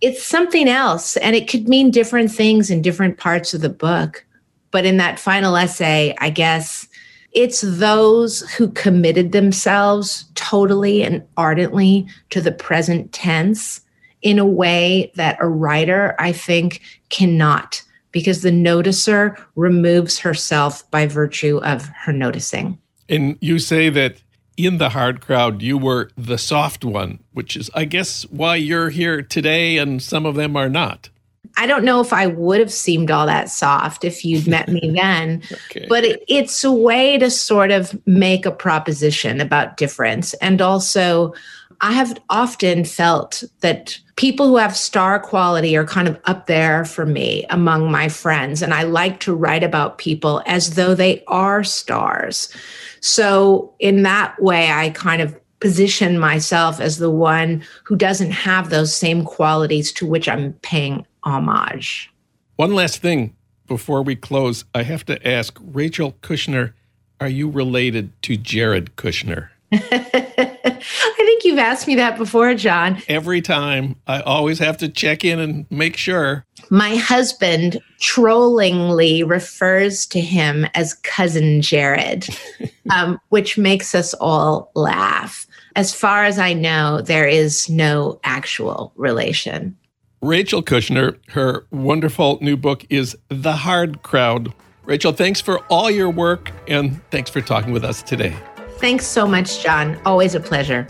it's 0.02 0.26
something 0.26 0.68
else, 0.68 1.18
and 1.18 1.36
it 1.36 1.50
could 1.50 1.68
mean 1.68 1.92
different 1.92 2.32
things 2.32 2.70
in 2.70 2.82
different 2.82 3.18
parts 3.18 3.54
of 3.54 3.62
the 3.62 3.70
book. 3.70 4.26
But 4.72 4.86
in 4.86 4.98
that 4.98 5.20
final 5.20 5.56
essay, 5.56 6.16
I 6.20 6.30
guess 6.30 6.88
it's 7.32 7.62
those 7.62 8.42
who 8.52 8.70
committed 8.72 9.32
themselves 9.32 10.26
totally 10.36 11.04
and 11.04 11.26
ardently 11.38 12.08
to 12.32 12.42
the 12.42 12.52
present 12.52 13.12
tense 13.14 13.82
in 14.22 14.40
a 14.40 14.46
way 14.46 15.12
that 15.16 15.38
a 15.40 15.48
writer, 15.48 16.16
I 16.20 16.32
think, 16.32 16.82
cannot, 17.10 17.82
because 18.12 18.42
the 18.42 18.52
noticer 18.52 19.42
removes 19.56 20.20
herself 20.20 20.90
by 20.92 21.06
virtue 21.06 21.60
of 21.64 21.88
her 22.04 22.12
noticing. 22.12 22.78
And 23.10 23.38
you 23.42 23.60
say 23.60 23.90
that 23.90 24.22
in 24.56 24.78
the 24.78 24.90
hard 24.90 25.22
crowd, 25.22 25.62
you 25.62 25.78
were 25.78 26.12
the 26.18 26.38
soft 26.38 26.86
one, 26.86 27.20
which 27.34 27.56
is, 27.56 27.70
I 27.74 27.86
guess, 27.86 28.24
why 28.24 28.56
you're 28.56 28.90
here 28.90 29.22
today 29.22 29.78
and 29.78 30.02
some 30.02 30.26
of 30.26 30.36
them 30.36 30.56
are 30.56 30.70
not. 30.70 31.10
I 31.58 31.66
don't 31.66 31.84
know 31.84 32.00
if 32.00 32.14
I 32.14 32.28
would 32.28 32.60
have 32.60 32.72
seemed 32.72 33.10
all 33.10 33.26
that 33.26 33.50
soft 33.50 34.04
if 34.04 34.24
you'd 34.24 34.48
met 34.48 34.70
me 34.70 34.92
then, 34.96 35.42
okay. 35.52 35.86
but 35.90 36.04
it, 36.04 36.24
it's 36.28 36.64
a 36.64 36.72
way 36.72 37.18
to 37.18 37.30
sort 37.30 37.72
of 37.72 38.00
make 38.06 38.46
a 38.46 38.52
proposition 38.52 39.42
about 39.42 39.78
difference. 39.78 40.34
And 40.36 40.62
also, 40.62 41.34
I 41.82 41.94
have 41.94 42.18
often 42.30 42.84
felt 42.84 43.44
that 43.62 43.98
people 44.18 44.48
who 44.48 44.58
have 44.58 44.76
star 44.76 45.20
quality 45.20 45.78
are 45.78 45.86
kind 45.86 46.10
of 46.10 46.20
up 46.26 46.48
there 46.48 46.84
for 46.84 47.06
me 47.06 47.46
among 47.50 47.90
my 47.90 48.10
friends. 48.10 48.62
And 48.62 48.74
I 48.74 48.84
like 48.84 49.22
to 49.22 49.34
write 49.34 49.64
about 49.64 49.98
people 49.98 50.44
as 50.46 50.76
though 50.76 50.94
they 50.94 51.24
are 51.28 51.64
stars. 51.64 52.54
So, 53.02 53.74
in 53.80 54.04
that 54.04 54.42
way, 54.42 54.72
I 54.72 54.90
kind 54.92 55.22
of 55.22 55.40
position 55.60 56.18
myself 56.18 56.80
as 56.80 56.98
the 56.98 57.10
one 57.10 57.64
who 57.84 57.96
doesn't 57.96 58.32
have 58.32 58.70
those 58.70 58.96
same 58.96 59.24
qualities 59.26 59.92
to 59.94 60.06
which 60.06 60.30
I'm 60.30 60.54
paying 60.62 61.06
homage. 61.24 62.12
One 62.56 62.74
last 62.74 63.02
thing 63.02 63.36
before 63.68 64.02
we 64.02 64.16
close, 64.16 64.66
I 64.74 64.84
have 64.84 65.06
to 65.06 65.28
ask 65.28 65.60
Rachel 65.62 66.14
Kushner, 66.22 66.74
are 67.22 67.30
you 67.30 67.50
related 67.50 68.12
to 68.24 68.38
Jared 68.38 68.96
Kushner? 68.96 69.50
I 69.72 71.16
you've 71.50 71.58
asked 71.58 71.88
me 71.88 71.96
that 71.96 72.18
before, 72.18 72.54
Jon. 72.54 73.02
Every 73.08 73.42
time. 73.42 73.96
I 74.06 74.22
always 74.22 74.60
have 74.60 74.78
to 74.78 74.88
check 74.88 75.26
in 75.26 75.40
and 75.40 75.66
make 75.72 75.98
sure. 75.98 76.46
My 76.70 76.96
husband 76.96 77.82
trollingly 78.00 79.28
refers 79.28 80.06
to 80.08 80.22
him 80.22 80.68
as 80.76 80.94
cousin 80.94 81.62
Jared, 81.62 82.28
um, 82.96 83.20
which 83.30 83.58
makes 83.58 83.96
us 83.96 84.14
all 84.16 84.72
laugh. 84.76 85.48
As 85.76 85.94
far 85.94 86.26
as 86.26 86.38
I 86.38 86.54
know, 86.54 87.02
there 87.02 87.28
is 87.28 87.68
no 87.68 88.20
actual 88.24 88.94
relation. 88.96 89.76
Rachel 90.22 90.62
Kushner, 90.62 91.18
her 91.30 91.66
wonderful 91.72 92.38
new 92.42 92.58
book 92.58 92.86
is 92.90 93.18
The 93.30 93.54
Hard 93.54 94.04
Crowd. 94.04 94.54
Rachel, 94.84 95.14
thanks 95.14 95.42
for 95.42 95.60
all 95.70 95.90
your 95.90 96.10
work 96.10 96.52
and 96.68 97.02
thanks 97.10 97.30
for 97.30 97.42
talking 97.42 97.72
with 97.72 97.84
us 97.84 98.04
today. 98.04 98.36
Thanks 98.78 99.06
so 99.06 99.28
much, 99.28 99.64
Jon. 99.64 100.00
Always 100.06 100.36
a 100.36 100.40
pleasure. 100.40 100.88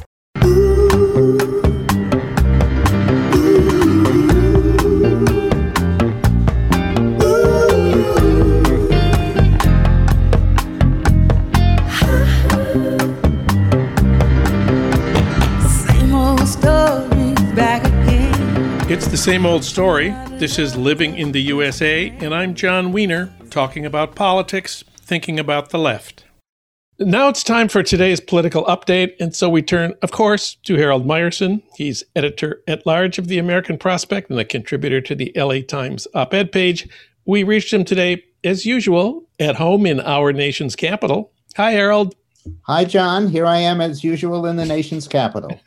It's 18.89 19.08
the 19.08 19.18
same 19.18 19.46
old 19.46 19.63
story. 19.63 20.10
This 20.39 20.58
is 20.58 20.76
Living 20.76 21.15
in 21.15 21.32
the 21.32 21.42
USA, 21.42 22.10
and 22.10 22.34
I'm 22.34 22.56
Jon 22.56 22.92
Wiener, 22.92 23.32
talking 23.52 23.86
about 23.86 24.15
politics, 24.15 24.84
thinking 25.00 25.39
about 25.39 25.70
the 25.70 25.78
left. 25.78 26.26
Now 27.02 27.30
it's 27.30 27.46
time 27.46 27.70
for 27.70 27.82
today's 27.82 28.20
political 28.20 28.66
update. 28.66 29.14
And 29.22 29.34
so 29.34 29.48
we 29.48 29.62
turn, 29.62 29.94
of 30.02 30.12
course, 30.12 30.56
to 30.64 30.76
Harold 30.76 31.06
Meyerson. 31.06 31.64
He's 31.78 32.04
editor 32.14 32.62
at 32.68 32.86
large 32.86 33.18
of 33.18 33.28
the 33.28 33.38
American 33.38 33.78
Prospect 33.78 34.30
and 34.30 34.38
a 34.38 34.44
contributor 34.44 35.00
to 35.00 35.16
the 35.16 35.32
LA 35.34 35.62
Times 35.66 36.10
op 36.14 36.34
ed 36.34 36.52
page. 36.52 36.90
We 37.26 37.44
reached 37.44 37.72
him 37.72 37.86
today, 37.86 38.26
as 38.44 38.66
usual, 38.66 39.24
at 39.40 39.56
home 39.56 39.86
in 39.86 40.02
our 40.02 40.34
nation's 40.34 40.76
capital. 40.76 41.32
Hi, 41.56 41.72
Harold. 41.72 42.16
Hi, 42.64 42.84
Jon. 42.84 43.30
Here 43.30 43.46
I 43.46 43.60
am, 43.60 43.80
as 43.80 44.04
usual, 44.04 44.46
in 44.46 44.58
the 44.58 44.66
nation's 44.66 45.08
capital. 45.08 45.58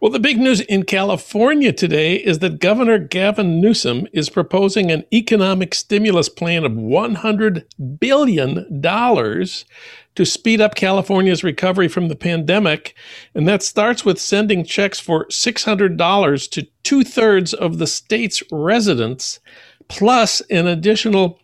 Well, 0.00 0.10
the 0.10 0.18
big 0.18 0.38
news 0.38 0.60
in 0.62 0.84
California 0.84 1.72
today 1.72 2.16
is 2.16 2.40
that 2.40 2.58
Governor 2.58 2.98
Gavin 2.98 3.60
Newsom 3.60 4.06
is 4.12 4.28
proposing 4.28 4.90
an 4.90 5.04
economic 5.12 5.74
stimulus 5.74 6.28
plan 6.28 6.64
of 6.64 6.72
$100 6.72 7.64
billion 7.98 8.82
to 8.82 10.24
speed 10.24 10.60
up 10.60 10.74
California's 10.74 11.44
recovery 11.44 11.88
from 11.88 12.08
the 12.08 12.16
pandemic. 12.16 12.94
And 13.34 13.46
that 13.46 13.62
starts 13.62 14.04
with 14.04 14.20
sending 14.20 14.64
checks 14.64 14.98
for 14.98 15.26
$600 15.26 16.50
to 16.50 16.66
two 16.82 17.04
thirds 17.04 17.54
of 17.54 17.78
the 17.78 17.86
state's 17.86 18.42
residents, 18.50 19.40
plus 19.88 20.40
an 20.50 20.66
additional 20.66 21.38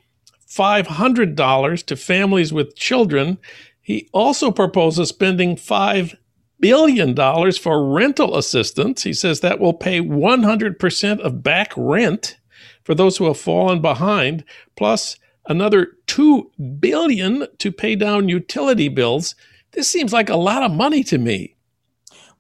$500 0.48 1.86
to 1.86 1.96
families 1.96 2.52
with 2.52 2.76
children. 2.76 3.38
He 3.80 4.08
also 4.12 4.50
proposes 4.50 5.08
spending 5.08 5.56
$5 5.56 6.16
billion 6.62 7.12
dollars 7.12 7.58
for 7.58 7.92
rental 7.92 8.38
assistance. 8.38 9.02
He 9.02 9.12
says 9.12 9.40
that 9.40 9.60
will 9.60 9.74
pay 9.74 10.00
100% 10.00 11.20
of 11.20 11.42
back 11.42 11.72
rent 11.76 12.38
for 12.84 12.94
those 12.94 13.16
who 13.18 13.26
have 13.26 13.38
fallen 13.38 13.82
behind, 13.82 14.44
plus 14.76 15.18
another 15.46 15.92
2 16.06 16.50
billion 16.78 17.46
to 17.58 17.72
pay 17.72 17.96
down 17.96 18.28
utility 18.28 18.88
bills. 18.88 19.34
This 19.72 19.90
seems 19.90 20.12
like 20.12 20.30
a 20.30 20.36
lot 20.36 20.62
of 20.62 20.70
money 20.70 21.02
to 21.04 21.18
me. 21.18 21.56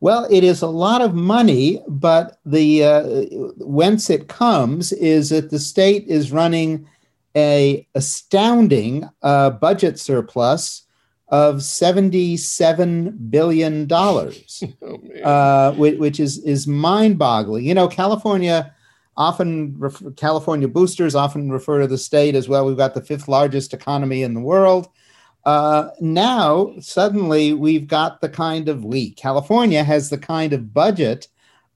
Well, 0.00 0.26
it 0.30 0.42
is 0.42 0.62
a 0.62 0.68
lot 0.68 1.00
of 1.00 1.14
money, 1.14 1.82
but 1.88 2.38
the 2.44 2.84
uh, 2.84 3.02
whence 3.58 4.08
it 4.10 4.28
comes 4.28 4.92
is 4.92 5.30
that 5.30 5.50
the 5.50 5.60
state 5.60 6.06
is 6.08 6.32
running 6.32 6.88
a 7.36 7.86
astounding 7.94 9.08
uh, 9.22 9.50
budget 9.50 9.98
surplus 9.98 10.82
of 11.32 11.62
seventy-seven 11.62 13.16
billion 13.30 13.86
dollars, 13.86 14.62
oh, 14.82 15.00
uh, 15.24 15.72
which, 15.72 15.98
which, 15.98 16.20
is 16.20 16.38
is 16.44 16.68
mind-boggling. 16.68 17.64
You 17.64 17.74
know, 17.74 17.88
California 17.88 18.72
often 19.16 19.74
refer, 19.78 20.10
California 20.12 20.68
boosters 20.68 21.14
often 21.14 21.50
refer 21.50 21.80
to 21.80 21.86
the 21.86 21.98
state 21.98 22.34
as 22.34 22.48
well. 22.48 22.66
We've 22.66 22.76
got 22.76 22.94
the 22.94 23.00
fifth 23.00 23.28
largest 23.28 23.74
economy 23.74 24.22
in 24.22 24.34
the 24.34 24.40
world. 24.40 24.88
Uh, 25.44 25.88
now 26.00 26.72
suddenly 26.78 27.52
we've 27.52 27.88
got 27.88 28.20
the 28.20 28.28
kind 28.28 28.68
of 28.68 28.84
we 28.84 29.10
California 29.10 29.82
has 29.82 30.08
the 30.08 30.18
kind 30.18 30.52
of 30.52 30.72
budget 30.72 31.26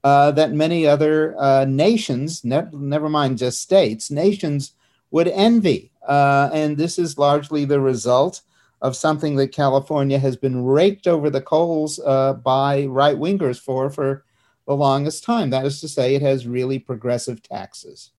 uh, 0.05 0.31
that 0.31 0.53
many 0.53 0.87
other 0.87 1.35
uh, 1.37 1.65
nations, 1.65 2.45
ne- 2.45 2.69
never 2.71 3.09
mind 3.09 3.37
just 3.37 3.61
states, 3.61 4.09
nations 4.09 4.73
would 5.11 5.27
envy. 5.27 5.91
Uh, 6.07 6.49
and 6.53 6.77
this 6.77 6.97
is 6.97 7.17
largely 7.17 7.65
the 7.65 7.81
result 7.81 8.41
of 8.81 8.95
something 8.95 9.35
that 9.35 9.51
California 9.51 10.19
has 10.19 10.35
been 10.35 10.63
raked 10.63 11.07
over 11.07 11.29
the 11.29 11.41
coals 11.41 11.99
uh, 12.05 12.33
by 12.33 12.85
right 12.85 13.17
wingers 13.17 13.59
for 13.59 13.89
for 13.89 14.23
the 14.67 14.75
longest 14.75 15.23
time. 15.23 15.49
That 15.49 15.65
is 15.65 15.81
to 15.81 15.87
say, 15.87 16.15
it 16.15 16.21
has 16.21 16.45
really 16.45 16.77
progressive 16.77 17.41
taxes. 17.41 18.11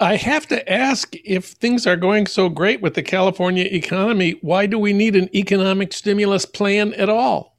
I 0.00 0.16
have 0.16 0.46
to 0.48 0.72
ask 0.72 1.14
if 1.24 1.46
things 1.46 1.86
are 1.86 1.96
going 1.96 2.26
so 2.26 2.48
great 2.48 2.80
with 2.80 2.94
the 2.94 3.02
California 3.02 3.64
economy, 3.64 4.38
why 4.40 4.64
do 4.64 4.78
we 4.78 4.94
need 4.94 5.14
an 5.14 5.34
economic 5.36 5.92
stimulus 5.92 6.46
plan 6.46 6.94
at 6.94 7.10
all? 7.10 7.58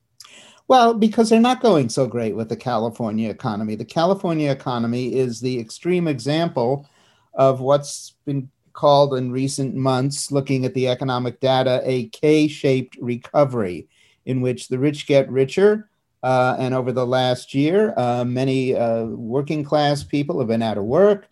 Well, 0.67 0.93
because 0.93 1.30
they're 1.30 1.39
not 1.39 1.62
going 1.62 1.89
so 1.89 2.08
great 2.08 2.36
with 2.36 2.49
the 2.49 2.56
California 2.56 3.30
economy. 3.30 3.75
The 3.75 3.86
California 3.86 4.49
economy 4.51 5.15
is 5.15 5.39
the 5.39 5.60
extreme 5.60 6.08
example 6.08 6.88
of 7.34 7.60
what's 7.60 8.15
been 8.25 8.49
called 8.73 9.15
in 9.15 9.31
recent 9.31 9.75
months, 9.75 10.31
looking 10.31 10.65
at 10.65 10.73
the 10.73 10.88
economic 10.88 11.39
data, 11.39 11.81
a 11.84 12.07
K 12.10 12.47
shaped 12.47 12.97
recovery, 13.01 13.88
in 14.25 14.41
which 14.41 14.67
the 14.67 14.79
rich 14.79 15.07
get 15.07 15.29
richer. 15.31 15.89
Uh, 16.23 16.55
and 16.60 16.73
over 16.73 16.91
the 16.91 17.05
last 17.05 17.55
year, 17.55 17.93
uh, 17.97 18.23
many 18.23 18.75
uh, 18.75 19.05
working 19.05 19.63
class 19.63 20.03
people 20.03 20.38
have 20.38 20.47
been 20.47 20.62
out 20.62 20.77
of 20.77 20.84
work, 20.84 21.27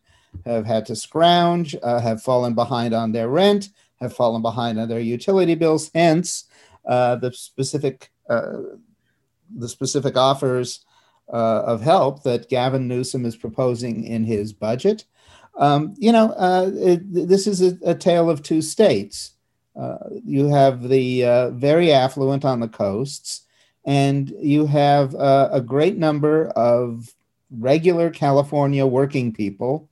have 0.45 0.65
had 0.65 0.85
to 0.87 0.95
scrounge, 0.95 1.75
uh, 1.83 1.99
have 1.99 2.23
fallen 2.23 2.55
behind 2.55 2.93
on 2.93 3.11
their 3.11 3.29
rent, 3.29 3.69
have 3.99 4.13
fallen 4.13 4.41
behind 4.41 4.79
on 4.79 4.87
their 4.87 4.99
utility 4.99 5.53
bills. 5.53 5.91
Hence, 5.93 6.45
uh, 6.87 7.15
the 7.17 7.31
specific 7.33 8.11
uh, 8.29 8.57
the 9.55 9.69
specific 9.69 10.15
offers 10.15 10.85
of 11.27 11.81
help 11.81 12.23
that 12.23 12.49
Gavin 12.49 12.87
Newsom 12.87 13.25
is 13.25 13.35
proposing 13.35 14.03
in 14.03 14.23
his 14.23 14.53
budget. 14.53 15.05
Um, 15.59 15.93
you 15.97 16.13
know, 16.13 16.29
uh, 16.31 16.71
it, 16.73 17.01
this 17.27 17.45
is 17.45 17.61
a, 17.61 17.77
a, 17.83 17.93
tale 17.93 18.29
of 18.29 18.41
two 18.41 18.61
states. 18.61 19.33
Uh, 19.75 19.97
you 20.25 20.47
have 20.47 20.87
the 20.87 21.25
uh, 21.25 21.49
very 21.49 21.91
affluent 21.91 22.45
on 22.45 22.61
the 22.61 22.69
coasts, 22.69 23.41
and 23.85 24.33
you 24.39 24.65
have 24.65 25.13
uh, 25.15 25.49
a 25.51 25.59
great 25.59 25.97
number 25.97 26.47
of 26.51 27.13
regular 27.51 28.09
California 28.09 28.85
working 28.85 29.33
people 29.33 29.89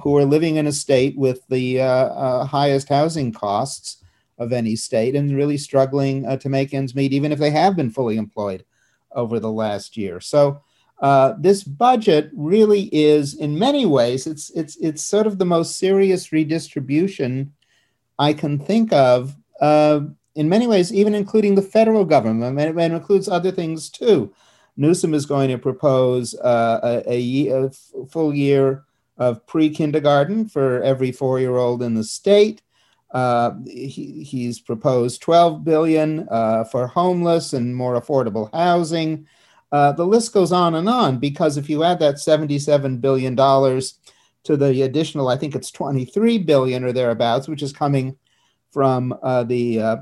who 0.00 0.16
are 0.16 0.24
living 0.24 0.56
in 0.56 0.66
a 0.66 0.72
state 0.72 1.14
with 1.18 1.46
the 1.48 1.82
uh, 1.82 1.84
uh, 1.84 2.44
highest 2.46 2.88
housing 2.88 3.32
costs 3.32 4.02
of 4.38 4.50
any 4.50 4.74
state 4.74 5.14
and 5.14 5.36
really 5.36 5.58
struggling 5.58 6.38
to 6.38 6.48
make 6.48 6.72
ends 6.72 6.94
meet, 6.94 7.12
even 7.12 7.32
if 7.32 7.38
they 7.38 7.50
have 7.50 7.76
been 7.76 7.90
fully 7.90 8.16
employed 8.16 8.64
over 9.14 9.38
the 9.38 9.52
last 9.52 9.98
year. 9.98 10.20
So, 10.20 10.62
uh, 11.02 11.34
this 11.36 11.64
budget 11.64 12.30
really 12.32 12.82
is, 12.94 13.34
in 13.34 13.58
many 13.58 13.84
ways, 13.84 14.24
it's 14.26 14.50
it's 14.50 14.76
it's 14.76 15.02
sort 15.02 15.26
of 15.26 15.36
the 15.36 15.44
most 15.44 15.76
serious 15.76 16.30
redistribution 16.30 17.52
I 18.20 18.32
can 18.32 18.56
think 18.60 18.92
of. 18.92 19.36
Uh, 19.60 20.02
in 20.36 20.48
many 20.48 20.68
ways, 20.68 20.94
even 20.94 21.14
including 21.14 21.56
the 21.56 21.62
federal 21.62 22.04
government, 22.04 22.56
and 22.58 22.94
includes 22.94 23.28
other 23.28 23.50
things 23.50 23.90
too. 23.90 24.32
Newsom 24.76 25.12
is 25.12 25.26
going 25.26 25.50
to 25.50 25.58
propose 25.58 26.34
uh, 26.36 27.02
a, 27.06 27.12
a, 27.12 27.66
a, 27.66 27.70
full 28.08 28.32
year 28.32 28.84
of 29.18 29.44
pre-kindergarten 29.46 30.48
for 30.48 30.82
every 30.82 31.12
four-year-old 31.12 31.82
in 31.82 31.94
the 31.94 32.04
state. 32.04 32.62
Uh, 33.10 33.50
he, 33.66 34.22
he's 34.22 34.58
proposed 34.58 35.20
12 35.20 35.64
billion 35.64 36.26
uh, 36.30 36.64
for 36.64 36.86
homeless 36.86 37.52
and 37.52 37.76
more 37.76 38.00
affordable 38.00 38.48
housing. 38.54 39.26
Uh, 39.72 39.90
the 39.90 40.06
list 40.06 40.34
goes 40.34 40.52
on 40.52 40.74
and 40.74 40.88
on 40.88 41.18
because 41.18 41.56
if 41.56 41.68
you 41.70 41.82
add 41.82 41.98
that 41.98 42.16
$77 42.16 43.00
billion 43.00 43.34
to 43.34 44.56
the 44.56 44.82
additional, 44.82 45.28
I 45.28 45.38
think 45.38 45.54
it's 45.54 45.70
23 45.70 46.38
billion 46.38 46.84
or 46.84 46.92
thereabouts, 46.92 47.48
which 47.48 47.62
is 47.62 47.72
coming 47.72 48.16
from 48.70 49.18
uh, 49.22 49.44
the, 49.44 49.80
uh, 49.80 49.96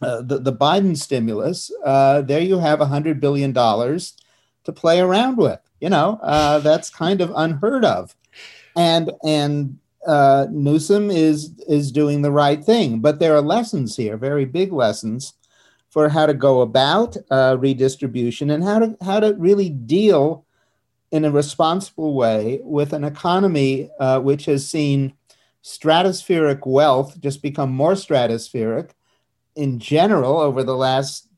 uh 0.00 0.22
the, 0.22 0.38
the 0.38 0.52
Biden 0.52 0.96
stimulus, 0.96 1.72
uh, 1.84 2.22
there 2.22 2.40
you 2.40 2.58
have 2.58 2.78
$100 2.78 3.18
billion 3.18 3.52
to 3.52 4.72
play 4.72 5.00
around 5.00 5.38
with. 5.38 5.60
You 5.80 5.90
know, 5.90 6.20
uh, 6.22 6.60
that's 6.60 6.88
kind 6.88 7.20
of 7.20 7.32
unheard 7.34 7.84
of. 7.84 8.14
And, 8.76 9.10
and 9.24 9.78
Newsom 10.06 11.10
is, 11.10 11.52
is 11.66 11.90
doing 11.90 12.22
the 12.22 12.30
right 12.30 12.64
thing. 12.64 13.00
But 13.00 13.18
there 13.18 13.34
are 13.34 13.42
lessons 13.42 13.96
here, 13.96 14.16
very 14.16 14.44
big 14.44 14.72
lessons 14.72 15.34
for 15.94 16.08
how 16.08 16.26
to 16.26 16.34
go 16.34 16.60
about 16.60 17.16
uh, 17.30 17.56
redistribution 17.60 18.50
and 18.50 18.64
how 18.64 18.80
to 18.80 18.96
how 19.00 19.20
to 19.20 19.32
really 19.34 19.68
deal 19.68 20.44
in 21.12 21.24
a 21.24 21.30
responsible 21.30 22.14
way 22.14 22.58
with 22.64 22.92
an 22.92 23.04
economy 23.04 23.88
uh, 24.00 24.18
which 24.18 24.46
has 24.46 24.68
seen 24.68 25.14
stratospheric 25.62 26.66
wealth 26.66 27.20
just 27.20 27.40
become 27.42 27.70
more 27.70 27.92
stratospheric 27.92 28.90
in 29.54 29.78
general 29.78 30.40
over 30.40 30.64
the 30.64 30.74
last 30.74 31.28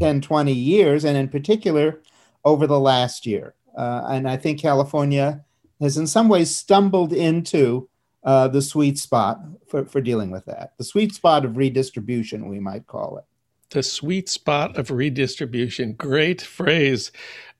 10 0.00 0.20
20 0.20 0.52
years 0.52 1.06
and 1.06 1.16
in 1.16 1.26
particular 1.26 2.02
over 2.44 2.66
the 2.66 2.78
last 2.78 3.24
year. 3.24 3.54
Uh, 3.74 4.02
and 4.10 4.28
i 4.28 4.36
think 4.36 4.60
california 4.60 5.42
has 5.80 5.96
in 5.96 6.06
some 6.06 6.28
ways 6.28 6.54
stumbled 6.54 7.14
into 7.14 7.88
uh, 8.22 8.48
the 8.48 8.62
sweet 8.62 8.98
spot 8.98 9.40
for, 9.66 9.86
for 9.86 10.02
dealing 10.02 10.30
with 10.30 10.44
that 10.44 10.74
the 10.76 10.84
sweet 10.84 11.14
spot 11.14 11.44
of 11.46 11.56
redistribution 11.56 12.48
we 12.50 12.60
might 12.60 12.86
call 12.86 13.16
it 13.16 13.24
the 13.74 13.82
sweet 13.82 14.28
spot 14.28 14.78
of 14.78 14.90
redistribution. 14.90 15.92
Great 15.92 16.40
phrase. 16.40 17.12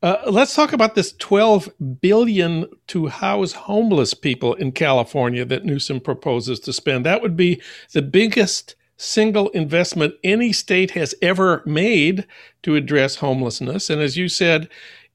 Uh, 0.03 0.19
let's 0.27 0.55
talk 0.55 0.73
about 0.73 0.95
this 0.95 1.13
12 1.15 1.71
billion 2.01 2.67
to 2.89 3.09
house 3.09 3.53
homeless 3.53 4.15
people 4.15 4.55
in 4.55 4.73
California 4.73 5.45
that 5.45 5.65
Newsom 5.65 6.01
proposes 6.01 6.61
to 6.61 6.73
spend. 6.73 7.05
That 7.05 7.23
would 7.23 7.37
be 7.37 7.61
the 7.93 8.03
biggest 8.03 8.77
single 8.97 9.49
investment 9.51 10.15
any 10.23 10.53
state 10.53 10.93
has 10.93 11.15
ever 11.21 11.63
made 11.67 12.27
to 12.63 12.77
address 12.77 13.17
homelessness. 13.17 13.91
And 13.91 14.01
as 14.01 14.17
you 14.17 14.29
said, 14.29 14.69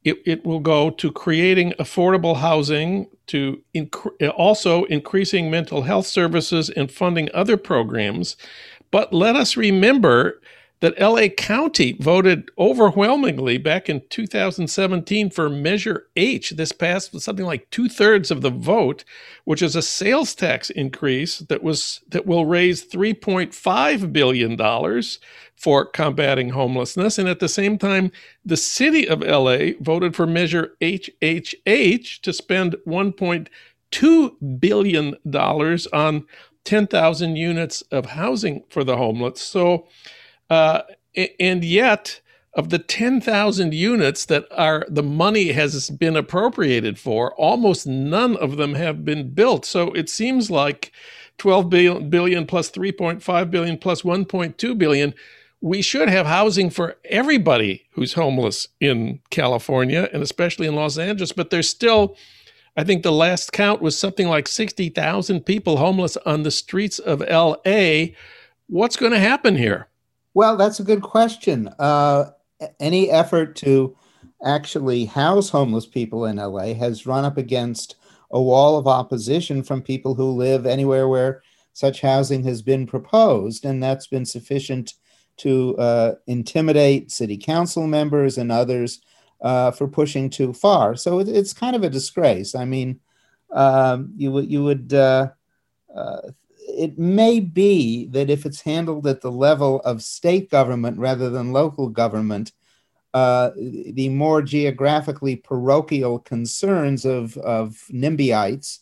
it, 0.03 0.17
it 0.25 0.45
will 0.45 0.59
go 0.59 0.89
to 0.89 1.11
creating 1.11 1.73
affordable 1.79 2.37
housing, 2.37 3.07
to 3.27 3.61
inc- 3.75 4.31
also 4.35 4.85
increasing 4.85 5.51
mental 5.51 5.83
health 5.83 6.07
services 6.07 6.69
and 6.69 6.91
funding 6.91 7.29
other 7.33 7.57
programs. 7.57 8.37
But 8.91 9.13
let 9.13 9.35
us 9.35 9.55
remember 9.55 10.41
that 10.81 10.99
LA 10.99 11.27
County 11.27 11.93
voted 11.99 12.49
overwhelmingly 12.57 13.57
back 13.57 13.89
in 13.89 14.01
2017 14.09 15.29
for 15.29 15.49
Measure 15.49 16.07
H. 16.15 16.51
This 16.51 16.71
passed 16.71 17.13
with 17.13 17.23
something 17.23 17.45
like 17.45 17.69
two 17.69 17.89
thirds 17.89 18.31
of 18.31 18.41
the 18.41 18.49
vote, 18.49 19.03
which 19.43 19.61
is 19.61 19.75
a 19.75 19.81
sales 19.81 20.33
tax 20.35 20.69
increase 20.69 21.39
that 21.39 21.63
was 21.63 22.01
that 22.07 22.25
will 22.25 22.45
raise 22.45 22.85
3.5 22.85 24.13
billion 24.13 24.55
dollars 24.55 25.19
for 25.55 25.85
combating 25.85 26.49
homelessness. 26.49 27.17
And 27.17 27.27
at 27.27 27.39
the 27.39 27.49
same 27.49 27.77
time, 27.77 28.11
the 28.45 28.57
city 28.57 29.07
of 29.07 29.21
LA 29.21 29.71
voted 29.81 30.15
for 30.15 30.25
Measure 30.25 30.75
HHH 30.81 32.21
to 32.21 32.31
spend 32.31 32.77
1.2 32.87 34.59
billion 34.59 35.15
dollars 35.29 35.87
on 35.87 36.25
10,000 36.63 37.35
units 37.35 37.81
of 37.91 38.05
housing 38.07 38.63
for 38.69 38.83
the 38.83 38.95
homeless. 38.95 39.41
So 39.41 39.87
uh, 40.49 40.81
and 41.39 41.63
yet, 41.63 42.21
of 42.53 42.69
the 42.69 42.79
10,000 42.79 43.73
units 43.73 44.25
that 44.25 44.45
are 44.51 44.85
the 44.89 45.03
money 45.03 45.51
has 45.51 45.89
been 45.89 46.15
appropriated 46.15 46.97
for, 46.97 47.33
almost 47.35 47.85
none 47.85 48.35
of 48.37 48.57
them 48.57 48.73
have 48.73 49.05
been 49.05 49.33
built. 49.33 49.65
So 49.65 49.93
it 49.93 50.09
seems 50.09 50.49
like 50.49 50.91
12 51.37 51.69
billion, 51.69 52.09
billion 52.09 52.45
plus 52.45 52.71
3.5 52.71 53.51
billion 53.51 53.77
plus 53.77 54.01
1.2 54.01 54.77
billion. 54.77 55.13
We 55.61 55.81
should 55.81 56.09
have 56.09 56.25
housing 56.25 56.69
for 56.69 56.97
everybody 57.05 57.85
who's 57.91 58.13
homeless 58.13 58.67
in 58.79 59.19
California 59.29 60.09
and 60.11 60.23
especially 60.23 60.67
in 60.67 60.75
Los 60.75 60.97
Angeles, 60.97 61.31
but 61.31 61.49
there's 61.49 61.69
still 61.69 62.15
I 62.77 62.83
think 62.85 63.03
the 63.03 63.11
last 63.11 63.51
count 63.51 63.81
was 63.81 63.99
something 63.99 64.29
like 64.29 64.47
60,000 64.47 65.41
people 65.41 65.77
homeless 65.77 66.15
on 66.17 66.43
the 66.43 66.51
streets 66.51 66.97
of 66.97 67.19
LA. 67.19 68.13
What's 68.67 68.95
going 68.95 69.11
to 69.11 69.19
happen 69.19 69.57
here? 69.57 69.89
Well, 70.33 70.57
that's 70.57 70.79
a 70.79 70.83
good 70.83 71.01
question. 71.01 71.69
Uh, 71.79 72.31
any 72.79 73.09
effort 73.09 73.55
to 73.57 73.95
actually 74.43 75.05
house 75.05 75.49
homeless 75.49 75.85
people 75.85 76.25
in 76.25 76.37
LA 76.37 76.73
has 76.73 77.05
run 77.05 77.25
up 77.25 77.37
against 77.37 77.95
a 78.31 78.41
wall 78.41 78.77
of 78.77 78.87
opposition 78.87 79.63
from 79.63 79.81
people 79.81 80.15
who 80.15 80.31
live 80.31 80.65
anywhere 80.65 81.07
where 81.07 81.41
such 81.73 82.01
housing 82.01 82.43
has 82.43 82.61
been 82.61 82.85
proposed, 82.85 83.65
and 83.65 83.81
that's 83.81 84.07
been 84.07 84.25
sufficient 84.25 84.93
to 85.37 85.77
uh, 85.77 86.15
intimidate 86.27 87.11
city 87.11 87.37
council 87.37 87.87
members 87.87 88.37
and 88.37 88.51
others 88.51 88.99
uh, 89.41 89.71
for 89.71 89.87
pushing 89.87 90.29
too 90.29 90.53
far. 90.53 90.95
So 90.95 91.19
it, 91.19 91.29
it's 91.29 91.53
kind 91.53 91.75
of 91.75 91.83
a 91.83 91.89
disgrace. 91.89 92.55
I 92.55 92.65
mean, 92.65 92.99
um, 93.51 94.13
you 94.15 94.31
would 94.31 94.51
you 94.51 94.63
would 94.63 94.93
uh, 94.93 95.29
uh 95.95 96.21
it 96.79 96.97
may 96.97 97.41
be 97.41 98.05
that 98.07 98.29
if 98.29 98.45
it's 98.45 98.61
handled 98.61 99.05
at 99.05 99.19
the 99.19 99.31
level 99.31 99.81
of 99.81 100.01
state 100.01 100.49
government 100.49 100.97
rather 100.97 101.29
than 101.29 101.51
local 101.51 101.89
government, 101.89 102.53
uh, 103.13 103.49
the 103.57 104.07
more 104.07 104.41
geographically 104.41 105.35
parochial 105.35 106.19
concerns 106.19 107.03
of, 107.03 107.35
of 107.37 107.83
NIMBYites 107.91 108.79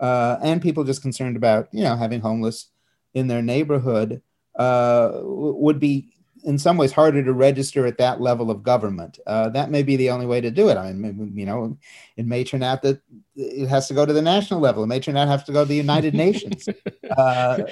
uh, 0.00 0.38
and 0.42 0.60
people 0.60 0.82
just 0.82 1.02
concerned 1.02 1.36
about, 1.36 1.68
you 1.72 1.84
know, 1.84 1.96
having 1.96 2.20
homeless 2.20 2.70
in 3.14 3.28
their 3.28 3.42
neighborhood 3.42 4.22
uh, 4.56 5.12
would 5.22 5.78
be 5.78 6.15
in 6.46 6.58
some 6.58 6.76
ways 6.76 6.92
harder 6.92 7.24
to 7.24 7.32
register 7.32 7.86
at 7.86 7.98
that 7.98 8.20
level 8.20 8.52
of 8.52 8.62
government. 8.62 9.18
Uh, 9.26 9.48
that 9.48 9.68
may 9.68 9.82
be 9.82 9.96
the 9.96 10.10
only 10.10 10.26
way 10.26 10.40
to 10.40 10.50
do 10.50 10.68
it. 10.68 10.76
I 10.76 10.92
mean, 10.92 11.32
you 11.34 11.44
know, 11.44 11.76
it 12.16 12.24
may 12.24 12.44
turn 12.44 12.62
out 12.62 12.82
that 12.82 13.00
it 13.34 13.66
has 13.66 13.88
to 13.88 13.94
go 13.94 14.06
to 14.06 14.12
the 14.12 14.22
national 14.22 14.60
level. 14.60 14.84
It 14.84 14.86
may 14.86 15.00
turn 15.00 15.16
out 15.16 15.26
have 15.26 15.44
to 15.46 15.52
go 15.52 15.64
to 15.64 15.68
the 15.68 15.74
United 15.74 16.14
Nations. 16.26 16.68
Uh, 17.16 17.64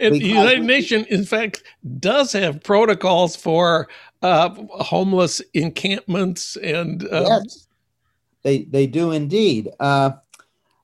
the 0.00 0.18
United 0.18 0.62
Nations, 0.62 1.06
in 1.08 1.24
fact, 1.24 1.64
does 1.98 2.32
have 2.32 2.62
protocols 2.62 3.34
for 3.34 3.88
uh, 4.22 4.54
homeless 4.70 5.42
encampments 5.52 6.56
and 6.56 7.04
uh, 7.04 7.24
yes, 7.26 7.66
they 8.42 8.62
they 8.64 8.86
do 8.86 9.10
indeed. 9.10 9.70
Uh, 9.80 10.12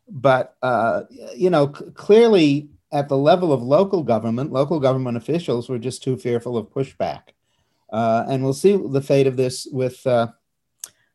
but 0.09 0.56
uh, 0.62 1.02
you 1.37 1.50
know, 1.50 1.72
c- 1.72 1.85
clearly 1.94 2.70
at 2.90 3.09
the 3.09 3.16
level 3.16 3.52
of 3.52 3.62
local 3.62 4.02
government, 4.02 4.52
local 4.52 4.80
government 4.80 5.16
officials 5.16 5.68
were 5.68 5.78
just 5.78 6.02
too 6.02 6.16
fearful 6.16 6.56
of 6.56 6.70
pushback. 6.70 7.35
Uh, 7.90 8.25
and 8.29 8.42
we'll 8.42 8.53
see 8.53 8.77
the 8.77 9.01
fate 9.01 9.27
of 9.27 9.37
this 9.37 9.66
with 9.70 10.07
uh, 10.07 10.29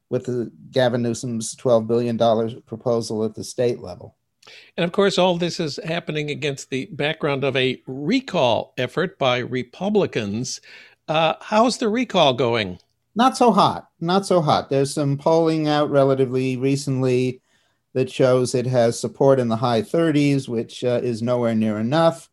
with 0.10 0.25
the 0.25 0.51
Gavin 0.71 1.01
Newsom's 1.01 1.55
twelve 1.55 1.88
billion 1.88 2.17
dollars 2.17 2.53
proposal 2.65 3.23
at 3.23 3.36
the 3.36 3.43
state 3.43 3.79
level. 3.79 4.15
And 4.77 4.84
of 4.84 4.91
course, 4.91 5.17
all 5.17 5.38
this 5.38 5.60
is 5.60 5.79
happening 5.86 6.29
against 6.29 6.69
the 6.69 6.88
background 6.93 7.43
of 7.43 7.55
a 7.55 7.81
recall 7.88 8.73
effort 8.77 9.19
by 9.19 9.39
Republicans. 9.39 10.62
Uh, 11.07 11.36
how's 11.41 11.77
the 11.77 11.89
recall 11.89 12.34
going? 12.34 12.79
Not 13.13 13.38
so 13.38 13.51
hot. 13.51 13.89
Not 13.99 14.25
so 14.25 14.41
hot. 14.41 14.69
There's 14.69 14.93
some 14.93 15.17
polling 15.17 15.67
out 15.67 15.91
relatively 15.91 16.57
recently 16.57 17.41
that 17.93 18.10
shows 18.10 18.55
it 18.55 18.65
has 18.65 18.97
support 18.97 19.39
in 19.39 19.49
the 19.49 19.57
high 19.57 19.81
30s, 19.81 20.47
which 20.47 20.84
uh, 20.84 21.01
is 21.03 21.21
nowhere 21.21 21.53
near 21.53 21.77
enough 21.77 22.30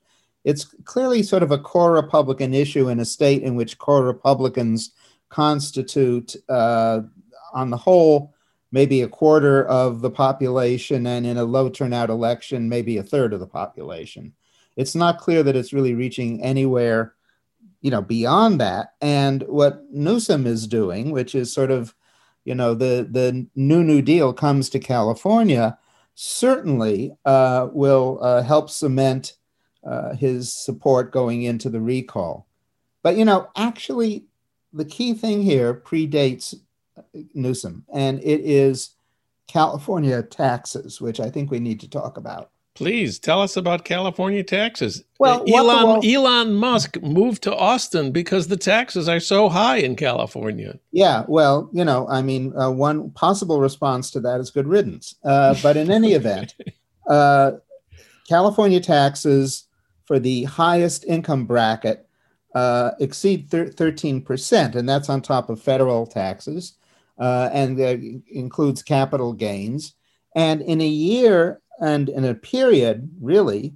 it's 0.49 0.65
clearly 0.85 1.23
sort 1.23 1.43
of 1.43 1.51
a 1.51 1.59
core 1.59 1.93
Republican 1.93 2.55
issue 2.55 2.89
in 2.89 3.01
a 3.01 3.05
state 3.05 3.43
in 3.43 3.55
which 3.55 3.77
core 3.77 4.03
Republicans 4.03 4.93
constitute, 5.29 6.35
uh, 6.49 7.03
on 7.53 7.69
the 7.69 7.77
whole, 7.77 8.35
maybe 8.73 9.03
a 9.03 9.09
quarter 9.09 9.67
of 9.67 10.01
the 10.01 10.11
population, 10.11 11.07
and 11.07 11.27
in 11.27 11.37
a 11.37 11.45
low 11.45 11.69
turnout 11.69 12.09
election, 12.09 12.67
maybe 12.67 12.97
a 12.97 13.03
third 13.03 13.35
of 13.35 13.41
the 13.41 13.47
population. 13.47 14.33
It's 14.75 14.95
not 14.95 15.19
clear 15.19 15.43
that 15.43 15.55
it's 15.55 15.75
really 15.75 15.95
reaching 15.95 16.43
anywhere, 16.43 17.13
you 17.83 17.91
know, 17.91 18.01
beyond 18.01 18.59
that. 18.63 18.95
And 19.03 19.43
what 19.43 19.85
Newsom 19.93 20.47
is 20.47 20.67
doing, 20.67 21.11
which 21.11 21.35
is 21.35 21.53
sort 21.53 21.71
of, 21.71 21.95
you 22.47 22.55
know, 22.55 22.73
the 22.73 23.07
the 23.11 23.47
new 23.55 23.85
New 23.85 24.01
Deal 24.01 24.33
comes 24.33 24.71
to 24.71 24.79
California, 24.79 25.77
certainly 26.15 27.13
uh, 27.27 27.69
will 27.71 28.19
uh, 28.23 28.43
help 28.43 28.71
cement 28.71 29.35
uh, 29.85 30.15
his 30.15 30.53
support 30.53 31.13
going 31.13 31.43
into 31.43 31.69
the 31.69 31.81
recall. 31.81 32.47
But, 33.03 33.17
you 33.17 33.25
know, 33.25 33.49
actually, 33.57 34.25
the 34.73 34.85
key 34.85 35.15
thing 35.15 35.43
here 35.43 35.75
predates 35.75 36.55
Newsom, 37.35 37.85
and 37.93 38.19
it 38.21 38.41
is 38.41 38.91
California 39.47 40.23
taxes, 40.23 41.01
which 41.01 41.21
I 41.21 41.31
think 41.31 41.51
we 41.51 41.59
need 41.59 41.81
to 41.81 41.89
talk 41.89 42.17
about. 42.17 42.51
Please 42.75 43.19
tell 43.19 43.43
us 43.43 43.57
about 43.57 43.85
California 43.85 44.45
taxes. 44.45 45.03
Well, 45.19 45.43
Elon 45.53 46.07
Elon 46.07 46.55
Musk 46.55 47.03
moved 47.03 47.43
to 47.43 47.57
Austin 47.57 48.13
because 48.13 48.47
the 48.47 48.57
taxes 48.57 49.09
are 49.09 49.19
so 49.19 49.49
high 49.49 49.79
in 49.79 49.97
California. 49.97 50.79
Yeah, 50.93 51.25
well, 51.27 51.71
you 51.73 51.85
know, 51.85 52.07
I 52.09 52.23
mean, 52.23 52.57
uh, 52.57 52.71
one 52.71 53.11
possible 53.11 53.61
response 53.61 54.13
to 54.13 54.21
that 54.21 54.39
is 54.39 54.53
good 54.53 54.69
riddance. 54.69 55.17
Uh, 55.25 55.57
but 55.61 55.77
in 55.77 55.91
any 55.91 56.13
event, 56.21 56.55
uh, 57.09 57.53
California 58.29 58.79
taxes 58.79 59.65
for 60.09 60.19
the 60.19 60.45
highest 60.45 61.05
income 61.05 61.45
bracket 61.45 62.09
uh, 62.55 62.93
exceed 62.99 63.51
thir- 63.51 63.67
13%, 63.69 64.75
and 64.75 64.89
that's 64.89 65.11
on 65.11 65.21
top 65.21 65.51
of 65.51 65.61
federal 65.61 66.07
taxes 66.07 66.79
uh, 67.19 67.51
and 67.53 67.79
includes 68.31 68.83
capital 68.83 69.35
gains. 69.35 69.93
And 70.35 70.63
in 70.63 70.81
a 70.81 70.87
year 70.87 71.61
and 71.79 72.09
in 72.09 72.25
a 72.25 72.35
period, 72.35 73.11
really, 73.21 73.75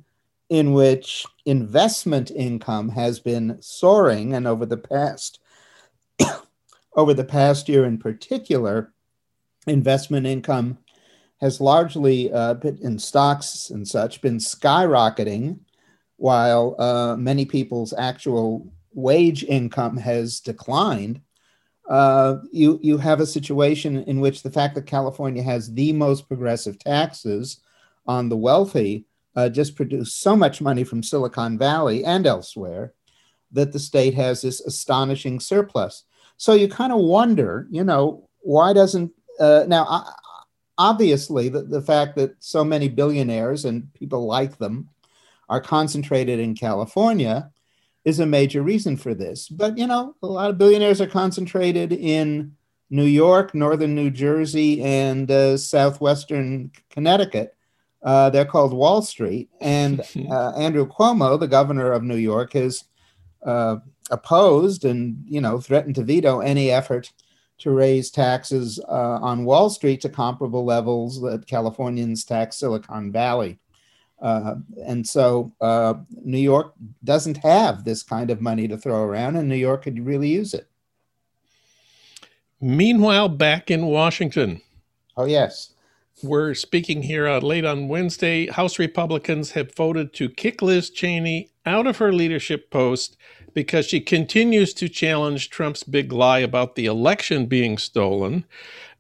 in 0.49 0.73
which 0.73 1.27
investment 1.45 2.31
income 2.31 2.89
has 2.89 3.21
been 3.21 3.59
soaring, 3.61 4.33
and 4.33 4.47
over 4.47 4.65
the 4.65 4.79
past 4.79 5.39
over 6.97 7.13
the 7.13 7.25
past 7.25 7.69
year 7.69 7.85
in 7.85 7.99
particular, 7.99 8.95
investment 9.67 10.27
income 10.27 10.79
has 11.43 11.61
largely 11.61 12.33
uh, 12.33 12.55
in 12.81 12.99
stocks 12.99 13.69
and 13.69 13.87
such 13.87 14.23
been 14.23 14.39
skyrocketing 14.39 15.59
while 16.23 16.77
uh, 16.79 17.17
many 17.17 17.45
people's 17.45 17.93
actual 17.99 18.73
wage 18.95 19.43
income 19.43 19.97
has 19.97 20.39
declined, 20.39 21.21
uh, 21.89 22.37
you 22.53 22.79
you 22.81 22.97
have 22.97 23.19
a 23.19 23.27
situation 23.27 24.05
in 24.05 24.21
which 24.21 24.45
the 24.45 24.51
fact 24.51 24.77
that 24.77 24.87
California 24.87 25.43
has 25.43 25.75
the 25.75 25.93
most 25.93 26.29
progressive 26.29 26.79
taxes 26.79 27.59
on 28.07 28.29
the 28.29 28.37
wealthy 28.37 29.05
uh, 29.35 29.49
just 29.49 29.75
produced 29.75 30.21
so 30.21 30.37
much 30.37 30.61
money 30.61 30.85
from 30.85 31.03
Silicon 31.03 31.59
Valley 31.59 32.05
and 32.05 32.25
elsewhere 32.25 32.95
that 33.51 33.73
the 33.73 33.81
state 33.81 34.15
has 34.15 34.43
this 34.43 34.61
astonishing 34.61 35.41
surplus. 35.41 36.05
So 36.37 36.53
you 36.53 36.69
kind 36.69 36.93
of 36.93 37.01
wonder, 37.01 37.67
you 37.69 37.83
know, 37.83 38.29
why 38.43 38.73
doesn't 38.73 39.11
uh, 39.41 39.65
now? 39.67 40.07
Obviously, 40.79 41.49
the, 41.49 41.63
the 41.63 41.83
fact 41.83 42.15
that 42.17 42.37
so 42.39 42.63
many 42.63 42.89
billionaires 42.89 43.65
and 43.65 43.93
people 43.93 44.25
like 44.27 44.59
them 44.59 44.89
are 45.53 45.61
concentrated 45.61 46.41
in 46.41 46.55
California 46.55 47.51
is 48.07 48.21
a 48.21 48.27
major 48.27 48.63
reason 48.63 48.97
for 48.97 49.13
this. 49.13 49.51
But, 49.51 49.77
you 49.77 49.87
know, 49.87 50.17
a 50.23 50.27
lot 50.27 50.49
of 50.49 50.57
billionaires 50.57 50.99
are 51.03 51.07
concentrated 51.07 51.93
in 51.93 52.57
New 52.89 53.05
York, 53.05 53.55
northern 53.55 53.95
New 53.95 54.09
Jersey, 54.11 54.83
and 54.83 55.31
uh, 55.31 55.59
southwestern 55.59 56.73
Connecticut. 56.89 57.55
Uh, 58.03 58.31
they're 58.31 58.47
called 58.47 58.73
Wall 58.73 59.03
Street. 59.03 59.51
And 59.61 60.01
uh, 60.31 60.53
Andrew 60.53 60.89
Cuomo, 60.89 61.39
the 61.39 61.47
governor 61.47 61.93
of 61.93 62.03
New 62.03 62.17
York, 62.17 62.55
has 62.55 62.85
uh, 63.45 63.77
opposed 64.11 64.87
and 64.87 65.23
you 65.27 65.41
know 65.41 65.61
threatened 65.61 65.97
to 65.97 66.03
veto 66.03 66.41
any 66.41 66.71
effort 66.71 67.13
to 67.59 67.73
raise 67.73 68.11
taxes 68.11 68.81
uh, 68.89 69.19
on 69.21 69.45
Wall 69.45 69.69
Street 69.69 70.01
to 70.01 70.09
comparable 70.09 70.65
levels 70.65 71.21
that 71.21 71.47
Californians 71.47 72.25
tax 72.25 72.57
Silicon 72.57 73.13
Valley. 73.13 73.59
Uh, 74.23 74.55
and 74.87 75.07
so 75.07 75.53
uh, 75.61 75.95
New 76.23 76.39
York 76.39 76.75
doesn't 77.03 77.39
have 77.39 77.85
this 77.85 78.05
kind 78.05 78.31
of 78.31 78.41
money 78.41 78.69
to 78.69 78.79
throw 78.79 79.03
around, 79.03 79.37
and 79.37 79.49
New 79.49 79.57
York 79.57 79.83
could 79.83 80.07
really 80.07 80.29
use 80.29 80.55
it. 80.55 80.69
Meanwhile, 82.61 83.31
back 83.31 83.71
in 83.71 83.87
Washington. 83.87 84.63
Oh, 85.17 85.25
yes. 85.25 85.75
We're 86.23 86.55
speaking 86.55 87.03
here 87.03 87.27
uh, 87.27 87.41
late 87.41 87.65
on 87.65 87.89
Wednesday. 87.89 88.47
House 88.47 88.79
Republicans 88.79 89.51
have 89.51 89.75
voted 89.75 90.13
to 90.15 90.29
kick 90.29 90.63
Liz 90.63 90.89
Cheney 90.89 91.51
out 91.67 91.89
of 91.89 91.97
her 91.97 92.13
leadership 92.13 92.71
post 92.71 93.17
because 93.55 93.87
she 93.87 94.01
continues 94.01 94.73
to 94.75 94.89
challenge 94.89 95.51
Trump's 95.51 95.83
big 95.83 96.13
lie 96.13 96.39
about 96.39 96.77
the 96.77 96.87
election 96.87 97.47
being 97.47 97.77
stolen. 97.77 98.45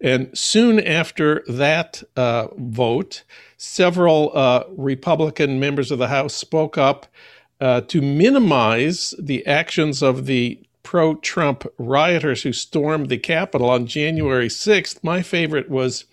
And 0.02 0.36
soon 0.36 0.80
after 0.80 1.44
that 1.46 2.02
uh, 2.16 2.48
vote, 2.56 3.22
several 3.56 4.36
uh, 4.36 4.64
Republican 4.70 5.60
members 5.60 5.92
of 5.92 5.98
the 5.98 6.08
House 6.08 6.34
spoke 6.34 6.76
up 6.76 7.06
uh, 7.60 7.82
to 7.82 8.02
minimize 8.02 9.14
the 9.18 9.46
actions 9.46 10.02
of 10.02 10.26
the 10.26 10.60
pro 10.82 11.14
Trump 11.14 11.64
rioters 11.78 12.42
who 12.42 12.52
stormed 12.52 13.08
the 13.08 13.18
Capitol 13.18 13.70
on 13.70 13.86
January 13.86 14.48
6th. 14.48 14.98
My 15.04 15.22
favorite 15.22 15.70
was 15.70 16.04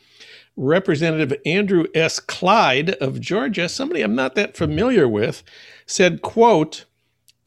Representative 0.56 1.36
Andrew 1.46 1.86
S. 1.96 2.20
Clyde 2.20 2.92
of 2.96 3.20
Georgia, 3.20 3.68
somebody 3.68 4.02
I'm 4.02 4.16
not 4.16 4.36
that 4.36 4.56
familiar 4.56 5.08
with, 5.08 5.42
said, 5.88 6.22
quote, 6.22 6.86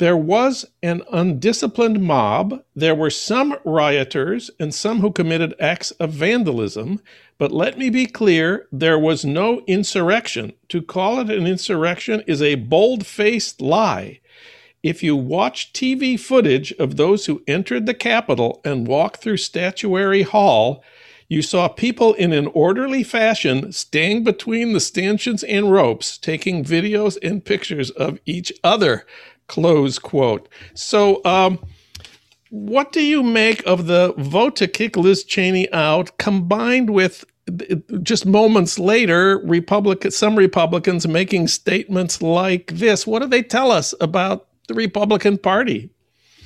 there 0.02 0.16
was 0.16 0.66
an 0.82 1.00
undisciplined 1.12 2.02
mob. 2.02 2.60
There 2.74 2.92
were 2.92 3.08
some 3.08 3.56
rioters 3.64 4.50
and 4.58 4.74
some 4.74 4.98
who 4.98 5.12
committed 5.12 5.54
acts 5.60 5.92
of 5.92 6.10
vandalism. 6.10 7.00
But 7.38 7.52
let 7.52 7.78
me 7.78 7.88
be 7.88 8.06
clear 8.06 8.66
there 8.72 8.98
was 8.98 9.24
no 9.24 9.62
insurrection. 9.68 10.54
To 10.70 10.82
call 10.82 11.20
it 11.20 11.30
an 11.30 11.46
insurrection 11.46 12.24
is 12.26 12.42
a 12.42 12.56
bold 12.56 13.06
faced 13.06 13.60
lie. 13.60 14.18
If 14.82 15.04
you 15.04 15.14
watch 15.14 15.72
TV 15.72 16.18
footage 16.18 16.72
of 16.80 16.96
those 16.96 17.26
who 17.26 17.44
entered 17.46 17.86
the 17.86 17.94
Capitol 17.94 18.60
and 18.64 18.88
walked 18.88 19.22
through 19.22 19.36
Statuary 19.36 20.22
Hall, 20.22 20.82
you 21.32 21.40
saw 21.40 21.66
people 21.66 22.12
in 22.12 22.34
an 22.34 22.48
orderly 22.48 23.02
fashion 23.02 23.72
staying 23.72 24.22
between 24.22 24.74
the 24.74 24.80
stanchions 24.80 25.42
and 25.42 25.72
ropes, 25.72 26.18
taking 26.18 26.62
videos 26.62 27.16
and 27.22 27.42
pictures 27.42 27.90
of 27.90 28.18
each 28.26 28.52
other. 28.62 29.06
Close 29.52 29.98
quote. 29.98 30.48
So, 30.72 31.22
um, 31.26 31.58
what 32.48 32.90
do 32.90 33.02
you 33.02 33.22
make 33.22 33.62
of 33.66 33.86
the 33.86 34.14
vote 34.16 34.56
to 34.56 34.66
kick 34.66 34.96
Liz 34.96 35.24
Cheney 35.24 35.70
out 35.74 36.16
combined 36.16 36.88
with 36.88 37.26
just 38.02 38.24
moments 38.24 38.78
later, 38.78 39.42
Republican, 39.44 40.10
some 40.10 40.36
Republicans 40.36 41.06
making 41.06 41.48
statements 41.48 42.22
like 42.22 42.68
this? 42.68 43.06
What 43.06 43.20
do 43.20 43.28
they 43.28 43.42
tell 43.42 43.70
us 43.70 43.92
about 44.00 44.48
the 44.68 44.74
Republican 44.74 45.36
Party? 45.36 45.90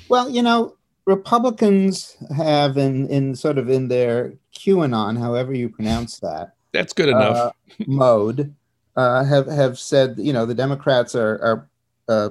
Well, 0.09 0.29
you 0.29 0.43
know, 0.43 0.75
Republicans 1.05 2.17
have 2.37 2.77
in 2.77 3.07
in 3.07 3.37
sort 3.37 3.57
of 3.57 3.71
in 3.71 3.87
their 3.87 4.33
QAnon, 4.59 5.17
however 5.17 5.55
you 5.55 5.69
pronounce 5.69 6.19
that. 6.19 6.55
That's 6.73 6.93
good 6.93 7.11
enough. 7.11 7.37
Uh, 7.37 7.53
mode 7.87 8.53
uh, 8.97 9.23
have 9.23 9.47
have 9.47 9.79
said 9.79 10.17
you 10.19 10.33
know 10.33 10.45
the 10.45 10.57
Democrats 10.57 11.15
are 11.15 11.39
are 11.41 11.71
uh, 12.09 12.31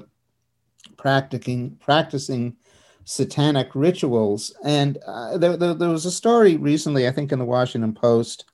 practicing 1.05 1.69
practicing 1.75 2.55
satanic 3.03 3.75
rituals. 3.75 4.51
And 4.63 4.97
uh, 5.05 5.37
there, 5.37 5.55
there, 5.55 5.75
there, 5.75 5.89
was 5.89 6.07
a 6.07 6.11
story 6.11 6.55
recently, 6.55 7.07
I 7.07 7.11
think, 7.11 7.31
in 7.31 7.37
the 7.37 7.45
Washington 7.45 7.93
Post, 7.93 8.45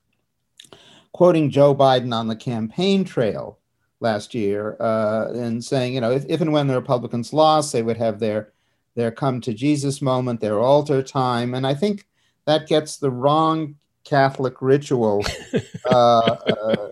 quoting 1.12 1.48
Joe 1.48 1.74
Biden 1.74 2.12
on 2.12 2.28
the 2.28 2.36
campaign 2.36 3.04
trail 3.04 3.58
last 4.00 4.34
year 4.34 4.76
uh, 4.80 5.32
and 5.32 5.64
saying, 5.64 5.94
you 5.94 6.02
know, 6.02 6.10
if, 6.10 6.26
if 6.28 6.42
and 6.42 6.52
when 6.52 6.66
the 6.66 6.74
Republicans 6.74 7.32
lost, 7.32 7.72
they 7.72 7.82
would 7.82 7.96
have 7.96 8.18
their 8.18 8.52
their 8.96 9.10
come 9.10 9.40
to 9.40 9.54
Jesus 9.54 10.02
moment, 10.02 10.42
their 10.42 10.60
altar 10.60 11.02
time, 11.02 11.54
and 11.54 11.66
I 11.66 11.72
think 11.72 12.06
that 12.44 12.68
gets 12.68 12.98
the 12.98 13.10
wrong 13.10 13.76
Catholic 14.04 14.60
ritual 14.60 15.24
uh, 15.90 15.94
uh, 15.94 16.88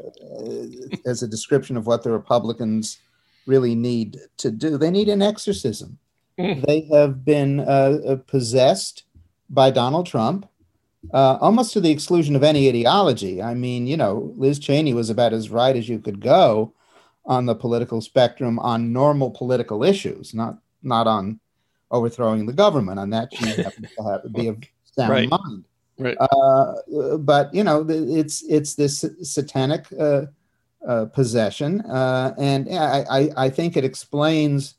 as 1.05 1.23
a 1.23 1.29
description 1.29 1.77
of 1.77 1.87
what 1.87 2.03
the 2.03 2.13
Republicans 2.13 2.99
really 3.47 3.75
need 3.75 4.19
to 4.39 4.51
do. 4.51 4.77
They 4.77 4.91
need 4.91 5.09
an 5.09 5.23
exorcism. 5.23 5.99
Mm. 6.39 6.67
They 6.67 6.81
have 6.93 7.25
been 7.25 7.61
uh, 7.61 7.99
uh, 8.07 8.17
possessed 8.17 9.05
by 9.49 9.71
Donald 9.71 10.07
Trump, 10.07 10.49
uh, 11.13 11.39
almost 11.41 11.73
to 11.73 11.81
the 11.81 11.91
exclusion 11.91 12.37
of 12.37 12.43
any 12.43 12.69
ideology. 12.69 13.43
I 13.43 13.55
mean, 13.55 13.87
you 13.87 13.97
know, 13.97 14.33
Liz 14.37 14.59
Cheney 14.59 14.95
was 14.95 15.11
about 15.11 15.33
as 15.33 15.51
right 15.51 15.77
as 15.77 15.89
you 15.89 15.99
could 15.99 16.21
go 16.21 16.73
on 17.27 17.47
the 17.47 17.55
political 17.55 18.01
spectrum 18.01 18.59
on 18.59 18.93
normal 18.93 19.31
political 19.31 19.85
issues, 19.85 20.35
not 20.35 20.59
not 20.83 21.07
on 21.07 21.41
overthrowing 21.91 22.47
the 22.47 22.53
government. 22.53 22.99
On 22.99 23.11
that, 23.11 23.35
she 23.35 23.47
happens 23.63 23.89
to 23.97 24.03
have, 24.05 24.33
be 24.33 24.49
of 24.49 24.59
sound 24.85 25.11
right. 25.11 25.29
mind. 25.29 25.65
Right. 25.99 26.17
Uh, 26.19 27.19
but 27.19 27.53
you 27.53 27.65
know, 27.65 27.85
it's 27.89 28.43
it's 28.43 28.75
this 28.75 29.05
satanic 29.23 29.87
uh, 29.99 30.23
uh, 30.87 31.05
possession, 31.05 31.83
uh, 31.83 32.35
and 32.39 32.67
I, 32.71 33.05
I, 33.11 33.31
I, 33.37 33.51
think 33.51 33.77
it 33.77 33.85
explains 33.85 34.77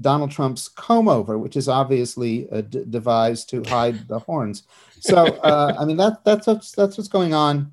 Donald 0.00 0.32
Trump's 0.32 0.66
comb 0.66 1.06
over, 1.06 1.38
which 1.38 1.56
is 1.56 1.68
obviously 1.68 2.50
uh, 2.50 2.62
devised 2.62 3.48
to 3.50 3.62
hide 3.62 4.08
the 4.08 4.18
horns. 4.18 4.64
So 4.98 5.24
uh, 5.24 5.76
I 5.78 5.84
mean 5.84 5.98
that 5.98 6.24
that's 6.24 6.48
what's 6.48 6.72
that's 6.72 6.98
what's 6.98 7.08
going 7.08 7.32
on 7.32 7.72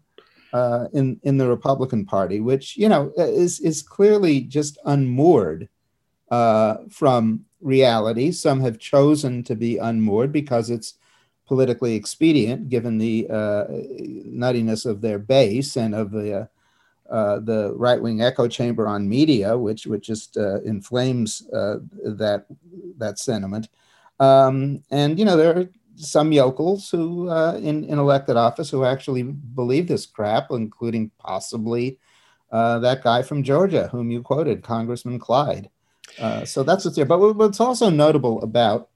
uh, 0.54 0.88
in 0.94 1.20
in 1.24 1.38
the 1.38 1.48
Republican 1.48 2.06
Party, 2.06 2.42
which 2.42 2.78
you 2.78 2.88
know 2.88 3.12
is 3.18 3.60
is 3.60 3.82
clearly 3.82 4.42
just 4.42 4.78
unmoored 4.86 5.68
from 6.30 7.44
reality. 7.60 8.32
Some 8.32 8.62
have 8.62 8.78
chosen 8.78 9.42
to 9.46 9.56
be 9.56 9.80
unmoored 9.80 10.32
because 10.32 10.70
it's 10.70 10.94
politically 11.48 11.96
expedient, 11.96 12.70
given 12.70 13.00
the 13.00 13.26
nuttiness 13.32 14.86
of 14.86 15.02
their 15.02 15.18
base 15.18 15.76
and 15.76 15.96
of 15.96 16.12
the 16.12 16.50
uh, 17.10 17.40
the 17.40 17.74
right 17.76 18.02
wing 18.02 18.22
echo 18.22 18.48
chamber 18.48 18.88
on 18.88 19.08
media, 19.08 19.58
which 19.58 19.86
which 19.86 20.08
just 20.08 20.38
uh, 20.38 20.62
inflames 20.62 21.48
uh, 21.52 21.80
that 22.06 22.46
that 22.98 23.20
sentiment. 23.20 23.68
Um, 24.20 24.82
and 24.90 25.20
you 25.20 25.26
know 25.26 25.36
there 25.36 25.58
are 25.58 25.70
some 25.96 26.32
yokels 26.32 26.90
who 26.90 27.30
uh, 27.30 27.56
in 27.62 27.84
in 27.86 28.00
elected 28.00 28.38
office 28.38 28.70
who 28.70 28.86
actually 28.86 29.24
believe 29.24 29.88
this 29.88 30.06
crap, 30.06 30.48
including 30.52 31.12
possibly 31.20 32.00
uh, 32.52 32.80
that 32.80 33.04
guy 33.04 33.22
from 33.22 33.44
Georgia 33.44 33.90
whom 33.92 34.10
you 34.10 34.22
quoted, 34.22 34.64
Congressman 34.64 35.20
Clyde. 35.20 35.70
so 36.46 36.64
that's 36.64 36.86
what's 36.86 36.96
there. 36.96 37.06
But 37.06 37.36
what's 37.36 37.60
also 37.60 37.90
notable 37.90 38.42
about 38.42 38.90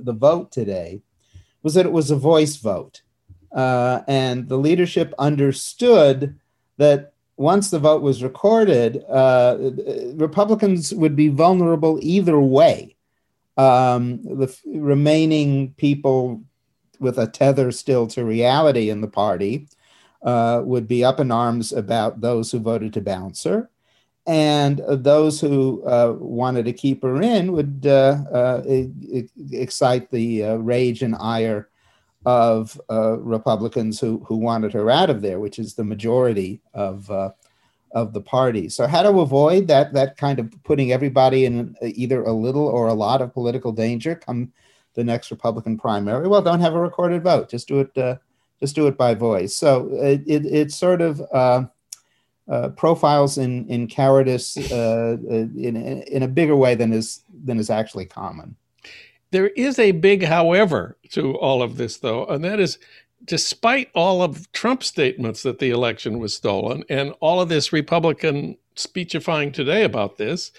the 0.00 0.12
vote 0.12 0.52
today 0.52 1.02
was 1.62 1.74
that 1.74 1.86
it 1.86 1.92
was 1.92 2.10
a 2.10 2.16
voice 2.16 2.56
vote, 2.56 3.00
and 3.52 4.48
the 4.48 4.58
leadership 4.58 5.14
understood 5.18 6.38
that 6.76 7.14
once 7.38 7.70
the 7.70 7.78
vote 7.78 8.02
was 8.02 8.22
recorded, 8.22 9.04
uh, 9.08 9.56
Republicans 10.14 10.92
would 10.92 11.14
be 11.14 11.28
vulnerable 11.28 11.98
either 12.02 12.38
way. 12.40 12.96
Um, 13.56 14.20
the 14.24 14.48
f- 14.48 14.60
remaining 14.66 15.72
people 15.74 16.42
with 16.98 17.16
a 17.16 17.28
tether 17.28 17.70
still 17.70 18.08
to 18.08 18.24
reality 18.24 18.90
in 18.90 19.00
the 19.00 19.08
party 19.08 19.68
uh, 20.22 20.62
would 20.64 20.88
be 20.88 21.04
up 21.04 21.20
in 21.20 21.30
arms 21.30 21.72
about 21.72 22.20
those 22.20 22.50
who 22.50 22.58
voted 22.58 22.92
to 22.94 23.00
bounce 23.00 23.44
her. 23.44 23.70
And 24.26 24.80
uh, 24.80 24.96
those 24.96 25.40
who 25.40 25.82
uh, 25.86 26.16
wanted 26.18 26.64
to 26.64 26.72
keep 26.72 27.02
her 27.02 27.22
in 27.22 27.52
would 27.52 27.86
uh, 27.86 28.18
uh, 28.32 28.62
excite 29.52 30.10
the 30.10 30.42
rage 30.58 31.02
and 31.02 31.14
ire 31.14 31.68
of 32.28 32.78
uh, 32.90 33.16
Republicans 33.20 33.98
who 33.98 34.22
who 34.26 34.36
wanted 34.36 34.74
her 34.74 34.90
out 34.90 35.08
of 35.08 35.22
there, 35.22 35.40
which 35.40 35.58
is 35.58 35.72
the 35.72 35.84
majority 35.84 36.60
of 36.74 37.10
uh, 37.10 37.30
of 37.92 38.12
the 38.12 38.20
party. 38.20 38.68
So 38.68 38.86
how 38.86 39.02
to 39.02 39.20
avoid 39.20 39.66
that 39.68 39.94
that 39.94 40.18
kind 40.18 40.38
of 40.38 40.52
putting 40.62 40.92
everybody 40.92 41.46
in 41.46 41.74
either 41.80 42.22
a 42.24 42.32
little 42.32 42.66
or 42.66 42.88
a 42.88 42.92
lot 42.92 43.22
of 43.22 43.32
political 43.32 43.72
danger 43.72 44.14
come 44.14 44.52
the 44.92 45.04
next 45.04 45.30
Republican 45.30 45.78
primary? 45.78 46.28
Well, 46.28 46.42
don't 46.42 46.60
have 46.60 46.74
a 46.74 46.80
recorded 46.80 47.22
vote. 47.22 47.48
Just 47.48 47.66
do 47.66 47.80
it. 47.80 47.96
Uh, 47.96 48.16
just 48.60 48.74
do 48.74 48.88
it 48.88 48.98
by 48.98 49.14
voice. 49.14 49.56
So 49.56 49.88
it, 49.94 50.44
it 50.44 50.70
sort 50.70 51.00
of. 51.00 51.22
Uh, 51.32 51.64
uh, 52.50 52.70
profiles 52.70 53.36
in 53.36 53.68
in 53.68 53.86
cowardice 53.86 54.56
uh, 54.72 55.18
in 55.28 55.76
in 56.16 56.22
a 56.22 56.28
bigger 56.28 56.56
way 56.56 56.74
than 56.74 56.94
is 56.94 57.20
than 57.44 57.58
is 57.58 57.68
actually 57.68 58.06
common. 58.06 58.56
There 59.30 59.48
is 59.48 59.78
a 59.78 59.92
big 59.92 60.24
however 60.24 60.96
to 61.10 61.36
all 61.36 61.62
of 61.62 61.76
this, 61.76 61.98
though, 61.98 62.24
and 62.26 62.42
that 62.44 62.60
is 62.60 62.78
despite 63.24 63.90
all 63.94 64.22
of 64.22 64.50
Trump's 64.52 64.86
statements 64.86 65.42
that 65.42 65.58
the 65.58 65.70
election 65.70 66.18
was 66.18 66.34
stolen 66.34 66.84
and 66.88 67.12
all 67.20 67.40
of 67.40 67.48
this 67.48 67.72
Republican 67.72 68.56
speechifying 68.74 69.52
today 69.52 69.84
about 69.84 70.16
this, 70.16 70.52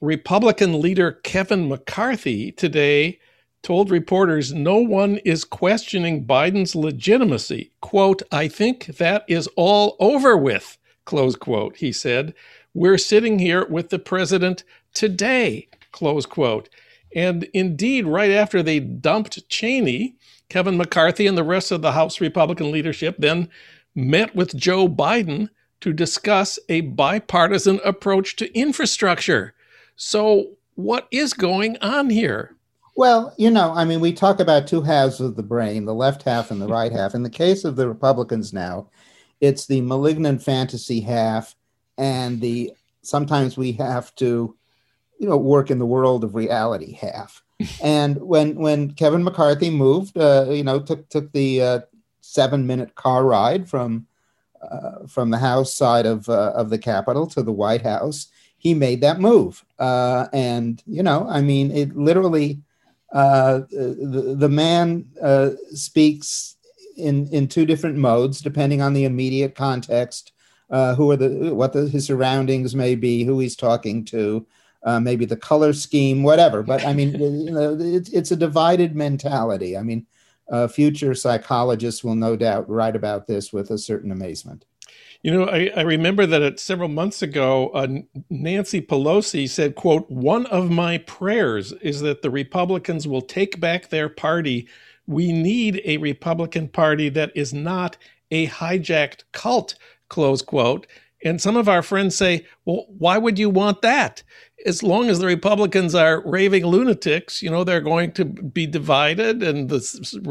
Republican 0.00 0.80
leader 0.80 1.12
Kevin 1.12 1.68
McCarthy 1.68 2.52
today 2.52 3.18
told 3.62 3.90
reporters 3.90 4.52
no 4.52 4.76
one 4.76 5.16
is 5.24 5.44
questioning 5.44 6.26
Biden's 6.26 6.74
legitimacy. 6.74 7.70
Quote, 7.80 8.20
I 8.30 8.48
think 8.48 8.86
that 8.98 9.24
is 9.26 9.48
all 9.56 9.96
over 9.98 10.36
with, 10.36 10.76
close 11.06 11.36
quote, 11.36 11.76
he 11.76 11.90
said. 11.90 12.34
We're 12.74 12.98
sitting 12.98 13.38
here 13.38 13.64
with 13.66 13.88
the 13.88 13.98
president 13.98 14.64
today, 14.92 15.68
close 15.92 16.26
quote. 16.26 16.68
And 17.14 17.44
indeed, 17.54 18.06
right 18.06 18.30
after 18.30 18.62
they 18.62 18.80
dumped 18.80 19.48
Cheney, 19.48 20.16
Kevin 20.48 20.76
McCarthy 20.76 21.26
and 21.26 21.38
the 21.38 21.44
rest 21.44 21.70
of 21.70 21.82
the 21.82 21.92
House 21.92 22.20
Republican 22.20 22.70
leadership 22.70 23.16
then 23.18 23.48
met 23.94 24.34
with 24.34 24.56
Joe 24.56 24.88
Biden 24.88 25.48
to 25.80 25.92
discuss 25.92 26.58
a 26.68 26.82
bipartisan 26.82 27.80
approach 27.84 28.36
to 28.36 28.52
infrastructure. 28.58 29.54
So, 29.96 30.56
what 30.74 31.06
is 31.10 31.34
going 31.34 31.76
on 31.78 32.10
here? 32.10 32.56
Well, 32.96 33.34
you 33.36 33.50
know, 33.50 33.72
I 33.72 33.84
mean, 33.84 34.00
we 34.00 34.12
talk 34.12 34.40
about 34.40 34.66
two 34.66 34.82
halves 34.82 35.20
of 35.20 35.36
the 35.36 35.42
brain, 35.42 35.84
the 35.84 35.94
left 35.94 36.22
half 36.22 36.50
and 36.50 36.60
the 36.60 36.68
right 36.68 36.92
half. 36.92 37.14
In 37.14 37.22
the 37.22 37.30
case 37.30 37.64
of 37.64 37.76
the 37.76 37.88
Republicans 37.88 38.52
now, 38.52 38.88
it's 39.40 39.66
the 39.66 39.80
malignant 39.80 40.42
fantasy 40.42 41.00
half 41.00 41.54
and 41.98 42.40
the 42.40 42.72
sometimes 43.02 43.56
we 43.56 43.72
have 43.72 44.14
to, 44.16 44.56
you 45.24 45.30
know, 45.30 45.38
work 45.38 45.70
in 45.70 45.78
the 45.78 45.86
world 45.86 46.22
of 46.22 46.34
reality 46.34 46.92
half. 46.92 47.42
and 47.82 48.18
when 48.18 48.56
when 48.56 48.90
Kevin 48.90 49.24
McCarthy 49.24 49.70
moved, 49.70 50.18
uh, 50.18 50.44
you 50.50 50.62
know, 50.62 50.80
took 50.80 51.08
took 51.08 51.32
the 51.32 51.62
uh, 51.62 51.80
seven 52.20 52.66
minute 52.66 52.94
car 52.94 53.24
ride 53.24 53.66
from 53.66 54.06
uh, 54.60 55.06
from 55.06 55.30
the 55.30 55.38
House 55.38 55.72
side 55.72 56.04
of 56.04 56.28
uh, 56.28 56.52
of 56.54 56.68
the 56.68 56.76
Capitol 56.76 57.26
to 57.28 57.42
the 57.42 57.52
White 57.52 57.80
House, 57.80 58.26
he 58.58 58.74
made 58.74 59.00
that 59.00 59.18
move. 59.18 59.64
Uh, 59.78 60.26
and 60.34 60.82
you 60.86 61.02
know, 61.02 61.26
I 61.26 61.40
mean, 61.40 61.70
it 61.70 61.96
literally 61.96 62.60
uh, 63.10 63.60
the 63.70 64.36
the 64.38 64.50
man 64.50 65.06
speaks 65.72 66.56
in 66.98 67.28
in 67.28 67.48
two 67.48 67.64
different 67.64 67.96
modes 67.96 68.42
depending 68.42 68.82
on 68.82 68.92
the 68.92 69.04
immediate 69.04 69.54
context. 69.54 70.32
Who 70.68 71.12
are 71.12 71.16
the 71.16 71.54
what 71.54 71.72
the, 71.72 71.88
his 71.88 72.04
surroundings 72.04 72.74
may 72.74 72.94
be, 72.94 73.24
who 73.24 73.38
he's 73.38 73.56
talking 73.56 74.04
to. 74.06 74.46
Maybe 75.00 75.24
the 75.24 75.36
color 75.36 75.72
scheme, 75.72 76.22
whatever. 76.22 76.62
But 76.62 76.84
I 76.86 76.92
mean, 76.92 77.18
you 77.46 77.50
know, 77.50 77.76
it's, 77.80 78.10
it's 78.10 78.30
a 78.30 78.36
divided 78.36 78.94
mentality. 78.94 79.76
I 79.76 79.82
mean, 79.82 80.06
uh, 80.50 80.68
future 80.68 81.14
psychologists 81.14 82.04
will 82.04 82.16
no 82.16 82.36
doubt 82.36 82.68
write 82.68 82.96
about 82.96 83.26
this 83.26 83.52
with 83.52 83.70
a 83.70 83.78
certain 83.78 84.10
amazement. 84.10 84.64
You 85.22 85.30
know, 85.30 85.48
I, 85.48 85.70
I 85.74 85.80
remember 85.80 86.26
that 86.26 86.42
at 86.42 86.60
several 86.60 86.90
months 86.90 87.22
ago, 87.22 87.70
uh, 87.70 87.86
Nancy 88.28 88.82
Pelosi 88.82 89.48
said, 89.48 89.74
quote, 89.74 90.08
one 90.10 90.44
of 90.46 90.70
my 90.70 90.98
prayers 90.98 91.72
is 91.80 92.00
that 92.02 92.20
the 92.20 92.30
Republicans 92.30 93.08
will 93.08 93.22
take 93.22 93.58
back 93.58 93.88
their 93.88 94.10
party. 94.10 94.68
We 95.06 95.32
need 95.32 95.80
a 95.86 95.96
Republican 95.96 96.68
party 96.68 97.08
that 97.08 97.32
is 97.34 97.54
not 97.54 97.96
a 98.30 98.48
hijacked 98.48 99.24
cult, 99.32 99.76
close 100.08 100.42
quote. 100.42 100.86
And 101.24 101.40
some 101.40 101.56
of 101.56 101.68
our 101.68 101.82
friends 101.82 102.14
say, 102.14 102.46
well, 102.66 102.84
why 102.98 103.16
would 103.16 103.38
you 103.38 103.48
want 103.48 103.80
that? 103.80 104.22
As 104.66 104.82
long 104.82 105.08
as 105.08 105.18
the 105.18 105.26
Republicans 105.26 105.94
are 105.94 106.22
raving 106.26 106.66
lunatics, 106.66 107.42
you 107.42 107.50
know, 107.50 107.64
they're 107.64 107.80
going 107.80 108.12
to 108.12 108.26
be 108.26 108.66
divided 108.66 109.42
and 109.42 109.70
the 109.70 109.80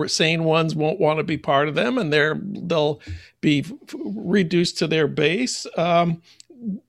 sane 0.08 0.44
ones 0.44 0.76
won't 0.76 1.00
want 1.00 1.18
to 1.18 1.24
be 1.24 1.38
part 1.38 1.68
of 1.68 1.76
them 1.76 1.98
and 1.98 2.14
they're, 2.14 2.39
they'll 2.44 3.02
be 3.41 3.66
reduced 3.94 4.78
to 4.78 4.88
their 4.88 5.08
base, 5.08 5.66
um, 5.78 6.22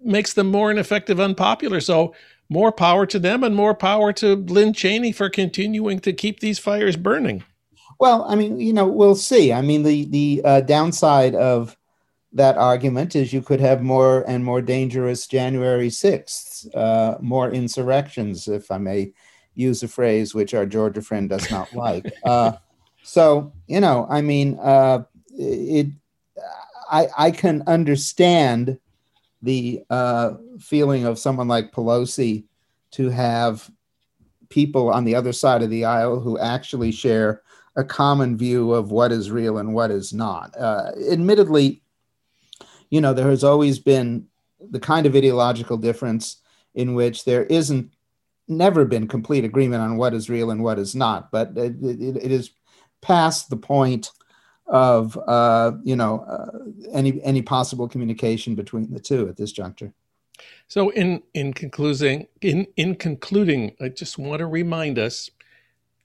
makes 0.02 0.34
them 0.34 0.50
more 0.50 0.70
ineffective, 0.70 1.18
unpopular. 1.18 1.80
So 1.80 2.14
more 2.50 2.72
power 2.72 3.06
to 3.06 3.18
them 3.18 3.42
and 3.42 3.56
more 3.56 3.74
power 3.74 4.12
to 4.12 4.36
Lynn 4.36 4.74
Cheney 4.74 5.12
for 5.12 5.30
continuing 5.30 5.98
to 6.00 6.12
keep 6.12 6.40
these 6.40 6.58
fires 6.58 6.96
burning. 6.96 7.42
Well, 7.98 8.24
I 8.28 8.34
mean, 8.34 8.60
you 8.60 8.72
know, 8.72 8.86
we'll 8.86 9.14
see. 9.14 9.52
I 9.52 9.62
mean, 9.62 9.82
the, 9.82 10.04
the 10.06 10.42
uh, 10.44 10.60
downside 10.60 11.34
of 11.34 11.76
that 12.34 12.58
argument 12.58 13.14
is 13.14 13.32
you 13.32 13.40
could 13.40 13.60
have 13.60 13.80
more 13.80 14.28
and 14.28 14.44
more 14.44 14.60
dangerous 14.60 15.26
January 15.28 15.88
6th, 15.88 16.74
uh, 16.74 17.16
more 17.20 17.50
insurrections, 17.50 18.48
if 18.48 18.70
I 18.72 18.78
may 18.78 19.12
use 19.54 19.84
a 19.84 19.88
phrase 19.88 20.34
which 20.34 20.52
our 20.52 20.66
Georgia 20.66 21.00
friend 21.00 21.28
does 21.28 21.48
not 21.50 21.72
like. 21.74 22.12
Uh, 22.24 22.52
so, 23.04 23.52
you 23.68 23.80
know, 23.80 24.06
I 24.10 24.20
mean, 24.20 24.58
uh, 24.60 25.04
it, 25.30 25.86
I, 26.90 27.06
I 27.16 27.30
can 27.30 27.62
understand 27.68 28.78
the 29.40 29.84
uh, 29.88 30.32
feeling 30.58 31.04
of 31.04 31.20
someone 31.20 31.46
like 31.46 31.72
Pelosi 31.72 32.44
to 32.92 33.10
have 33.10 33.70
people 34.48 34.90
on 34.90 35.04
the 35.04 35.14
other 35.14 35.32
side 35.32 35.62
of 35.62 35.70
the 35.70 35.84
aisle 35.84 36.18
who 36.18 36.36
actually 36.38 36.90
share 36.90 37.42
a 37.76 37.84
common 37.84 38.36
view 38.36 38.72
of 38.72 38.90
what 38.90 39.12
is 39.12 39.30
real 39.30 39.58
and 39.58 39.74
what 39.74 39.90
is 39.90 40.12
not. 40.12 40.56
Uh, 40.58 40.92
admittedly, 41.10 41.82
you 42.94 43.00
know, 43.00 43.12
there 43.12 43.28
has 43.28 43.42
always 43.42 43.80
been 43.80 44.28
the 44.60 44.78
kind 44.78 45.04
of 45.04 45.16
ideological 45.16 45.76
difference 45.76 46.36
in 46.76 46.94
which 46.94 47.24
there 47.24 47.44
isn't 47.46 47.92
never 48.46 48.84
been 48.84 49.08
complete 49.08 49.44
agreement 49.44 49.82
on 49.82 49.96
what 49.96 50.14
is 50.14 50.30
real 50.30 50.52
and 50.52 50.62
what 50.62 50.78
is 50.78 50.94
not, 50.94 51.32
but 51.32 51.48
it, 51.56 51.74
it, 51.82 52.16
it 52.16 52.30
is 52.30 52.52
past 53.02 53.50
the 53.50 53.56
point 53.56 54.12
of 54.66 55.18
uh, 55.26 55.72
you 55.82 55.96
know 55.96 56.20
uh, 56.20 56.58
any 56.92 57.20
any 57.24 57.42
possible 57.42 57.88
communication 57.88 58.54
between 58.54 58.88
the 58.92 59.00
two 59.00 59.28
at 59.28 59.36
this 59.36 59.50
juncture. 59.50 59.92
So 60.68 60.90
in 60.90 61.24
in 61.34 61.52
concluding 61.52 62.28
in 62.40 62.68
in 62.76 62.94
concluding, 62.94 63.74
I 63.80 63.88
just 63.88 64.18
want 64.18 64.38
to 64.38 64.46
remind 64.46 65.00
us 65.00 65.30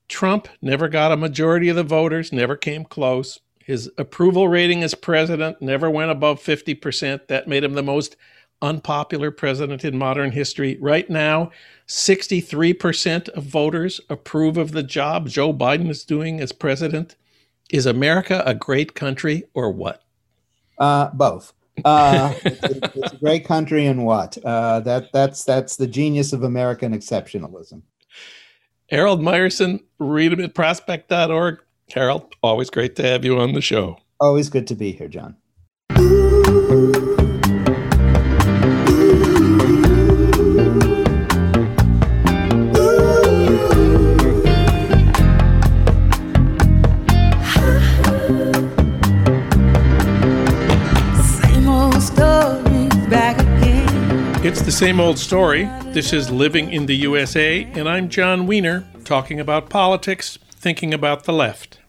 Trump 0.07 0.47
never 0.59 0.89
got 0.89 1.11
a 1.11 1.17
majority 1.17 1.69
of 1.69 1.75
the 1.75 1.83
voters, 1.83 2.33
never 2.33 2.55
came 2.55 2.83
close. 2.83 3.39
His 3.69 3.87
approval 3.99 4.47
rating 4.47 4.81
as 4.81 4.95
president 4.95 5.61
never 5.61 5.91
went 5.91 6.09
above 6.09 6.41
50%. 6.41 7.27
That 7.27 7.47
made 7.47 7.63
him 7.63 7.73
the 7.73 7.83
most 7.83 8.15
unpopular 8.63 9.29
president 9.29 9.85
in 9.85 9.95
modern 9.95 10.31
history. 10.31 10.79
Right 10.81 11.07
now, 11.07 11.51
63% 11.87 13.29
of 13.29 13.43
voters 13.43 14.01
approve 14.09 14.57
of 14.57 14.71
the 14.71 14.81
job 14.81 15.27
Joe 15.27 15.53
Biden 15.53 15.87
is 15.87 16.03
doing 16.03 16.39
as 16.39 16.51
president. 16.51 17.15
Is 17.69 17.85
America 17.85 18.41
a 18.43 18.55
great 18.55 18.95
country 18.95 19.43
or 19.53 19.71
what? 19.71 20.01
Uh, 20.79 21.11
both. 21.11 21.53
Uh, 21.85 22.33
it's, 22.43 22.63
it's, 22.95 23.13
a 23.13 23.17
great 23.17 23.45
country 23.45 23.85
and 23.85 24.03
what? 24.03 24.35
Uh, 24.43 24.79
that 24.79 25.13
that's 25.13 25.43
that's 25.43 25.75
the 25.75 25.85
genius 25.85 26.33
of 26.33 26.41
American 26.41 26.91
exceptionalism. 26.91 27.83
Harold 28.89 29.21
Meyerson, 29.21 29.83
read 29.99 30.33
him 30.33 30.39
at 30.39 30.55
prospect.org. 30.55 31.59
Harold, 31.93 32.35
always 32.43 32.69
great 32.69 32.95
to 32.97 33.03
have 33.03 33.25
you 33.25 33.39
on 33.39 33.53
the 33.53 33.61
show. 33.61 33.97
Always 34.19 34.49
good 34.49 34.67
to 34.67 34.75
be 34.75 34.91
here, 34.91 35.07
Jon. 35.07 35.35
It's 54.41 54.61
the 54.61 54.71
same 54.71 54.99
old 54.99 55.19
story. 55.19 55.65
This 55.93 56.13
is 56.13 56.31
Living 56.31 56.71
in 56.71 56.85
the 56.85 56.95
USA, 56.95 57.65
and 57.73 57.89
I'm 57.89 58.09
Jon 58.09 58.47
Wiener, 58.47 58.87
talking 59.03 59.39
about 59.39 59.69
politics, 59.69 60.39
thinking 60.59 60.93
about 60.93 61.23
the 61.23 61.33
left. 61.33 61.79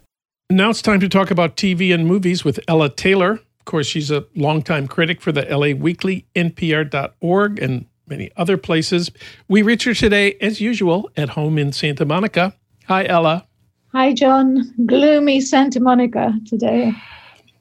Now 0.49 0.71
it's 0.71 0.83
time 0.83 1.01
to 1.01 1.09
talk 1.09 1.31
about 1.31 1.57
TV 1.57 1.93
and 1.93 2.07
movies 2.07 2.45
with 2.45 2.61
Ella 2.66 2.89
Taylor. 2.89 3.33
Of 3.33 3.64
course, 3.66 3.87
she's 3.87 4.11
a 4.11 4.25
longtime 4.35 4.89
critic 4.89 5.21
for 5.21 5.33
the 5.33 5.43
LA 5.43 5.75
Weekly, 5.81 6.27
NPR.org, 6.35 7.59
and 7.59 7.87
many 8.09 8.31
other 8.37 8.57
places. 8.57 9.11
We 9.49 9.62
reach 9.62 9.85
her 9.85 9.95
today, 9.95 10.35
as 10.41 10.61
usual, 10.61 11.11
at 11.16 11.31
home 11.31 11.59
in 11.59 11.73
Santa 11.73 12.05
Monica. 12.05 12.55
Hi, 12.87 13.07
Ella. 13.07 13.47
Hi, 13.93 14.12
Jon. 14.12 14.73
Gloomy 14.87 15.41
Santa 15.41 15.81
Monica 15.81 16.33
today. 16.47 16.93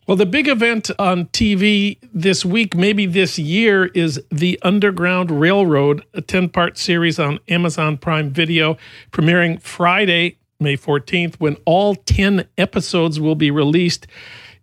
Well, 0.07 0.15
the 0.15 0.25
big 0.25 0.47
event 0.47 0.89
on 0.97 1.25
TV 1.27 1.99
this 2.11 2.43
week, 2.43 2.75
maybe 2.75 3.05
this 3.05 3.37
year, 3.37 3.85
is 3.87 4.19
The 4.31 4.59
Underground 4.63 5.29
Railroad, 5.29 6.03
a 6.15 6.21
10 6.21 6.49
part 6.49 6.79
series 6.79 7.19
on 7.19 7.39
Amazon 7.47 7.97
Prime 7.97 8.31
Video, 8.31 8.77
premiering 9.11 9.61
Friday, 9.61 10.39
May 10.61 10.75
14th, 10.75 11.35
when 11.35 11.55
all 11.63 11.95
10 11.95 12.45
episodes 12.57 13.17
will 13.17 13.35
be 13.35 13.49
released. 13.49 14.07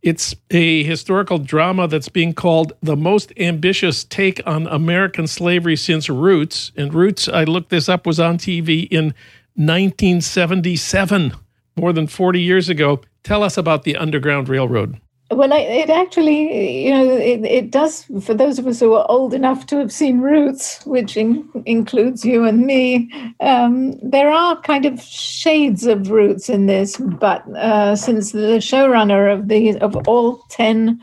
It's 0.02 0.34
a 0.50 0.84
historical 0.84 1.38
drama 1.38 1.88
that's 1.88 2.10
being 2.10 2.34
called 2.34 2.74
the 2.82 2.96
most 2.96 3.32
ambitious 3.38 4.04
take 4.04 4.40
on 4.46 4.66
American 4.66 5.26
slavery 5.26 5.74
since 5.74 6.10
Roots. 6.10 6.70
And 6.76 6.92
Roots, 6.92 7.28
I 7.28 7.44
looked 7.44 7.70
this 7.70 7.88
up, 7.88 8.06
was 8.06 8.20
on 8.20 8.36
TV 8.36 8.86
in 8.90 9.14
1977, 9.54 11.32
more 11.76 11.94
than 11.94 12.06
40 12.06 12.40
years 12.42 12.68
ago. 12.68 13.00
Tell 13.22 13.42
us 13.42 13.56
about 13.56 13.84
the 13.84 13.96
Underground 13.96 14.50
Railroad. 14.50 15.00
Well, 15.28 15.50
it 15.52 15.90
actually, 15.90 16.84
you 16.84 16.90
know, 16.92 17.16
it, 17.16 17.44
it 17.44 17.70
does, 17.72 18.04
for 18.22 18.32
those 18.32 18.60
of 18.60 18.66
us 18.68 18.78
who 18.78 18.92
are 18.94 19.10
old 19.10 19.34
enough 19.34 19.66
to 19.66 19.76
have 19.78 19.90
seen 19.90 20.20
Roots, 20.20 20.86
which 20.86 21.16
in, 21.16 21.48
includes 21.66 22.24
you 22.24 22.44
and 22.44 22.64
me, 22.64 23.10
um, 23.40 23.98
there 24.08 24.30
are 24.30 24.60
kind 24.60 24.86
of 24.86 25.02
shades 25.02 25.84
of 25.84 26.12
Roots 26.12 26.48
in 26.48 26.66
this. 26.66 26.96
But 26.96 27.42
uh, 27.56 27.96
since 27.96 28.30
the 28.30 28.58
showrunner 28.58 29.32
of 29.32 29.48
the 29.48 29.76
of 29.80 29.96
all 30.06 30.44
10 30.50 31.00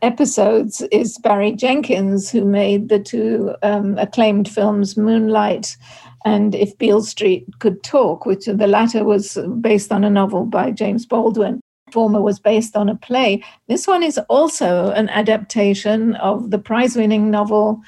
episodes 0.00 0.82
is 0.92 1.18
Barry 1.18 1.50
Jenkins, 1.50 2.30
who 2.30 2.44
made 2.44 2.88
the 2.88 3.00
two 3.00 3.56
um, 3.64 3.98
acclaimed 3.98 4.48
films 4.48 4.96
Moonlight 4.96 5.76
and 6.24 6.54
If 6.54 6.78
Beale 6.78 7.02
Street 7.02 7.46
Could 7.58 7.82
Talk, 7.82 8.26
which 8.26 8.46
the 8.46 8.68
latter 8.68 9.02
was 9.02 9.36
based 9.60 9.90
on 9.90 10.04
a 10.04 10.10
novel 10.10 10.44
by 10.44 10.70
James 10.70 11.04
Baldwin 11.04 11.60
former 11.92 12.20
was 12.20 12.38
based 12.38 12.76
on 12.76 12.88
a 12.88 12.96
play. 12.96 13.42
This 13.68 13.86
one 13.86 14.02
is 14.02 14.18
also 14.28 14.90
an 14.90 15.08
adaptation 15.10 16.14
of 16.16 16.50
the 16.50 16.58
prize 16.58 16.96
winning 16.96 17.30
novel 17.30 17.80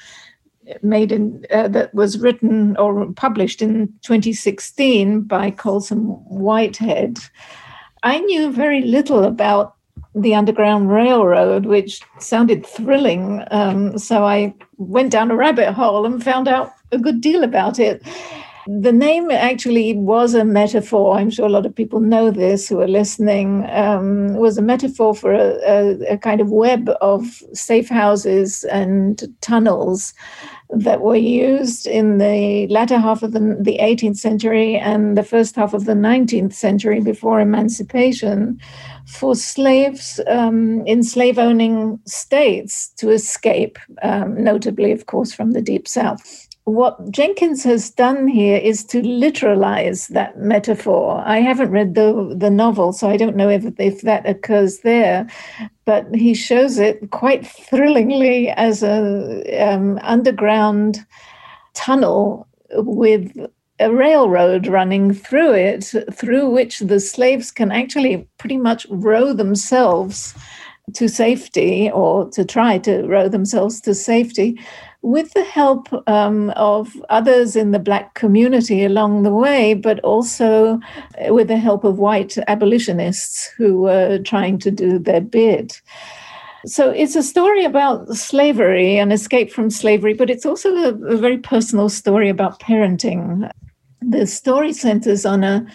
made 0.81 1.11
in 1.11 1.45
uh, 1.51 1.67
that 1.67 1.93
was 1.93 2.19
written 2.19 2.77
or 2.77 3.11
published 3.13 3.61
in 3.61 3.87
2016 4.01 5.21
by 5.21 5.51
Colson 5.51 6.05
Whitehead. 6.27 7.19
I 8.03 8.19
knew 8.19 8.51
very 8.51 8.81
little 8.81 9.23
about 9.23 9.75
the 10.15 10.35
Underground 10.35 10.91
Railroad, 10.91 11.65
which 11.65 12.01
sounded 12.19 12.65
thrilling. 12.65 13.43
Um, 13.51 13.97
so 13.97 14.23
I 14.25 14.53
went 14.77 15.11
down 15.11 15.31
a 15.31 15.35
rabbit 15.35 15.73
hole 15.73 16.05
and 16.05 16.23
found 16.23 16.47
out 16.47 16.71
a 16.91 16.97
good 16.97 17.21
deal 17.21 17.43
about 17.43 17.79
it. 17.79 18.01
The 18.67 18.91
name 18.91 19.31
actually 19.31 19.93
was 19.93 20.33
a 20.33 20.43
metaphor. 20.43 21.17
I'm 21.17 21.29
sure 21.29 21.45
a 21.45 21.49
lot 21.49 21.65
of 21.65 21.73
people 21.73 21.99
know 21.99 22.29
this 22.29 22.67
who 22.67 22.81
are 22.81 22.87
listening. 22.87 23.65
Um, 23.69 24.35
was 24.35 24.57
a 24.57 24.61
metaphor 24.61 25.15
for 25.15 25.33
a, 25.33 25.57
a, 25.65 26.13
a 26.13 26.17
kind 26.17 26.41
of 26.41 26.49
web 26.49 26.89
of 27.01 27.41
safe 27.53 27.89
houses 27.89 28.65
and 28.65 29.23
tunnels 29.41 30.13
that 30.71 31.01
were 31.01 31.15
used 31.15 31.87
in 31.87 32.19
the 32.19 32.67
latter 32.67 32.99
half 32.99 33.23
of 33.23 33.31
the, 33.31 33.57
the 33.59 33.79
18th 33.81 34.17
century 34.17 34.75
and 34.75 35.17
the 35.17 35.23
first 35.23 35.55
half 35.55 35.73
of 35.73 35.85
the 35.85 35.93
19th 35.93 36.53
century 36.53 37.01
before 37.01 37.39
emancipation 37.39 38.59
for 39.07 39.35
slaves 39.35 40.19
um, 40.27 40.85
in 40.85 41.01
slave 41.01 41.39
owning 41.39 41.99
states 42.05 42.89
to 42.97 43.09
escape, 43.09 43.79
um, 44.03 44.43
notably, 44.43 44.91
of 44.91 45.07
course, 45.07 45.33
from 45.33 45.51
the 45.51 45.61
Deep 45.61 45.87
South 45.87 46.48
what 46.65 47.11
Jenkins 47.11 47.63
has 47.63 47.89
done 47.89 48.27
here 48.27 48.57
is 48.57 48.83
to 48.85 49.01
literalize 49.01 50.07
that 50.09 50.39
metaphor. 50.39 51.23
I 51.25 51.39
haven't 51.39 51.71
read 51.71 51.95
the 51.95 52.35
the 52.35 52.49
novel, 52.49 52.93
so 52.93 53.09
I 53.09 53.17
don't 53.17 53.35
know 53.35 53.49
if 53.49 53.65
if 53.79 54.01
that 54.01 54.27
occurs 54.27 54.79
there, 54.79 55.27
but 55.85 56.13
he 56.13 56.33
shows 56.33 56.77
it 56.77 57.09
quite 57.11 57.45
thrillingly 57.45 58.49
as 58.49 58.83
a 58.83 59.43
um, 59.59 59.99
underground 60.03 61.05
tunnel 61.73 62.47
with 62.71 63.31
a 63.79 63.91
railroad 63.91 64.67
running 64.67 65.13
through 65.13 65.53
it, 65.53 65.93
through 66.13 66.49
which 66.49 66.79
the 66.79 66.99
slaves 66.99 67.49
can 67.49 67.71
actually 67.71 68.27
pretty 68.37 68.57
much 68.57 68.85
row 68.89 69.33
themselves 69.33 70.35
to 70.93 71.07
safety 71.07 71.89
or 71.91 72.29
to 72.31 72.43
try 72.43 72.77
to 72.79 73.03
row 73.03 73.29
themselves 73.29 73.79
to 73.81 73.93
safety 73.93 74.59
with 75.01 75.33
the 75.33 75.43
help 75.43 75.87
um, 76.07 76.49
of 76.51 76.95
others 77.09 77.55
in 77.55 77.71
the 77.71 77.79
Black 77.79 78.15
community 78.15 78.83
along 78.83 79.23
the 79.23 79.33
way, 79.33 79.73
but 79.73 79.99
also 80.01 80.79
with 81.29 81.47
the 81.47 81.57
help 81.57 81.83
of 81.83 81.99
white 81.99 82.37
abolitionists 82.47 83.47
who 83.57 83.81
were 83.81 84.19
trying 84.19 84.59
to 84.59 84.71
do 84.71 84.99
their 84.99 85.21
bit. 85.21 85.81
So 86.65 86.89
it's 86.89 87.15
a 87.15 87.23
story 87.23 87.63
about 87.63 88.09
slavery 88.09 88.97
and 88.97 89.13
escape 89.13 89.51
from 89.51 89.69
slavery, 89.69 90.13
but 90.13 90.29
it's 90.29 90.45
also 90.45 90.75
a, 90.75 90.89
a 90.89 91.17
very 91.17 91.37
personal 91.37 91.87
story 91.87 92.27
about 92.27 92.59
parenting. 92.59 93.49
The 94.01 94.27
story 94.27 94.73
centers 94.73 95.25
on 95.25 95.43
a 95.43 95.65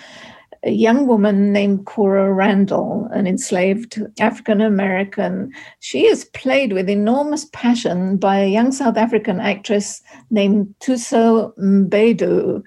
a 0.64 0.70
young 0.70 1.06
woman 1.06 1.52
named 1.52 1.86
Cora 1.86 2.32
Randall, 2.32 3.08
an 3.12 3.26
enslaved 3.26 4.02
African 4.18 4.60
American. 4.60 5.52
She 5.80 6.06
is 6.06 6.24
played 6.26 6.72
with 6.72 6.88
enormous 6.88 7.46
passion 7.52 8.16
by 8.16 8.38
a 8.38 8.48
young 8.48 8.72
South 8.72 8.96
African 8.96 9.40
actress 9.40 10.02
named 10.30 10.74
Thuso 10.80 11.56
Mbedu, 11.58 12.62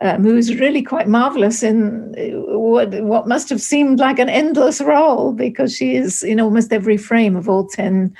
um, 0.00 0.22
who 0.22 0.36
is 0.36 0.58
really 0.58 0.82
quite 0.82 1.08
marvelous 1.08 1.62
in 1.62 2.14
what, 2.48 3.02
what 3.02 3.28
must 3.28 3.50
have 3.50 3.60
seemed 3.60 3.98
like 3.98 4.18
an 4.18 4.30
endless 4.30 4.80
role 4.80 5.32
because 5.32 5.76
she 5.76 5.94
is 5.94 6.22
in 6.22 6.40
almost 6.40 6.72
every 6.72 6.96
frame 6.96 7.36
of 7.36 7.48
all 7.48 7.66
10 7.68 8.14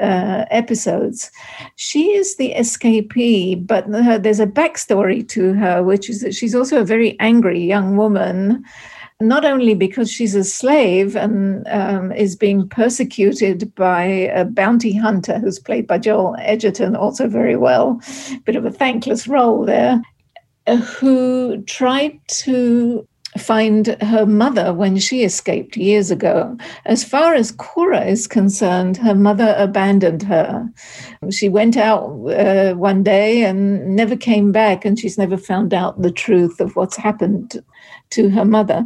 uh, 0.00 0.44
episodes. 0.50 1.30
She 1.76 2.12
is 2.12 2.36
the 2.36 2.52
escapee, 2.56 3.66
but 3.66 3.86
her, 3.86 4.18
there's 4.18 4.40
a 4.40 4.46
backstory 4.46 5.26
to 5.28 5.54
her, 5.54 5.82
which 5.82 6.10
is 6.10 6.20
that 6.20 6.34
she's 6.34 6.54
also 6.54 6.80
a 6.80 6.84
very 6.84 7.18
angry 7.20 7.60
young 7.60 7.96
woman. 7.96 8.64
Not 9.18 9.46
only 9.46 9.74
because 9.74 10.10
she's 10.10 10.34
a 10.34 10.44
slave 10.44 11.16
and 11.16 11.66
um, 11.68 12.12
is 12.12 12.36
being 12.36 12.68
persecuted 12.68 13.74
by 13.74 14.02
a 14.04 14.44
bounty 14.44 14.92
hunter 14.94 15.38
who's 15.38 15.58
played 15.58 15.86
by 15.86 15.96
Joel 15.96 16.36
Edgerton, 16.38 16.94
also 16.94 17.26
very 17.26 17.56
well, 17.56 18.00
bit 18.44 18.56
of 18.56 18.66
a 18.66 18.70
thankless 18.70 19.26
role 19.26 19.64
there, 19.64 20.02
uh, 20.66 20.76
who 20.76 21.62
tried 21.62 22.20
to 22.28 23.08
find 23.36 23.88
her 24.02 24.26
mother 24.26 24.72
when 24.72 24.98
she 24.98 25.22
escaped 25.22 25.76
years 25.76 26.10
ago. 26.10 26.56
As 26.84 27.04
far 27.04 27.34
as 27.34 27.52
Cora 27.52 28.04
is 28.04 28.26
concerned, 28.26 28.96
her 28.96 29.14
mother 29.14 29.54
abandoned 29.58 30.22
her. 30.22 30.68
She 31.30 31.48
went 31.48 31.76
out 31.76 32.04
uh, 32.30 32.74
one 32.74 33.02
day 33.02 33.44
and 33.44 33.96
never 33.96 34.16
came 34.16 34.52
back, 34.52 34.84
and 34.84 34.98
she's 34.98 35.18
never 35.18 35.36
found 35.36 35.72
out 35.74 36.02
the 36.02 36.10
truth 36.10 36.60
of 36.60 36.76
what's 36.76 36.96
happened 36.96 37.62
to 38.10 38.30
her 38.30 38.44
mother. 38.44 38.84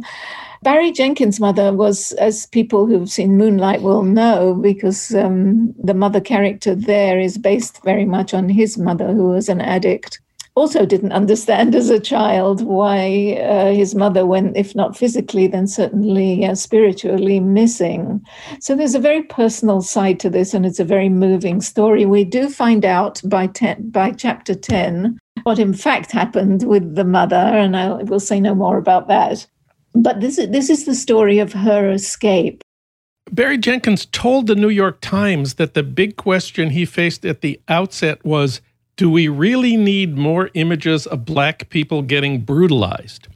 Barry 0.63 0.91
Jenkins' 0.91 1.39
mother 1.39 1.73
was, 1.73 2.11
as 2.13 2.45
people 2.45 2.85
who've 2.85 3.09
seen 3.09 3.37
Moonlight 3.37 3.81
will 3.81 4.03
know, 4.03 4.53
because 4.53 5.13
um, 5.15 5.73
the 5.83 5.95
mother 5.95 6.21
character 6.21 6.75
there 6.75 7.19
is 7.19 7.39
based 7.39 7.83
very 7.83 8.05
much 8.05 8.33
on 8.33 8.47
his 8.47 8.77
mother, 8.77 9.07
who 9.07 9.29
was 9.29 9.49
an 9.49 9.59
addict 9.59 10.19
also 10.55 10.85
didn't 10.85 11.13
understand 11.13 11.75
as 11.75 11.89
a 11.89 11.99
child 11.99 12.61
why 12.61 13.37
uh, 13.41 13.73
his 13.73 13.95
mother 13.95 14.25
went, 14.25 14.57
if 14.57 14.75
not 14.75 14.97
physically, 14.97 15.47
then 15.47 15.65
certainly 15.65 16.45
uh, 16.45 16.55
spiritually 16.55 17.39
missing. 17.39 18.21
So 18.59 18.75
there's 18.75 18.95
a 18.95 18.99
very 18.99 19.23
personal 19.23 19.81
side 19.81 20.19
to 20.19 20.29
this, 20.29 20.53
and 20.53 20.65
it's 20.65 20.79
a 20.79 20.85
very 20.85 21.09
moving 21.09 21.61
story. 21.61 22.05
We 22.05 22.23
do 22.23 22.49
find 22.49 22.83
out 22.83 23.21
by 23.25 23.47
ten, 23.47 23.89
by 23.89 24.11
chapter 24.11 24.53
ten 24.55 25.17
what 25.43 25.59
in 25.59 25.73
fact 25.73 26.11
happened 26.11 26.63
with 26.67 26.95
the 26.95 27.05
mother, 27.05 27.35
and 27.35 27.75
I 27.75 28.03
will 28.03 28.19
say 28.19 28.39
no 28.39 28.53
more 28.53 28.77
about 28.77 29.07
that. 29.07 29.47
But 29.93 30.21
this 30.21 30.37
is, 30.37 30.49
this 30.49 30.69
is 30.69 30.85
the 30.85 30.95
story 30.95 31.39
of 31.39 31.53
her 31.53 31.91
escape. 31.91 32.61
Barry 33.31 33.57
Jenkins 33.57 34.05
told 34.05 34.47
the 34.47 34.55
New 34.55 34.69
York 34.69 34.99
Times 35.01 35.53
that 35.55 35.73
the 35.73 35.83
big 35.83 36.17
question 36.17 36.71
he 36.71 36.85
faced 36.85 37.25
at 37.25 37.41
the 37.41 37.59
outset 37.69 38.23
was 38.25 38.61
do 38.95 39.09
we 39.09 39.27
really 39.27 39.77
need 39.77 40.17
more 40.17 40.49
images 40.53 41.07
of 41.07 41.25
black 41.25 41.69
people 41.69 42.01
getting 42.01 42.41
brutalized? 42.41 43.27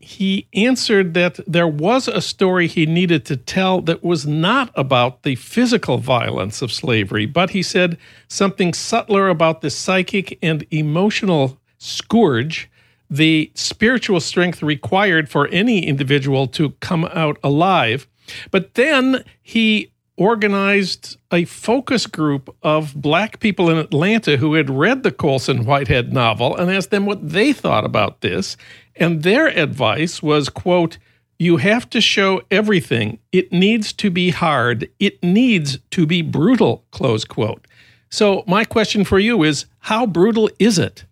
He 0.00 0.46
answered 0.54 1.14
that 1.14 1.40
there 1.48 1.66
was 1.66 2.06
a 2.06 2.20
story 2.20 2.68
he 2.68 2.86
needed 2.86 3.24
to 3.26 3.36
tell 3.36 3.80
that 3.82 4.04
was 4.04 4.24
not 4.24 4.70
about 4.76 5.24
the 5.24 5.34
physical 5.34 5.98
violence 5.98 6.62
of 6.62 6.70
slavery, 6.70 7.26
but 7.26 7.50
he 7.50 7.62
said 7.62 7.98
something 8.28 8.72
subtler 8.72 9.28
about 9.28 9.62
the 9.62 9.70
psychic 9.70 10.38
and 10.42 10.64
emotional 10.70 11.58
scourge, 11.78 12.70
the 13.10 13.50
spiritual 13.54 14.20
strength 14.20 14.62
required 14.62 15.28
for 15.28 15.48
any 15.48 15.84
individual 15.84 16.46
to 16.46 16.70
come 16.80 17.06
out 17.06 17.38
alive. 17.42 18.06
But 18.52 18.74
then 18.74 19.24
he 19.42 19.90
organized 20.16 21.16
a 21.30 21.44
focus 21.44 22.06
group 22.06 22.54
of 22.62 22.94
black 22.94 23.38
people 23.40 23.68
in 23.68 23.76
Atlanta 23.76 24.36
who 24.36 24.54
had 24.54 24.70
read 24.70 25.02
the 25.02 25.12
Colson 25.12 25.64
Whitehead 25.64 26.12
novel 26.12 26.56
and 26.56 26.70
asked 26.70 26.90
them 26.90 27.06
what 27.06 27.28
they 27.28 27.52
thought 27.52 27.84
about 27.84 28.20
this. 28.20 28.56
And 28.96 29.22
their 29.22 29.46
advice 29.48 30.22
was, 30.22 30.48
quote, 30.48 30.98
you 31.38 31.58
have 31.58 31.88
to 31.90 32.00
show 32.00 32.42
everything. 32.50 33.18
It 33.30 33.52
needs 33.52 33.92
to 33.94 34.10
be 34.10 34.30
hard. 34.30 34.88
It 34.98 35.22
needs 35.22 35.78
to 35.90 36.06
be 36.06 36.22
brutal, 36.22 36.84
close 36.92 37.24
quote. 37.24 37.66
So, 38.08 38.44
my 38.46 38.64
question 38.64 39.04
for 39.04 39.18
you 39.18 39.42
is 39.42 39.66
how 39.80 40.06
brutal 40.06 40.48
is 40.58 40.78
it? 40.78 41.04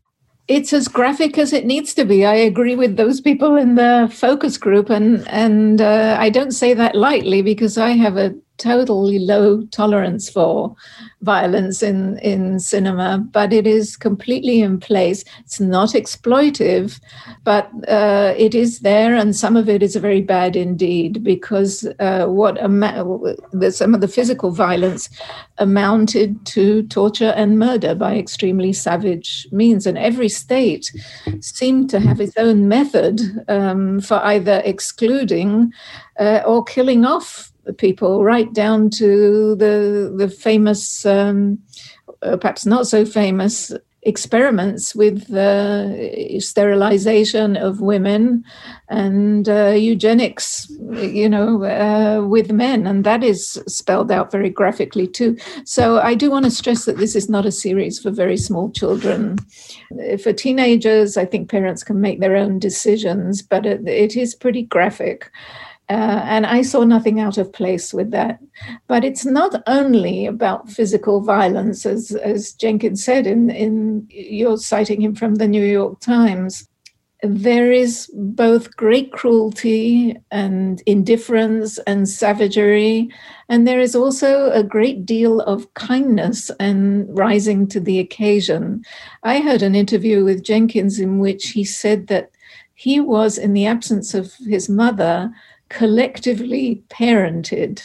It's 0.47 0.73
as 0.73 0.89
graphic 0.89 1.39
as 1.39 1.53
it 1.53 1.65
needs 1.65 1.95
to 1.95 2.05
be. 2.05 2.25
I 2.25 2.35
agree 2.35 2.77
with 2.77 2.97
those 2.97 3.21
people 3.21 3.57
in 3.57 3.75
the 3.75 4.11
focus 4.13 4.59
group, 4.59 4.91
and 4.91 5.27
and 5.29 5.81
uh, 5.81 6.17
I 6.21 6.29
don't 6.31 6.53
say 6.53 6.75
that 6.75 6.95
lightly 6.95 7.41
because 7.41 7.79
I 7.79 7.91
have 7.91 8.17
a 8.17 8.35
totally 8.59 9.19
low 9.19 9.63
tolerance 9.67 10.29
for 10.29 10.75
violence 11.23 11.83
in, 11.83 12.19
in 12.19 12.61
cinema, 12.61 13.19
but 13.33 13.53
it 13.53 13.67
is 13.67 13.97
completely 13.97 14.61
in 14.61 14.79
place. 14.79 15.25
It's 15.41 15.61
not 15.61 15.91
exploitive, 15.91 17.01
but 17.45 17.71
uh, 17.89 18.35
it 18.37 18.55
is 18.55 18.81
there, 18.81 19.15
and 19.15 19.35
some 19.35 19.57
of 19.57 19.69
it 19.69 19.83
is 19.83 19.97
very 19.97 20.21
bad 20.21 20.57
indeed 20.57 21.25
because 21.25 21.87
uh, 21.99 22.27
what 22.27 22.61
ama- 22.61 23.35
some 23.71 23.95
of 23.95 24.01
the 24.01 24.09
physical 24.09 24.51
violence 24.51 25.09
amounted 25.59 26.45
to 26.47 26.83
torture 26.85 27.33
and 27.37 27.59
murder 27.59 27.95
by 27.95 28.17
extremely 28.17 28.73
savage 28.73 29.47
means, 29.51 29.87
and 29.87 29.99
every 29.99 30.29
state 30.29 30.93
seemed 31.41 31.91
to 31.91 32.01
have 32.01 32.21
its 32.21 32.37
own 32.37 32.69
method 32.69 33.21
um, 33.49 34.01
for 34.01 34.23
either 34.25 34.63
excluding 34.65 35.73
uh, 36.21 36.43
or 36.47 36.63
killing 36.65 37.05
off 37.05 37.53
people, 37.73 38.25
right 38.25 38.53
down 38.53 38.91
to 38.91 39.55
the 39.57 40.13
the 40.17 40.29
famous, 40.29 41.07
um, 41.07 41.59
uh, 42.23 42.37
perhaps 42.37 42.67
not 42.67 42.87
so 42.87 43.05
famous 43.05 43.73
experiments 44.05 44.95
with 44.95 45.33
uh, 45.33 46.39
sterilization 46.39 47.57
of 47.57 47.81
women 47.81 48.45
and 48.89 49.49
uh, 49.49 49.69
eugenics, 49.69 50.71
you 50.93 51.29
know, 51.29 51.65
uh, 51.65 52.27
with 52.27 52.53
men. 52.53 52.87
And 52.87 53.05
that 53.05 53.25
is 53.25 53.53
spelled 53.67 54.13
out 54.13 54.31
very 54.31 54.51
graphically 54.51 55.07
too. 55.07 55.37
So 55.65 56.01
I 56.01 56.15
do 56.15 56.31
want 56.31 56.45
to 56.45 56.51
stress 56.51 56.85
that 56.85 56.99
this 56.99 57.17
is 57.17 57.29
not 57.29 57.47
a 57.47 57.53
series 57.53 57.99
for 57.99 58.11
very 58.11 58.37
small 58.37 58.71
children. 58.71 59.39
For 60.23 60.33
teenagers, 60.33 61.17
I 61.17 61.25
think 61.25 61.51
parents 61.51 61.83
can 61.83 62.01
make 62.01 62.21
their 62.21 62.37
own 62.37 62.59
decisions, 62.59 63.43
but 63.43 63.65
it, 63.65 63.87
it 63.89 64.17
is 64.17 64.35
pretty 64.35 64.63
graphic. 64.63 65.31
Uh, 65.91 66.23
and 66.25 66.47
I 66.47 66.63
saw 66.63 66.85
nothing 66.85 67.21
out 67.21 67.37
of 67.37 67.53
place 67.53 67.93
with 67.93 68.11
that. 68.13 68.41
But 68.87 69.05
it's 69.05 69.27
not 69.27 69.63
only 69.67 70.25
about 70.25 70.71
physical 70.71 71.21
violence, 71.21 71.85
as, 71.85 72.13
as 72.13 72.53
Jenkins 72.53 73.05
said 73.05 73.27
in, 73.27 73.51
in 73.51 74.07
you're 74.09 74.57
citing 74.57 75.03
him 75.03 75.15
from 75.15 75.35
the 75.35 75.49
New 75.49 75.65
York 75.65 76.01
Times. 76.01 76.67
There 77.23 77.73
is 77.73 78.11
both 78.15 78.77
great 78.77 79.11
cruelty 79.13 80.17
and 80.31 80.83
indifference 80.85 81.79
and 81.87 82.07
savagery, 82.07 83.11
and 83.49 83.67
there 83.67 83.81
is 83.81 83.95
also 83.95 84.51
a 84.51 84.63
great 84.63 85.07
deal 85.07 85.41
of 85.41 85.73
kindness 85.73 86.51
and 86.61 87.07
rising 87.17 87.67
to 87.69 87.81
the 87.81 87.99
occasion. 87.99 88.85
I 89.23 89.41
heard 89.41 89.63
an 89.63 89.75
interview 89.75 90.23
with 90.23 90.45
Jenkins 90.45 90.99
in 90.99 91.19
which 91.19 91.51
he 91.51 91.65
said 91.65 92.09
that 92.09 92.31
he 92.75 93.01
was, 93.01 93.39
in 93.39 93.55
the 93.55 93.67
absence 93.67 94.13
of 94.13 94.35
his 94.47 94.69
mother, 94.69 95.33
collectively 95.69 96.83
parented. 96.89 97.83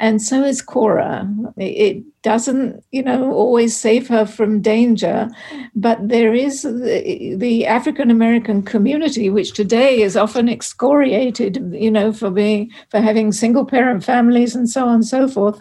And 0.00 0.22
so 0.22 0.42
is 0.42 0.62
Cora. 0.62 1.28
It 1.58 2.02
doesn't, 2.22 2.82
you 2.90 3.02
know, 3.02 3.32
always 3.34 3.76
save 3.76 4.08
her 4.08 4.24
from 4.24 4.62
danger, 4.62 5.28
but 5.74 5.98
there 6.08 6.32
is 6.32 6.62
the, 6.62 7.34
the 7.36 7.66
African 7.66 8.10
American 8.10 8.62
community, 8.62 9.28
which 9.28 9.52
today 9.52 10.00
is 10.00 10.16
often 10.16 10.48
excoriated, 10.48 11.62
you 11.74 11.90
know, 11.90 12.14
for 12.14 12.30
being 12.30 12.70
for 12.88 13.02
having 13.02 13.30
single 13.30 13.66
parent 13.66 14.02
families 14.02 14.56
and 14.56 14.70
so 14.70 14.86
on 14.86 14.94
and 14.94 15.06
so 15.06 15.28
forth. 15.28 15.60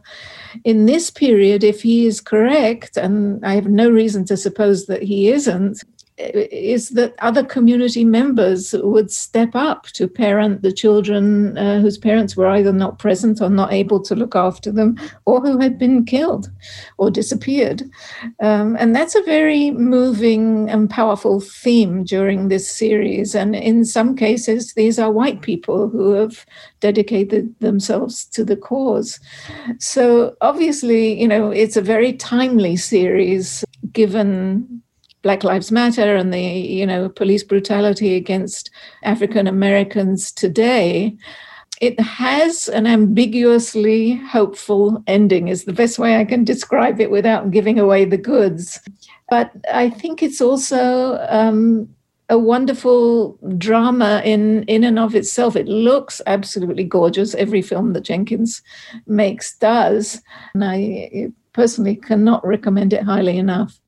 In 0.64 0.86
this 0.86 1.12
period, 1.12 1.62
if 1.62 1.82
he 1.82 2.08
is 2.08 2.22
correct, 2.22 2.96
and 2.96 3.46
I 3.46 3.56
have 3.56 3.68
no 3.68 3.90
reason 3.90 4.24
to 4.28 4.38
suppose 4.38 4.86
that 4.86 5.04
he 5.04 5.28
isn't, 5.28 5.84
is 6.20 6.90
that 6.90 7.16
other 7.20 7.44
community 7.44 8.04
members 8.04 8.74
would 8.84 9.10
step 9.10 9.52
up 9.54 9.86
to 9.88 10.08
parent 10.08 10.62
the 10.62 10.72
children 10.72 11.58
uh, 11.58 11.80
whose 11.80 11.98
parents 11.98 12.36
were 12.36 12.48
either 12.48 12.74
not 12.74 13.00
present 13.00 13.42
or 13.42 13.50
not 13.50 13.72
able 13.72 14.02
to 14.02 14.16
look 14.16 14.36
after 14.36 14.72
them 14.72 14.98
or 15.26 15.40
who 15.40 15.58
had 15.60 15.80
been 15.80 16.04
killed 16.06 16.50
or 16.98 17.10
disappeared. 17.10 17.84
Um, 18.42 18.76
and 18.80 18.96
that's 18.96 19.16
a 19.16 19.24
very 19.24 19.72
moving 19.72 20.70
and 20.70 20.90
powerful 20.90 21.40
theme 21.40 22.04
during 22.04 22.50
this 22.50 22.70
series. 22.70 23.34
And 23.34 23.56
in 23.56 23.86
some 23.86 24.16
cases, 24.16 24.74
these 24.74 25.00
are 25.00 25.12
white 25.12 25.42
people 25.42 25.90
who 25.90 26.12
have 26.12 26.46
dedicated 26.82 27.54
themselves 27.60 28.26
to 28.26 28.44
the 28.44 28.58
cause. 28.58 29.20
So 29.80 30.36
obviously, 30.42 31.20
you 31.20 31.28
know, 31.28 31.52
it's 31.52 31.78
a 31.78 31.82
very 31.82 32.14
timely 32.14 32.76
series 32.76 33.64
given 33.94 34.79
Black 35.22 35.44
Lives 35.44 35.72
Matter 35.72 36.16
and 36.16 36.34
the 36.34 36.42
you 36.42 36.86
know 36.86 37.10
police 37.10 37.44
brutality 37.44 38.16
against 38.16 38.70
African 39.04 39.48
Americans 39.48 40.32
today, 40.32 41.18
it 41.82 42.00
has 42.00 42.68
an 42.68 42.88
ambiguously 42.88 44.16
hopeful 44.16 45.04
ending 45.08 45.48
is 45.48 45.66
the 45.66 45.74
best 45.74 46.00
way 46.00 46.18
I 46.18 46.26
can 46.26 46.44
describe 46.44 47.00
it 47.00 47.12
without 47.12 47.52
giving 47.52 47.80
away 47.80 48.06
the 48.06 48.18
goods. 48.18 48.80
But 49.30 49.52
I 49.72 49.90
think 49.90 50.22
it's 50.22 50.42
also 50.42 51.26
um, 51.30 51.88
a 52.30 52.38
wonderful 52.38 53.38
drama 53.58 54.22
in 54.26 54.64
in 54.64 54.84
and 54.84 55.00
of 55.00 55.16
itself. 55.16 55.56
It 55.56 55.68
looks 55.68 56.22
absolutely 56.28 56.84
gorgeous. 56.84 57.36
Every 57.36 57.62
film 57.62 57.94
that 57.94 58.02
Jenkins 58.02 58.62
makes 59.08 59.58
does, 59.58 60.22
and 60.54 60.64
I 60.64 61.32
personally 61.54 61.96
cannot 61.96 62.46
recommend 62.46 62.94
it 62.94 63.04
highly 63.04 63.38
enough. 63.38 63.80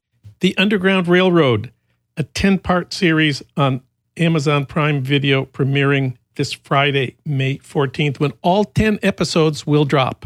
The 0.42 0.58
Underground 0.58 1.08
Railroad, 1.08 1.72
a 2.18 2.24
10 2.24 2.60
part 2.60 2.94
series 2.94 3.44
on 3.56 3.82
Amazon 4.18 4.66
Prime 4.66 5.04
Video 5.04 5.46
premiering 5.46 6.18
this 6.34 6.52
Friday, 6.52 7.16
May 7.24 7.60
14th, 7.60 8.20
when 8.20 8.34
all 8.42 8.66
10 8.66 8.98
episodes 9.04 9.68
will 9.68 9.86
drop. 9.86 10.26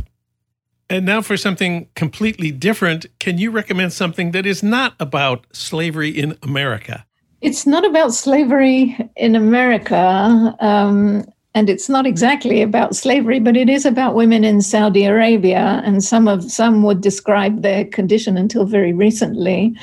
And 0.89 1.05
now 1.05 1.21
for 1.21 1.35
something 1.35 1.89
completely 1.95 2.49
different. 2.49 3.07
Can 3.19 3.37
you 3.37 3.51
recommend 3.51 3.91
something 3.91 4.31
that 4.31 4.45
is 4.45 4.63
not 4.63 4.93
about 5.01 5.47
slavery 5.51 6.11
in 6.11 6.37
America? 6.41 7.05
It's 7.41 7.67
not 7.67 7.83
about 7.83 8.13
slavery 8.13 8.97
in 9.17 9.35
America. 9.35 10.55
Um, 10.61 11.25
and 11.55 11.69
it's 11.69 11.87
not 11.87 12.05
exactly 12.05 12.61
about 12.61 12.97
slavery, 12.97 13.39
but 13.39 13.55
it 13.55 13.69
is 13.69 13.85
about 13.85 14.13
women 14.13 14.43
in 14.43 14.61
Saudi 14.61 15.05
Arabia. 15.05 15.81
And 15.85 16.03
some 16.03 16.27
of 16.27 16.51
some 16.51 16.83
would 16.83 16.99
describe 16.99 17.61
their 17.61 17.85
condition 17.85 18.35
until 18.35 18.65
very 18.65 18.91
recently 18.91 19.73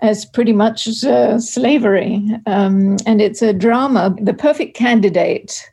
as 0.00 0.26
pretty 0.26 0.52
much 0.52 1.02
uh, 1.02 1.38
slavery. 1.38 2.22
Um, 2.46 2.98
and 3.06 3.22
it's 3.22 3.40
a 3.40 3.54
drama. 3.54 4.14
The 4.20 4.34
Perfect 4.34 4.76
Candidate 4.76 5.70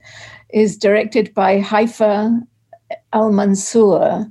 is 0.53 0.77
directed 0.77 1.33
by 1.33 1.59
Haifa 1.59 2.41
Al 3.13 3.31
Mansour, 3.31 4.25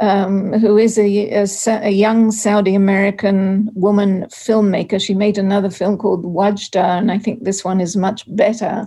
um, 0.00 0.52
who 0.54 0.78
is 0.78 0.98
a, 0.98 1.30
a, 1.30 1.46
a, 1.66 1.90
young 1.90 2.32
Saudi 2.32 2.74
American 2.74 3.70
woman 3.74 4.24
filmmaker. 4.30 5.00
She 5.00 5.14
made 5.14 5.36
another 5.36 5.68
film 5.68 5.98
called 5.98 6.24
Wadjda, 6.24 6.98
and 6.98 7.12
I 7.12 7.18
think 7.18 7.44
this 7.44 7.62
one 7.62 7.80
is 7.80 7.94
much 7.94 8.24
better. 8.34 8.86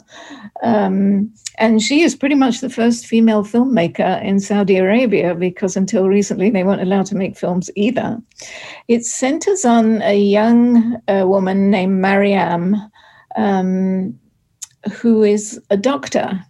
Um, 0.64 1.32
and 1.58 1.82
she 1.82 2.02
is 2.02 2.16
pretty 2.16 2.36
much 2.36 2.60
the 2.60 2.70
first 2.70 3.06
female 3.06 3.44
filmmaker 3.44 4.22
in 4.24 4.40
Saudi 4.40 4.78
Arabia 4.78 5.36
because 5.36 5.78
until 5.78 6.08
recently 6.08 6.50
they 6.50 6.64
weren't 6.64 6.82
allowed 6.82 7.06
to 7.08 7.16
make 7.16 7.38
films 7.38 7.70
either. 7.76 8.20
It 8.88 9.06
centers 9.06 9.64
on 9.64 10.02
a 10.02 10.18
young 10.18 11.00
uh, 11.08 11.26
woman 11.28 11.70
named 11.70 12.02
Mariam, 12.02 12.76
um, 13.36 14.20
who 14.92 15.24
is 15.24 15.62
a 15.70 15.78
doctor 15.78 16.44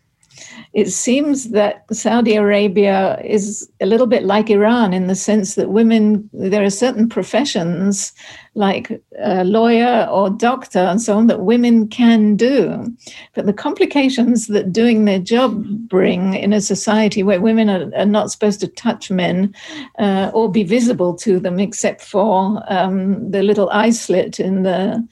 it 0.76 0.92
seems 0.92 1.52
that 1.52 1.86
Saudi 1.96 2.36
Arabia 2.36 3.18
is 3.24 3.72
a 3.80 3.86
little 3.86 4.08
bit 4.08 4.24
like 4.24 4.50
Iran 4.50 4.94
in 4.94 5.08
the 5.08 5.16
sense 5.16 5.56
that 5.56 5.70
women, 5.70 6.30
there 6.34 6.66
are 6.66 6.70
certain 6.70 7.08
professions 7.08 8.12
like 8.56 9.02
lawyer 9.18 10.06
or 10.12 10.30
doctor 10.30 10.80
and 10.80 11.02
so 11.02 11.18
on 11.18 11.28
that 11.28 11.40
women 11.40 11.88
can 11.88 12.36
do. 12.36 12.94
But 13.36 13.46
the 13.46 13.54
complications 13.54 14.48
that 14.48 14.74
doing 14.74 15.06
their 15.06 15.20
job 15.20 15.64
bring 15.88 16.34
in 16.34 16.52
a 16.52 16.60
society 16.60 17.24
where 17.24 17.40
women 17.40 17.70
are, 17.70 17.90
are 17.96 18.06
not 18.06 18.30
supposed 18.30 18.60
to 18.60 18.68
touch 18.68 19.10
men 19.10 19.56
uh, 19.98 20.30
or 20.34 20.52
be 20.52 20.64
visible 20.64 21.16
to 21.20 21.40
them 21.40 21.58
except 21.58 22.02
for 22.02 22.62
um, 22.68 23.32
the 23.32 23.44
little 23.44 23.70
eye 23.70 23.92
slit 23.92 24.42
in 24.42 24.64
the 24.64 25.08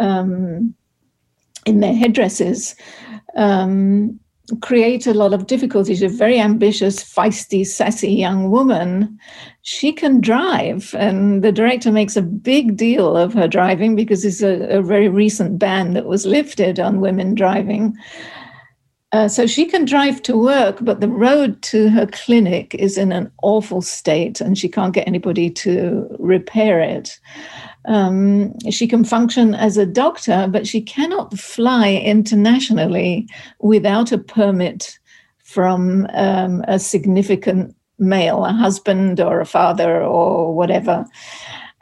um, 0.00 0.74
in 1.66 1.80
their 1.80 1.94
headdresses. 1.94 2.74
Um, 3.36 4.18
create 4.60 5.06
a 5.06 5.14
lot 5.14 5.32
of 5.32 5.46
difficulties. 5.46 6.02
A 6.02 6.08
very 6.08 6.38
ambitious, 6.38 7.02
feisty, 7.02 7.66
sassy 7.66 8.12
young 8.12 8.50
woman. 8.50 9.18
She 9.62 9.92
can 9.92 10.20
drive, 10.20 10.94
and 10.98 11.42
the 11.42 11.52
director 11.52 11.90
makes 11.90 12.16
a 12.16 12.22
big 12.22 12.76
deal 12.76 13.16
of 13.16 13.32
her 13.34 13.48
driving 13.48 13.96
because 13.96 14.24
it's 14.24 14.42
a, 14.42 14.78
a 14.78 14.82
very 14.82 15.08
recent 15.08 15.58
ban 15.58 15.94
that 15.94 16.06
was 16.06 16.26
lifted 16.26 16.78
on 16.78 17.00
women 17.00 17.34
driving. 17.34 17.96
Uh, 19.12 19.28
so 19.28 19.46
she 19.46 19.64
can 19.64 19.84
drive 19.84 20.20
to 20.22 20.36
work, 20.36 20.78
but 20.80 21.00
the 21.00 21.08
road 21.08 21.62
to 21.62 21.88
her 21.88 22.04
clinic 22.06 22.74
is 22.74 22.98
in 22.98 23.12
an 23.12 23.30
awful 23.42 23.80
state, 23.80 24.40
and 24.40 24.58
she 24.58 24.68
can't 24.68 24.92
get 24.92 25.06
anybody 25.06 25.48
to 25.48 26.04
repair 26.18 26.80
it. 26.80 27.18
Um, 27.86 28.58
she 28.70 28.86
can 28.86 29.04
function 29.04 29.54
as 29.54 29.76
a 29.76 29.86
doctor, 29.86 30.46
but 30.50 30.66
she 30.66 30.80
cannot 30.80 31.38
fly 31.38 31.92
internationally 31.92 33.28
without 33.60 34.12
a 34.12 34.18
permit 34.18 34.98
from 35.42 36.06
um, 36.14 36.64
a 36.66 36.78
significant 36.78 37.74
male, 37.98 38.44
a 38.44 38.52
husband 38.52 39.20
or 39.20 39.40
a 39.40 39.46
father 39.46 40.02
or 40.02 40.54
whatever. 40.54 41.06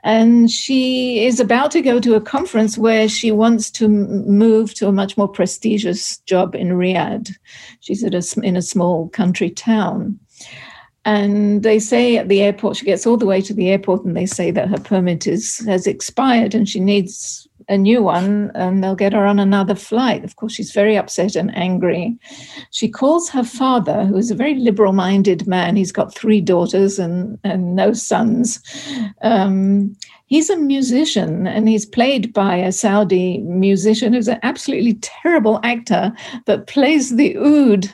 And 0.05 0.50
she 0.50 1.24
is 1.24 1.38
about 1.38 1.70
to 1.72 1.80
go 1.80 2.00
to 2.00 2.16
a 2.16 2.20
conference 2.20 2.76
where 2.76 3.09
she 3.09 3.30
wants 3.30 3.70
to 3.72 3.86
move 3.86 4.74
to 4.74 4.88
a 4.88 4.92
much 4.92 5.16
more 5.16 5.28
prestigious 5.28 6.18
job 6.18 6.57
in 6.57 6.70
Riyadh. 6.70 7.30
She's 7.80 8.03
a, 8.03 8.44
in 8.44 8.57
a 8.57 8.62
small 8.62 9.09
country 9.11 9.50
town. 9.50 10.18
And 11.05 11.62
they 11.62 11.78
say 11.78 12.16
at 12.16 12.28
the 12.28 12.42
airport, 12.42 12.76
she 12.76 12.84
gets 12.84 13.07
all 13.07 13.16
the 13.16 13.26
way 13.26 13.40
to 13.42 13.55
the 13.55 13.70
airport 13.70 14.05
and 14.05 14.16
they 14.16 14.26
say 14.26 14.50
that 14.53 14.68
her 14.68 14.78
permit 14.78 15.26
is 15.26 15.59
has 15.66 15.86
expired 15.86 16.55
and 16.55 16.68
she 16.68 16.78
needs 16.78 17.48
a 17.68 17.76
new 17.76 18.03
one 18.03 18.50
and 18.55 18.82
they'll 18.82 18.94
get 18.94 19.12
her 19.12 19.26
on 19.26 19.38
another 19.38 19.74
flight. 19.74 20.24
Of 20.24 20.36
course, 20.36 20.53
she's 20.55 20.72
very 20.72 20.96
upset 20.96 21.36
and 21.36 21.57
angry. 21.57 22.16
She 22.70 22.88
calls 22.88 23.28
her 23.30 23.44
father, 23.44 24.05
who 24.05 24.16
is 24.16 24.30
a 24.30 24.36
very 24.36 24.55
liberal 24.55 24.92
minded 24.92 25.46
man. 25.46 25.76
He's 25.76 25.92
got 25.92 26.14
three 26.14 26.40
daughters 26.40 26.98
and, 26.98 27.38
and 27.44 27.74
no 27.74 27.92
sons. 27.92 28.61
Um, 29.22 29.96
he's 30.26 30.50
a 30.50 30.57
musician 30.57 31.46
and 31.46 31.68
he's 31.68 31.86
played 31.86 32.32
by 32.32 32.57
a 32.57 32.72
Saudi 32.72 33.38
musician 33.38 34.12
who's 34.12 34.28
an 34.28 34.40
absolutely 34.42 34.94
terrible 34.94 35.61
actor 35.62 36.12
but 36.46 36.66
plays 36.66 37.16
the 37.16 37.36
oud. 37.38 37.92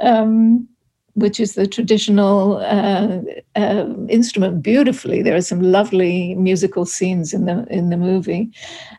Um, 0.00 0.68
which 1.16 1.40
is 1.40 1.54
the 1.54 1.66
traditional 1.66 2.58
uh, 2.58 3.20
uh, 3.56 3.86
instrument 4.08 4.62
beautifully. 4.62 5.22
There 5.22 5.34
are 5.34 5.40
some 5.40 5.62
lovely 5.62 6.34
musical 6.34 6.84
scenes 6.84 7.32
in 7.32 7.46
the 7.46 7.66
in 7.70 7.88
the 7.88 7.96
movie, 7.96 8.50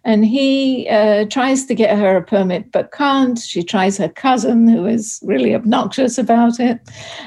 and 0.03 0.25
he 0.25 0.89
uh, 0.89 1.25
tries 1.25 1.65
to 1.65 1.75
get 1.75 1.97
her 1.97 2.17
a 2.17 2.23
permit 2.23 2.71
but 2.71 2.91
can't. 2.91 3.39
She 3.39 3.63
tries 3.63 3.97
her 3.97 4.09
cousin, 4.09 4.67
who 4.67 4.87
is 4.87 5.19
really 5.23 5.53
obnoxious 5.53 6.17
about 6.17 6.59
it, 6.59 6.79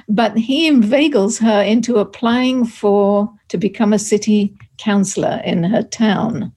but 0.09 0.37
he 0.37 0.67
inveigles 0.67 1.39
her 1.39 1.63
into 1.63 1.99
applying 1.99 2.67
for 2.67 3.33
to 3.49 3.59
become 3.59 3.93
a 3.93 3.99
city 3.99 4.53
councillor 4.79 5.41
in 5.45 5.63
her 5.63 5.83
town 5.83 6.53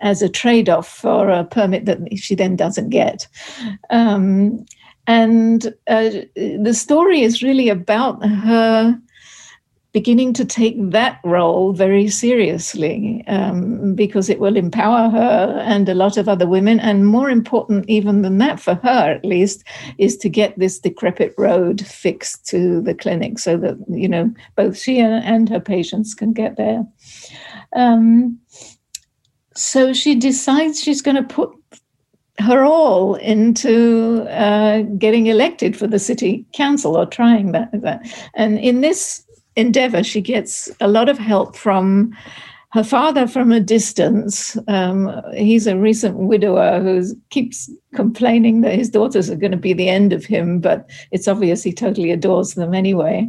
as 0.00 0.22
a 0.22 0.28
trade-off 0.28 0.88
for 0.88 1.28
a 1.28 1.44
permit 1.44 1.84
that 1.84 1.98
she 2.16 2.34
then 2.34 2.56
doesn't 2.56 2.88
get. 2.88 3.28
Um, 3.90 4.64
and 5.08 5.74
uh, 5.88 6.10
the 6.36 6.74
story 6.74 7.22
is 7.22 7.42
really 7.42 7.70
about 7.70 8.24
her 8.24 9.00
beginning 9.92 10.34
to 10.34 10.44
take 10.44 10.76
that 10.90 11.18
role 11.24 11.72
very 11.72 12.08
seriously 12.08 13.24
um, 13.26 13.94
because 13.94 14.28
it 14.28 14.38
will 14.38 14.54
empower 14.54 15.08
her 15.08 15.62
and 15.64 15.88
a 15.88 15.94
lot 15.94 16.18
of 16.18 16.28
other 16.28 16.46
women. 16.46 16.78
And 16.78 17.06
more 17.06 17.30
important, 17.30 17.88
even 17.88 18.20
than 18.20 18.36
that, 18.38 18.60
for 18.60 18.74
her 18.74 19.14
at 19.14 19.24
least, 19.24 19.64
is 19.96 20.18
to 20.18 20.28
get 20.28 20.58
this 20.58 20.78
decrepit 20.78 21.34
road 21.38 21.84
fixed 21.86 22.46
to 22.48 22.82
the 22.82 22.94
clinic 22.94 23.38
so 23.38 23.56
that, 23.56 23.78
you 23.88 24.08
know, 24.08 24.30
both 24.56 24.76
she 24.76 24.98
and 25.00 25.48
her 25.48 25.60
patients 25.60 26.14
can 26.14 26.34
get 26.34 26.58
there. 26.58 26.84
Um, 27.74 28.38
so 29.54 29.94
she 29.94 30.14
decides 30.14 30.82
she's 30.82 31.02
going 31.02 31.16
to 31.16 31.22
put 31.22 31.50
her 32.38 32.64
all 32.64 33.14
into 33.16 34.22
uh, 34.30 34.82
getting 34.98 35.26
elected 35.26 35.76
for 35.76 35.86
the 35.86 35.98
city 35.98 36.46
council 36.54 36.96
or 36.96 37.06
trying 37.06 37.52
that, 37.52 37.70
that. 37.72 38.00
And 38.34 38.58
in 38.58 38.80
this 38.80 39.24
endeavor, 39.56 40.02
she 40.02 40.20
gets 40.20 40.70
a 40.80 40.88
lot 40.88 41.08
of 41.08 41.18
help 41.18 41.56
from 41.56 42.16
her 42.70 42.84
father 42.84 43.26
from 43.26 43.50
a 43.50 43.60
distance. 43.60 44.56
Um, 44.68 45.22
he's 45.34 45.66
a 45.66 45.78
recent 45.78 46.16
widower 46.16 46.80
who 46.80 47.02
keeps 47.30 47.70
complaining 47.94 48.60
that 48.60 48.74
his 48.74 48.90
daughters 48.90 49.30
are 49.30 49.36
going 49.36 49.52
to 49.52 49.56
be 49.56 49.72
the 49.72 49.88
end 49.88 50.12
of 50.12 50.24
him, 50.24 50.60
but 50.60 50.88
it's 51.10 51.28
obvious 51.28 51.62
he 51.62 51.72
totally 51.72 52.10
adores 52.10 52.54
them 52.54 52.74
anyway. 52.74 53.28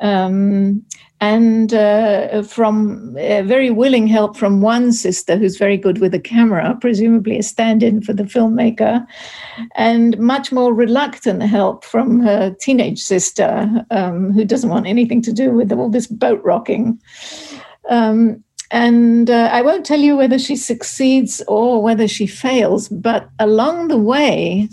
Um, 0.00 0.84
and 1.20 1.72
uh, 1.72 2.42
from 2.42 3.16
uh, 3.18 3.42
very 3.42 3.70
willing 3.70 4.06
help 4.06 4.36
from 4.36 4.60
one 4.60 4.92
sister 4.92 5.38
who's 5.38 5.56
very 5.56 5.78
good 5.78 5.98
with 5.98 6.12
a 6.12 6.20
camera, 6.20 6.76
presumably 6.78 7.38
a 7.38 7.42
stand 7.42 7.82
in 7.82 8.02
for 8.02 8.12
the 8.12 8.24
filmmaker, 8.24 9.06
and 9.76 10.18
much 10.18 10.52
more 10.52 10.74
reluctant 10.74 11.42
help 11.42 11.84
from 11.84 12.20
her 12.20 12.54
teenage 12.60 13.00
sister 13.00 13.86
um, 13.90 14.30
who 14.32 14.44
doesn't 14.44 14.68
want 14.68 14.86
anything 14.86 15.22
to 15.22 15.32
do 15.32 15.50
with 15.52 15.72
all 15.72 15.88
this 15.88 16.06
boat 16.06 16.42
rocking. 16.44 17.00
Um, 17.88 18.44
and 18.70 19.30
uh, 19.30 19.48
I 19.52 19.62
won't 19.62 19.86
tell 19.86 20.00
you 20.00 20.16
whether 20.16 20.38
she 20.38 20.56
succeeds 20.56 21.42
or 21.46 21.82
whether 21.82 22.08
she 22.08 22.26
fails, 22.26 22.88
but 22.88 23.28
along 23.38 23.88
the 23.88 23.98
way, 23.98 24.68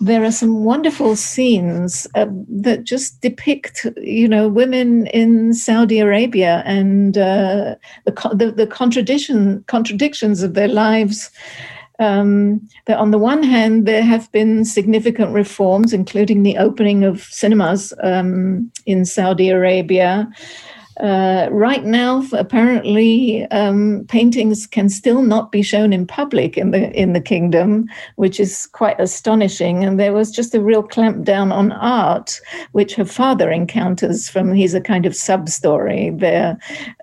there 0.00 0.24
are 0.24 0.32
some 0.32 0.64
wonderful 0.64 1.16
scenes 1.16 2.06
uh, 2.14 2.26
that 2.48 2.84
just 2.84 3.20
depict, 3.20 3.86
you 3.96 4.28
know, 4.28 4.48
women 4.48 5.06
in 5.08 5.54
Saudi 5.54 6.00
Arabia 6.00 6.62
and 6.66 7.16
uh, 7.16 7.76
the, 8.04 8.12
the, 8.34 8.52
the 8.52 8.66
contradiction 8.66 9.64
contradictions 9.66 10.42
of 10.42 10.54
their 10.54 10.68
lives. 10.68 11.30
Um, 12.00 12.68
that 12.86 12.98
on 12.98 13.12
the 13.12 13.18
one 13.18 13.44
hand, 13.44 13.86
there 13.86 14.02
have 14.02 14.30
been 14.32 14.64
significant 14.64 15.32
reforms, 15.32 15.92
including 15.92 16.42
the 16.42 16.58
opening 16.58 17.04
of 17.04 17.22
cinemas 17.22 17.92
um, 18.02 18.72
in 18.84 19.04
Saudi 19.04 19.48
Arabia. 19.48 20.28
Uh, 21.00 21.48
right 21.50 21.84
now, 21.84 22.22
apparently, 22.32 23.44
um, 23.46 24.04
paintings 24.08 24.66
can 24.66 24.88
still 24.88 25.22
not 25.22 25.50
be 25.50 25.60
shown 25.62 25.92
in 25.92 26.06
public 26.06 26.56
in 26.56 26.70
the 26.70 26.92
in 26.92 27.14
the 27.14 27.20
kingdom, 27.20 27.86
which 28.16 28.38
is 28.38 28.66
quite 28.66 28.98
astonishing. 29.00 29.84
And 29.84 29.98
there 29.98 30.12
was 30.12 30.30
just 30.30 30.54
a 30.54 30.60
real 30.60 30.84
clampdown 30.84 31.52
on 31.52 31.72
art, 31.72 32.40
which 32.72 32.94
her 32.94 33.04
father 33.04 33.50
encounters 33.50 34.28
from. 34.28 34.54
He's 34.54 34.74
a 34.74 34.80
kind 34.80 35.04
of 35.04 35.16
sub 35.16 35.48
story 35.48 36.10
there 36.10 36.56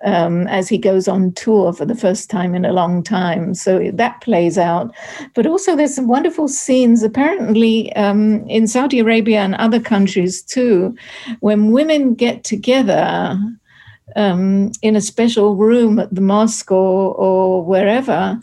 um, 0.04 0.46
as 0.46 0.68
he 0.68 0.78
goes 0.78 1.06
on 1.06 1.32
tour 1.32 1.72
for 1.74 1.84
the 1.84 1.94
first 1.94 2.30
time 2.30 2.54
in 2.54 2.64
a 2.64 2.72
long 2.72 3.02
time. 3.02 3.54
So 3.54 3.90
that 3.92 4.22
plays 4.22 4.56
out. 4.56 4.94
But 5.34 5.46
also, 5.46 5.76
there's 5.76 5.94
some 5.94 6.08
wonderful 6.08 6.48
scenes. 6.48 7.02
Apparently, 7.02 7.92
um, 7.94 8.46
in 8.48 8.66
Saudi 8.66 9.00
Arabia 9.00 9.40
and 9.40 9.54
other 9.56 9.80
countries 9.80 10.42
too, 10.42 10.96
when 11.40 11.72
women 11.72 12.14
get 12.14 12.44
together 12.44 13.38
um, 14.16 14.72
in 14.82 14.96
a 14.96 15.00
special 15.00 15.56
room 15.56 15.98
at 15.98 16.14
the 16.14 16.20
mosque 16.20 16.70
or, 16.70 17.14
or 17.14 17.64
wherever, 17.64 18.40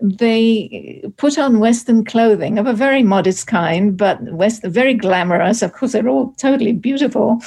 they 0.00 1.02
put 1.16 1.38
on 1.38 1.60
Western 1.60 2.04
clothing 2.04 2.58
of 2.58 2.66
a 2.66 2.72
very 2.72 3.02
modest 3.02 3.46
kind, 3.46 3.96
but 3.96 4.20
West, 4.32 4.62
very 4.64 4.94
glamorous. 4.94 5.62
Of 5.62 5.72
course, 5.72 5.92
they're 5.92 6.08
all 6.08 6.32
totally 6.32 6.72
beautiful. 6.72 7.40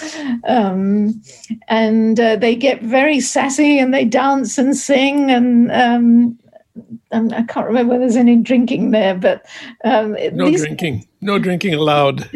Um, 0.48 1.22
and 1.68 2.20
uh, 2.20 2.38
they 2.38 2.56
get 2.56 2.82
very 2.82 3.20
sassy 3.20 3.80
and 3.80 3.94
they 3.94 4.06
dance 4.06 4.58
and 4.58 4.76
sing. 4.76 5.30
And 5.30 5.72
um, 5.72 6.40
I 7.12 7.44
can't 7.44 7.68
remember 7.68 7.94
whether 7.94 8.02
there's 8.02 8.16
any 8.16 8.36
drinking 8.36 8.92
there, 8.92 9.16
but. 9.16 9.46
Um, 9.84 10.14
no 10.34 10.46
these, 10.46 10.62
drinking. 10.62 11.08
No 11.22 11.40
drinking 11.40 11.74
allowed. 11.74 12.30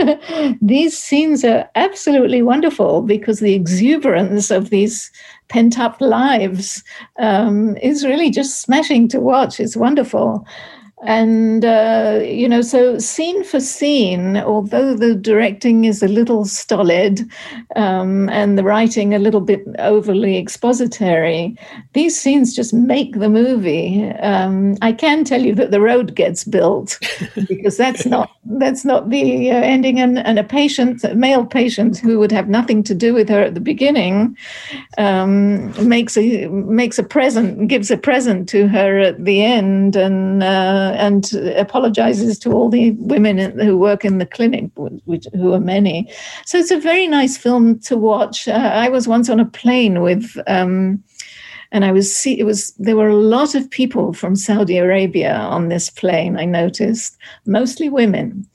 these 0.62 0.96
scenes 0.96 1.44
are 1.44 1.68
absolutely 1.74 2.42
wonderful 2.42 3.02
because 3.02 3.40
the 3.40 3.54
exuberance 3.54 4.50
of 4.50 4.70
these 4.70 5.10
pent 5.48 5.78
up 5.78 6.00
lives 6.00 6.82
um, 7.18 7.76
is 7.78 8.04
really 8.04 8.30
just 8.30 8.60
smashing 8.60 9.08
to 9.08 9.20
watch. 9.20 9.60
It's 9.60 9.76
wonderful. 9.76 10.46
And, 11.06 11.64
uh, 11.64 12.20
you 12.24 12.48
know, 12.48 12.60
so 12.60 12.98
scene 12.98 13.44
for 13.44 13.60
scene, 13.60 14.36
although 14.36 14.94
the 14.94 15.14
directing 15.14 15.84
is 15.84 16.02
a 16.02 16.08
little 16.08 16.44
stolid 16.44 17.20
um, 17.76 18.28
and 18.30 18.58
the 18.58 18.64
writing 18.64 19.14
a 19.14 19.20
little 19.20 19.40
bit 19.40 19.62
overly 19.78 20.36
expository, 20.36 21.56
these 21.92 22.20
scenes 22.20 22.54
just 22.54 22.74
make 22.74 23.18
the 23.18 23.28
movie. 23.28 24.08
Um, 24.22 24.76
I 24.82 24.92
can 24.92 25.22
tell 25.22 25.40
you 25.40 25.54
that 25.54 25.70
the 25.70 25.80
road 25.80 26.16
gets 26.16 26.42
built 26.42 26.98
because 27.46 27.76
that's 27.76 28.04
not 28.06 28.30
that's 28.44 28.84
not 28.84 29.10
the 29.10 29.52
uh, 29.52 29.54
ending. 29.54 30.00
And, 30.00 30.18
and, 30.18 30.38
a 30.38 30.44
patient, 30.44 31.04
a 31.04 31.14
male 31.14 31.44
patient 31.44 31.98
who 31.98 32.18
would 32.18 32.32
have 32.32 32.48
nothing 32.48 32.82
to 32.84 32.94
do 32.94 33.14
with 33.14 33.28
her 33.28 33.40
at 33.40 33.54
the 33.54 33.60
beginning, 33.60 34.36
um, 34.96 35.88
makes 35.88 36.16
a 36.16 36.48
makes 36.48 36.98
a 36.98 37.02
present, 37.02 37.68
gives 37.68 37.90
a 37.90 37.96
present 37.96 38.48
to 38.48 38.66
her 38.66 38.98
at 38.98 39.24
the 39.24 39.44
end, 39.44 39.94
and. 39.94 40.42
Uh, 40.42 40.87
and 40.96 41.32
apologizes 41.56 42.38
to 42.40 42.52
all 42.52 42.68
the 42.68 42.92
women 42.92 43.58
who 43.58 43.78
work 43.78 44.04
in 44.04 44.18
the 44.18 44.26
clinic, 44.26 44.70
which, 44.74 45.26
who 45.34 45.52
are 45.52 45.60
many. 45.60 46.10
So 46.46 46.58
it's 46.58 46.70
a 46.70 46.80
very 46.80 47.06
nice 47.06 47.36
film 47.36 47.78
to 47.80 47.96
watch. 47.96 48.48
Uh, 48.48 48.52
I 48.52 48.88
was 48.88 49.08
once 49.08 49.28
on 49.28 49.40
a 49.40 49.46
plane 49.46 50.02
with. 50.02 50.36
Um, 50.46 51.02
and 51.70 51.84
I 51.84 51.92
was 51.92 52.14
see 52.14 52.38
it 52.38 52.44
was 52.44 52.72
there 52.78 52.96
were 52.96 53.08
a 53.08 53.16
lot 53.16 53.54
of 53.54 53.70
people 53.70 54.12
from 54.14 54.36
Saudi 54.36 54.78
Arabia 54.78 55.34
on 55.34 55.68
this 55.68 55.90
plane. 55.90 56.38
I 56.38 56.46
noticed 56.46 57.18
mostly 57.44 57.90
women, 57.90 58.46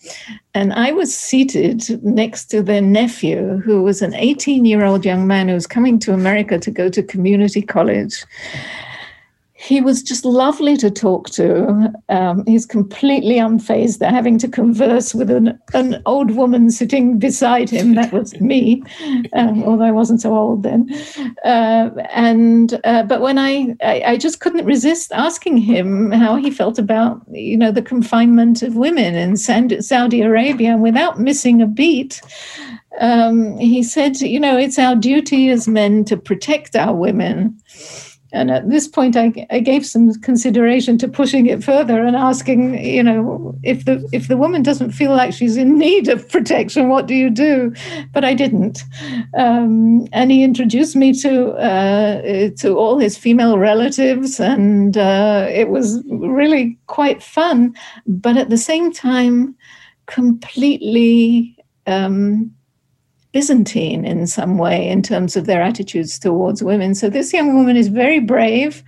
and 0.55 0.73
I 0.73 0.91
was 0.91 1.15
seated 1.15 2.03
next 2.03 2.45
to 2.45 2.63
their 2.63 2.81
nephew, 2.81 3.61
who 3.63 3.84
was 3.84 4.01
an 4.01 4.15
18 4.15 4.65
year 4.65 4.84
old 4.84 5.05
young 5.05 5.27
man 5.27 5.47
who 5.47 5.53
was 5.53 5.67
coming 5.67 5.99
to 5.99 6.13
America 6.13 6.57
to 6.57 6.71
go 6.71 6.89
to 6.89 7.03
community 7.03 7.61
college 7.61 8.25
he 9.64 9.80
was 9.80 10.03
just 10.03 10.26
lovely 10.26 10.76
to 10.76 10.91
talk 10.91 11.30
to. 11.30 11.89
Um, 12.09 12.43
he's 12.45 12.66
completely 12.66 13.36
unfazed. 13.36 13.99
They're 13.99 14.09
having 14.09 14.38
to 14.39 14.47
converse 14.49 15.16
with 15.16 15.32
an, 15.32 15.57
an 15.74 16.01
old 16.05 16.32
woman 16.32 16.70
sitting 16.70 17.18
beside 17.18 17.70
him. 17.70 17.95
That 17.95 18.11
was 18.11 18.38
me, 18.41 18.84
um, 19.32 19.64
although 19.64 19.86
I 19.86 19.91
wasn't 19.91 20.22
so 20.22 20.36
old 20.36 20.64
then. 20.64 20.89
Uh, 21.45 21.91
and 22.11 22.80
uh, 22.84 23.03
but 23.03 23.22
when 23.22 23.38
I, 23.38 23.76
I, 23.82 24.03
I 24.07 24.18
just 24.18 24.41
couldn't 24.41 24.66
resist 24.66 25.14
asking 25.14 25.59
him 25.59 26.11
how 26.11 26.36
he 26.36 26.51
felt 26.51 26.78
about 26.78 27.22
you 27.32 27.55
know 27.55 27.72
the 27.72 27.82
confinement 27.82 28.64
of 28.64 28.76
women 28.76 29.16
in 29.16 29.38
Saudi 29.38 30.22
Arabia 30.22 30.76
without 30.76 31.20
missing 31.20 31.61
a 31.61 31.68
beat. 31.68 32.22
Um, 32.99 33.57
he 33.57 33.82
said, 33.82 34.20
you 34.22 34.39
know, 34.39 34.57
it's 34.57 34.78
our 34.78 34.95
duty 34.95 35.49
as 35.49 35.68
men 35.68 36.05
to 36.05 36.18
protect 36.18 36.76
our 36.76 36.93
women 36.93 37.57
and 38.34 38.49
at 38.49 38.67
this 38.67 38.88
point, 38.88 39.15
I, 39.15 39.31
I 39.51 39.59
gave 39.59 39.86
some 39.86 40.11
consideration 40.21 40.97
to 40.97 41.07
pushing 41.07 41.45
it 41.45 41.63
further 41.63 42.03
and 42.03 42.15
asking, 42.15 42.84
you 42.84 43.03
know, 43.03 43.55
if 43.61 43.86
the 43.86 44.03
if 44.11 44.27
the 44.27 44.38
woman 44.38 44.63
doesn't 44.63 44.91
feel 44.91 45.11
like 45.11 45.34
she's 45.34 45.55
in 45.55 45.77
need 45.77 46.09
of 46.09 46.27
protection, 46.27 46.89
what 46.89 47.05
do 47.05 47.13
you 47.13 47.29
do? 47.29 47.71
But 48.11 48.25
I 48.25 48.34
didn't. 48.34 48.81
Um, 49.38 50.07
and 50.11 50.31
he 50.31 50.43
introduced 50.43 50.95
me 50.95 51.13
to 51.21 51.51
uh, 51.51 52.49
to 52.57 52.75
all 52.75 52.97
his 52.97 53.15
female 53.19 53.59
relatives, 53.59 54.39
and 54.39 54.97
uh, 54.97 55.45
it 55.49 55.69
was 55.69 56.03
really 56.07 56.75
quite 56.88 57.21
fun. 57.21 57.75
But 58.07 58.36
at 58.36 58.49
the 58.49 58.57
same 58.57 58.91
time, 58.91 59.55
completely. 60.07 61.55
Um, 61.86 62.51
Byzantine 63.34 64.05
in 64.05 64.27
some 64.27 64.57
way 64.57 64.88
in 64.88 65.01
terms 65.01 65.36
of 65.36 65.45
their 65.45 65.61
attitudes 65.61 66.17
towards 66.19 66.63
women. 66.63 66.95
So 66.95 67.09
this 67.09 67.34
young 67.34 67.55
woman 67.55 67.75
is 67.75 67.88
very 67.88 68.19
brave. 68.19 68.84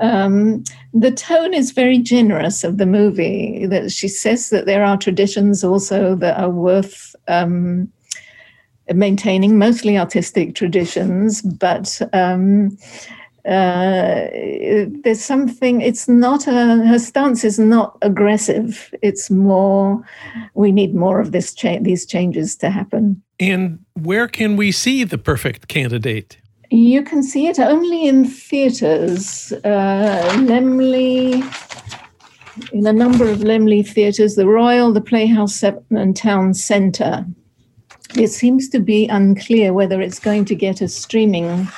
Um, 0.00 0.64
the 0.92 1.12
tone 1.12 1.54
is 1.54 1.70
very 1.70 1.98
generous 1.98 2.64
of 2.64 2.78
the 2.78 2.86
movie. 2.86 3.66
That 3.66 3.92
she 3.92 4.08
says 4.08 4.50
that 4.50 4.66
there 4.66 4.84
are 4.84 4.98
traditions 4.98 5.64
also 5.64 6.14
that 6.16 6.38
are 6.38 6.50
worth. 6.50 7.16
Um, 7.28 7.90
maintaining 8.92 9.56
mostly 9.56 9.96
artistic 9.96 10.54
traditions, 10.54 11.40
but 11.40 12.02
um, 12.12 12.76
uh, 13.46 14.28
there's 15.04 15.22
something 15.22 15.82
it's 15.82 16.08
not 16.08 16.46
a 16.46 16.52
her 16.52 16.98
stance 16.98 17.44
is 17.44 17.58
not 17.58 17.98
aggressive 18.00 18.94
it's 19.02 19.30
more 19.30 20.02
we 20.54 20.72
need 20.72 20.94
more 20.94 21.20
of 21.20 21.32
this 21.32 21.52
cha- 21.52 21.78
these 21.82 22.06
changes 22.06 22.56
to 22.56 22.70
happen 22.70 23.22
and 23.40 23.78
where 23.94 24.28
can 24.28 24.56
we 24.56 24.72
see 24.72 25.04
the 25.04 25.18
perfect 25.18 25.68
candidate? 25.68 26.38
You 26.70 27.02
can 27.02 27.22
see 27.22 27.46
it 27.46 27.58
only 27.58 28.08
in 28.08 28.24
theaters 28.24 29.52
uh, 29.64 30.30
Laemmle 30.34 31.42
in 32.72 32.86
a 32.86 32.92
number 32.92 33.28
of 33.28 33.38
Laemmle 33.38 33.86
theaters 33.86 34.34
the 34.34 34.46
royal 34.46 34.92
the 34.92 35.00
playhouse 35.00 35.62
and 35.62 36.16
town 36.16 36.54
centre. 36.54 37.26
It 38.16 38.28
seems 38.28 38.68
to 38.70 38.80
be 38.80 39.08
unclear 39.08 39.72
whether 39.72 40.00
it's 40.00 40.20
going 40.20 40.44
to 40.46 40.54
get 40.54 40.80
a 40.80 40.88
streaming 40.88 41.68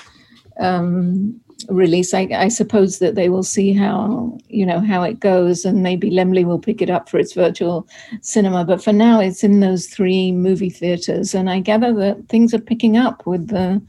um, 0.59 1.41
release. 1.69 2.15
I, 2.15 2.29
I, 2.33 2.49
suppose 2.49 2.99
that 2.99 3.15
they 3.15 3.29
will 3.29 3.43
see 3.43 3.73
how 3.73 4.39
you 4.49 4.67
know 4.67 4.81
how 4.81 5.03
it 5.03 5.21
goes, 5.21 5.65
and 5.65 5.83
maybe 5.83 6.11
Laemmle 6.11 6.45
will 6.45 6.59
pick 6.59 6.83
it 6.83 6.91
up 6.91 7.09
for 7.09 7.19
its 7.19 7.33
virtual 7.33 7.87
cinema. 8.21 8.65
But 8.65 8.83
for 8.83 8.93
now, 8.93 9.21
it's 9.21 9.45
in 9.45 9.61
those 9.61 9.87
three 9.87 10.33
movie 10.33 10.71
theaters, 10.71 11.35
and 11.35 11.51
I 11.51 11.61
gather 11.61 11.93
that 11.95 12.29
things 12.29 12.55
are 12.55 12.61
picking 12.61 12.97
up 12.97 13.27
with 13.27 13.49
the 13.49 13.83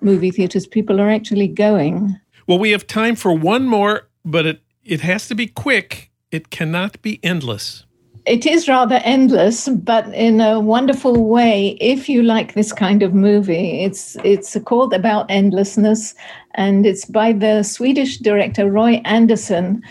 movie 0.00 0.30
theaters. 0.30 0.66
People 0.66 1.00
are 1.00 1.10
actually 1.10 1.48
going. 1.48 2.18
Well, 2.46 2.58
we 2.58 2.70
have 2.70 2.86
time 2.86 3.16
for 3.16 3.32
one 3.32 3.66
more, 3.66 4.08
but 4.24 4.46
it 4.46 4.62
it 4.84 5.00
has 5.00 5.28
to 5.28 5.34
be 5.34 5.46
quick. 5.46 6.10
It 6.30 6.50
cannot 6.50 7.02
be 7.02 7.18
endless 7.22 7.84
it 8.26 8.46
is 8.46 8.68
rather 8.68 9.00
endless, 9.04 9.68
but 9.68 10.12
in 10.14 10.40
a 10.40 10.60
wonderful 10.60 11.24
way. 11.24 11.78
If 11.80 12.08
you 12.08 12.22
like 12.22 12.54
this 12.54 12.72
kind 12.72 13.02
of 13.02 13.14
movie, 13.14 13.82
it's 13.82 14.16
it's 14.24 14.56
called 14.64 14.92
About 14.92 15.30
Endlessness, 15.30 16.14
and 16.54 16.86
it's 16.86 17.04
by 17.04 17.32
the 17.32 17.62
Swedish 17.62 18.18
director 18.18 18.70
Roy 18.70 19.00
Andersson, 19.04 19.82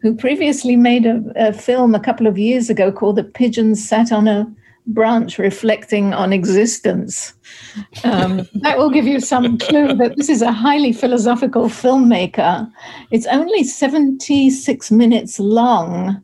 who 0.00 0.14
previously 0.14 0.76
made 0.76 1.06
a, 1.06 1.22
a 1.36 1.52
film 1.52 1.94
a 1.94 2.00
couple 2.00 2.26
of 2.26 2.38
years 2.38 2.70
ago 2.70 2.92
called 2.92 3.16
The 3.16 3.24
Pigeon 3.24 3.74
Sat 3.74 4.12
on 4.12 4.28
a 4.28 4.46
branch 4.88 5.38
reflecting 5.38 6.12
on 6.14 6.32
existence. 6.32 7.34
Um, 8.04 8.48
that 8.62 8.78
will 8.78 8.90
give 8.90 9.06
you 9.06 9.20
some 9.20 9.58
clue 9.58 9.94
that 9.94 10.16
this 10.16 10.28
is 10.28 10.42
a 10.42 10.52
highly 10.52 10.92
philosophical 10.92 11.64
filmmaker. 11.64 12.70
It's 13.10 13.26
only 13.26 13.64
76 13.64 14.90
minutes 14.90 15.38
long. 15.38 16.20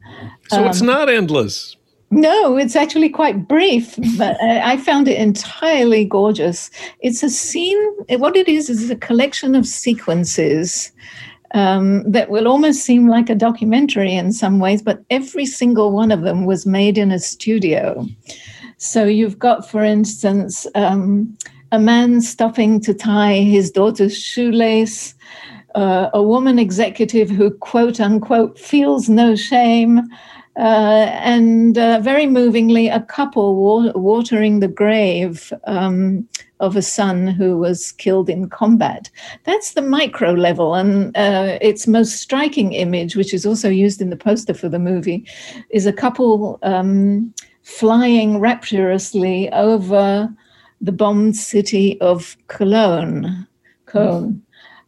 So 0.48 0.62
um, 0.62 0.68
it's 0.68 0.82
not 0.82 1.08
endless. 1.08 1.76
No, 2.10 2.56
it's 2.56 2.76
actually 2.76 3.08
quite 3.08 3.48
brief, 3.48 3.96
but 4.18 4.40
I 4.40 4.76
found 4.76 5.08
it 5.08 5.18
entirely 5.18 6.04
gorgeous. 6.04 6.70
It's 7.00 7.22
a 7.22 7.30
scene, 7.30 7.80
what 8.08 8.36
it 8.36 8.48
is, 8.48 8.70
is 8.70 8.88
a 8.88 8.96
collection 8.96 9.54
of 9.54 9.66
sequences 9.66 10.92
um, 11.54 12.08
that 12.10 12.30
will 12.30 12.46
almost 12.46 12.82
seem 12.82 13.08
like 13.08 13.30
a 13.30 13.34
documentary 13.34 14.14
in 14.14 14.32
some 14.32 14.58
ways, 14.58 14.82
but 14.82 15.02
every 15.10 15.46
single 15.46 15.92
one 15.92 16.12
of 16.12 16.22
them 16.22 16.44
was 16.44 16.66
made 16.66 16.98
in 16.98 17.10
a 17.10 17.18
studio. 17.18 18.06
So 18.78 19.04
you've 19.04 19.38
got, 19.38 19.68
for 19.68 19.82
instance, 19.82 20.66
um, 20.74 21.36
a 21.72 21.78
man 21.78 22.20
stopping 22.20 22.80
to 22.80 22.94
tie 22.94 23.38
his 23.38 23.70
daughter's 23.70 24.16
shoelace, 24.16 25.14
uh, 25.74 26.10
a 26.14 26.22
woman 26.22 26.58
executive 26.58 27.30
who, 27.30 27.50
quote 27.50 28.00
unquote, 28.00 28.58
feels 28.58 29.08
no 29.08 29.34
shame. 29.34 30.02
Uh, 30.56 31.10
and 31.20 31.76
uh, 31.78 31.98
very 31.98 32.26
movingly, 32.26 32.86
a 32.86 33.00
couple 33.00 33.56
wa- 33.56 33.92
watering 33.96 34.60
the 34.60 34.68
grave 34.68 35.52
um, 35.66 36.28
of 36.60 36.76
a 36.76 36.82
son 36.82 37.26
who 37.26 37.58
was 37.58 37.90
killed 37.90 38.30
in 38.30 38.48
combat. 38.48 39.10
That's 39.42 39.74
the 39.74 39.82
micro 39.82 40.32
level. 40.32 40.76
And 40.76 41.16
uh, 41.16 41.58
its 41.60 41.88
most 41.88 42.20
striking 42.20 42.72
image, 42.72 43.16
which 43.16 43.34
is 43.34 43.44
also 43.44 43.68
used 43.68 44.00
in 44.00 44.10
the 44.10 44.16
poster 44.16 44.54
for 44.54 44.68
the 44.68 44.78
movie, 44.78 45.26
is 45.70 45.86
a 45.86 45.92
couple 45.92 46.60
um, 46.62 47.34
flying 47.64 48.38
rapturously 48.38 49.50
over 49.52 50.32
the 50.80 50.92
bombed 50.92 51.36
city 51.36 52.00
of 52.00 52.36
Cologne. 52.48 53.46
Cologne. 53.86 54.42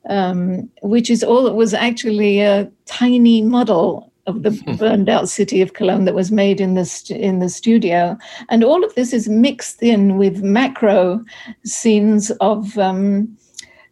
Um, 0.09 0.71
which 0.83 1.11
is 1.11 1.25
all 1.25 1.49
it 1.49 1.55
was 1.55 1.75
actually 1.75 2.41
a 2.41 2.71
tiny 2.85 3.43
model 3.43 4.13
of 4.27 4.45
the 4.45 4.51
hmm. 4.51 4.77
burned 4.77 5.09
out 5.09 5.29
city 5.29 5.61
of 5.61 5.73
Cologne 5.73 6.05
that 6.05 6.15
was 6.15 6.31
made 6.31 6.61
in 6.61 6.75
the 6.75 6.85
st- 6.85 7.21
in 7.21 7.41
the 7.41 7.49
studio, 7.49 8.17
and 8.49 8.63
all 8.63 8.85
of 8.85 8.95
this 8.95 9.13
is 9.13 9.29
mixed 9.29 9.83
in 9.83 10.17
with 10.17 10.43
macro 10.43 11.25
scenes 11.65 12.31
of. 12.41 12.79
Um, 12.79 13.37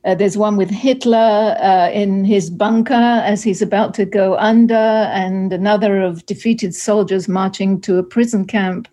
uh, 0.04 0.14
there's 0.14 0.36
one 0.36 0.56
with 0.56 0.70
Hitler 0.70 1.56
uh, 1.60 1.90
in 1.90 2.24
his 2.24 2.50
bunker 2.50 2.92
as 2.92 3.42
he's 3.42 3.62
about 3.62 3.94
to 3.94 4.04
go 4.04 4.36
under, 4.36 4.74
and 4.74 5.52
another 5.52 6.02
of 6.02 6.26
defeated 6.26 6.74
soldiers 6.74 7.28
marching 7.28 7.80
to 7.82 7.96
a 7.98 8.02
prison 8.02 8.44
camp. 8.44 8.86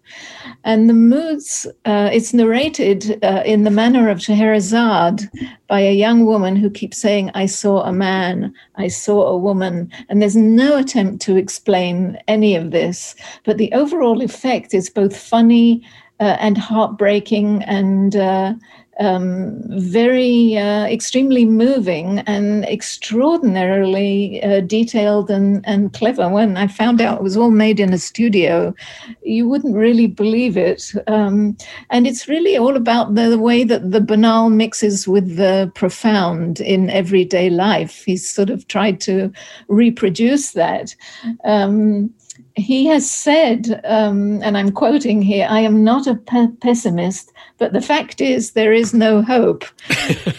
And 0.63 0.89
the 0.89 0.93
moods, 0.93 1.67
uh, 1.85 2.09
it's 2.13 2.33
narrated 2.33 3.19
uh, 3.23 3.43
in 3.45 3.63
the 3.63 3.71
manner 3.71 4.09
of 4.09 4.21
Scheherazade 4.21 5.29
by 5.67 5.81
a 5.81 5.93
young 5.93 6.25
woman 6.25 6.55
who 6.55 6.69
keeps 6.69 6.97
saying, 6.97 7.31
I 7.33 7.45
saw 7.45 7.81
a 7.83 7.91
man, 7.91 8.53
I 8.75 8.87
saw 8.87 9.23
a 9.23 9.37
woman. 9.37 9.91
And 10.07 10.21
there's 10.21 10.35
no 10.35 10.77
attempt 10.77 11.21
to 11.23 11.35
explain 11.35 12.17
any 12.27 12.55
of 12.55 12.71
this. 12.71 13.15
But 13.43 13.57
the 13.57 13.71
overall 13.73 14.21
effect 14.21 14.73
is 14.73 14.89
both 14.89 15.17
funny 15.17 15.83
uh, 16.19 16.37
and 16.39 16.57
heartbreaking 16.57 17.63
and 17.63 18.15
uh, 18.15 18.53
um, 19.01 19.59
very 19.67 20.57
uh, 20.57 20.85
extremely 20.85 21.43
moving 21.43 22.19
and 22.19 22.63
extraordinarily 22.65 24.41
uh, 24.43 24.61
detailed 24.61 25.31
and, 25.31 25.65
and 25.67 25.91
clever. 25.93 26.29
When 26.29 26.55
I 26.55 26.67
found 26.67 27.01
out 27.01 27.17
it 27.17 27.23
was 27.23 27.35
all 27.35 27.49
made 27.49 27.79
in 27.79 27.93
a 27.93 27.97
studio, 27.97 28.75
you 29.23 29.49
wouldn't 29.49 29.75
really 29.75 30.07
believe 30.07 30.55
it. 30.55 30.93
Um, 31.07 31.57
and 31.89 32.05
it's 32.05 32.27
really 32.27 32.57
all 32.57 32.77
about 32.77 33.15
the, 33.15 33.29
the, 33.29 33.39
way 33.39 33.63
that 33.63 33.91
the 33.91 34.01
banal 34.01 34.51
mixes 34.51 35.07
with 35.07 35.37
the 35.37 35.71
profound 35.73 36.59
in 36.61 36.91
everyday 36.91 37.49
life. 37.49 38.03
He's 38.05 38.29
sort 38.29 38.51
of 38.51 38.67
tried 38.67 39.01
to 39.01 39.31
reproduce 39.67 40.51
that. 40.51 40.95
Um, 41.43 42.13
he 42.55 42.85
has 42.87 43.09
said, 43.09 43.81
um, 43.85 44.41
and 44.43 44.57
I'm 44.57 44.71
quoting 44.71 45.21
here, 45.21 45.47
I 45.49 45.61
am 45.61 45.83
not 45.83 46.07
a 46.07 46.15
pe- 46.15 46.51
pessimist, 46.61 47.30
but 47.61 47.73
the 47.73 47.79
fact 47.79 48.21
is 48.21 48.51
there 48.53 48.73
is 48.73 48.91
no 48.91 49.21
hope. 49.21 49.63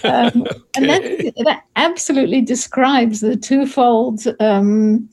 Um, 0.04 0.42
okay. 0.42 0.60
And 0.74 0.88
that, 0.88 1.34
that, 1.44 1.62
absolutely 1.76 2.40
describes 2.40 3.20
the 3.20 3.36
twofold 3.36 4.24
um, 4.40 5.08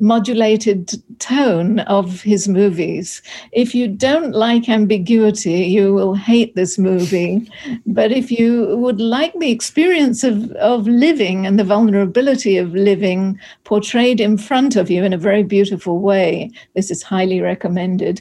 modulated 0.00 0.90
tone 1.20 1.78
of 1.80 2.20
his 2.20 2.48
movies. 2.48 3.22
If 3.52 3.76
you 3.76 3.86
don't 3.86 4.32
like 4.32 4.68
ambiguity, 4.68 5.66
you 5.66 5.94
will 5.94 6.14
hate 6.14 6.56
this 6.56 6.78
movie. 6.78 7.48
But 7.86 8.10
if 8.10 8.32
you 8.32 8.76
would 8.76 9.00
like 9.00 9.38
the 9.38 9.52
experience 9.52 10.24
of, 10.24 10.50
of 10.52 10.88
living 10.88 11.46
and 11.46 11.56
the 11.56 11.64
vulnerability 11.64 12.56
of 12.58 12.74
living 12.74 13.38
portrayed 13.62 14.20
in 14.20 14.36
front 14.36 14.74
of 14.74 14.90
you 14.90 15.04
in 15.04 15.12
a 15.12 15.18
very 15.18 15.44
beautiful 15.44 16.00
way, 16.00 16.50
this 16.74 16.90
is 16.90 17.04
highly 17.04 17.40
recommended. 17.40 18.20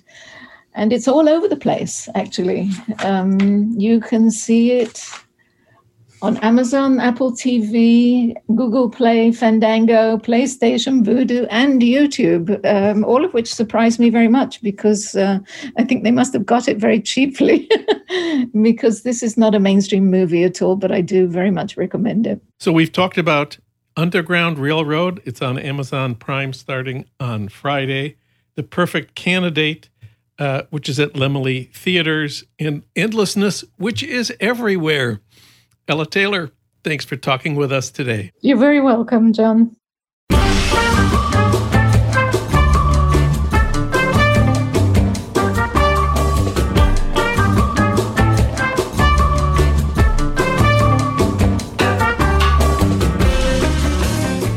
And 0.76 0.92
it's 0.92 1.08
all 1.08 1.30
over 1.30 1.48
the 1.48 1.56
place, 1.56 2.10
actually. 2.16 2.70
Um, 3.04 3.72
you 3.78 4.00
can 4.00 4.32
see 4.32 4.72
it 4.72 5.04
on 6.24 6.38
Amazon, 6.38 7.02
Apple 7.02 7.34
TV, 7.34 8.34
Google 8.56 8.90
Play, 8.90 9.34
Fandango, 9.34 10.18
PlayStation, 10.18 11.04
Vudu, 11.04 11.46
and 11.50 11.82
YouTube, 11.82 12.66
um, 12.66 13.04
all 13.04 13.26
of 13.26 13.34
which 13.34 13.54
surprised 13.54 14.00
me 14.00 14.10
very 14.10 14.30
much 14.30 14.62
because 14.62 15.16
uh, 15.16 15.40
I 15.78 15.84
think 15.84 16.06
they 16.06 16.12
must 16.12 16.32
have 16.32 16.46
got 16.46 16.70
it 16.70 16.78
very 16.78 17.02
cheaply 17.02 17.70
because 18.62 19.04
this 19.04 19.22
is 19.22 19.38
not 19.38 19.54
a 19.54 19.60
mainstream 19.60 20.10
movie 20.10 20.46
at 20.46 20.62
all, 20.62 20.78
but 20.78 20.94
I 20.94 21.02
do 21.02 21.28
very 21.28 21.52
much 21.52 21.76
recommend 21.76 22.26
it. 22.26 22.42
So 22.58 22.72
we've 22.72 22.92
talked 22.92 23.18
about 23.18 23.58
Underground 23.98 24.58
Railroad. 24.58 25.22
It's 25.26 25.42
on 25.42 25.60
Amazon 25.60 26.16
Prime 26.16 26.54
starting 26.54 27.04
on 27.20 27.50
Friday. 27.50 28.16
The 28.56 28.64
Perfect 28.64 29.16
Candidate, 29.16 29.90
uh, 30.44 30.64
which 30.72 30.90
is 30.90 31.00
at 31.00 31.14
Laemmle 31.14 31.74
Theaters, 31.74 32.44
and 32.60 32.84
Endlessness, 32.98 33.64
which 33.78 34.04
is 34.04 34.34
everywhere. 34.42 35.22
Ella 35.88 36.06
Taylor, 36.06 36.52
thanks 36.84 37.06
for 37.06 37.16
talking 37.16 37.56
with 37.56 37.72
us 37.72 37.90
today. 37.90 38.34
You're 38.42 38.58
very 38.58 38.82
welcome, 38.82 39.32
Jon. 39.32 39.74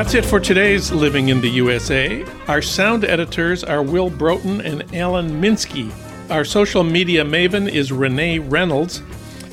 That's 0.06 0.14
it 0.14 0.24
for 0.24 0.38
today's 0.38 0.92
Living 0.92 1.30
in 1.30 1.40
the 1.40 1.48
USA. 1.48 2.24
Our 2.46 2.62
sound 2.62 3.04
editors 3.04 3.64
are 3.64 3.82
Will 3.82 4.08
Broughton 4.08 4.60
and 4.60 4.94
Alan 4.94 5.42
Minsky. 5.42 5.92
Our 6.30 6.44
social 6.44 6.84
media 6.84 7.24
maven 7.24 7.68
is 7.68 7.90
Renee 7.90 8.38
Reynolds. 8.38 9.00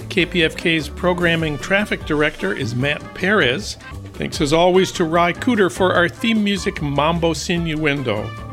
KPFK's 0.09 0.89
programming 0.89 1.57
traffic 1.57 2.05
director 2.05 2.53
is 2.53 2.75
Matt 2.75 3.01
Perez. 3.15 3.77
Thanks 4.13 4.41
as 4.41 4.53
always 4.53 4.91
to 4.91 5.05
Ry 5.05 5.33
Cooder 5.33 5.71
for 5.71 5.95
our 5.95 6.07
theme 6.07 6.43
music 6.43 6.83
Mambo 6.83 7.33
Sinuendo. 7.33 8.52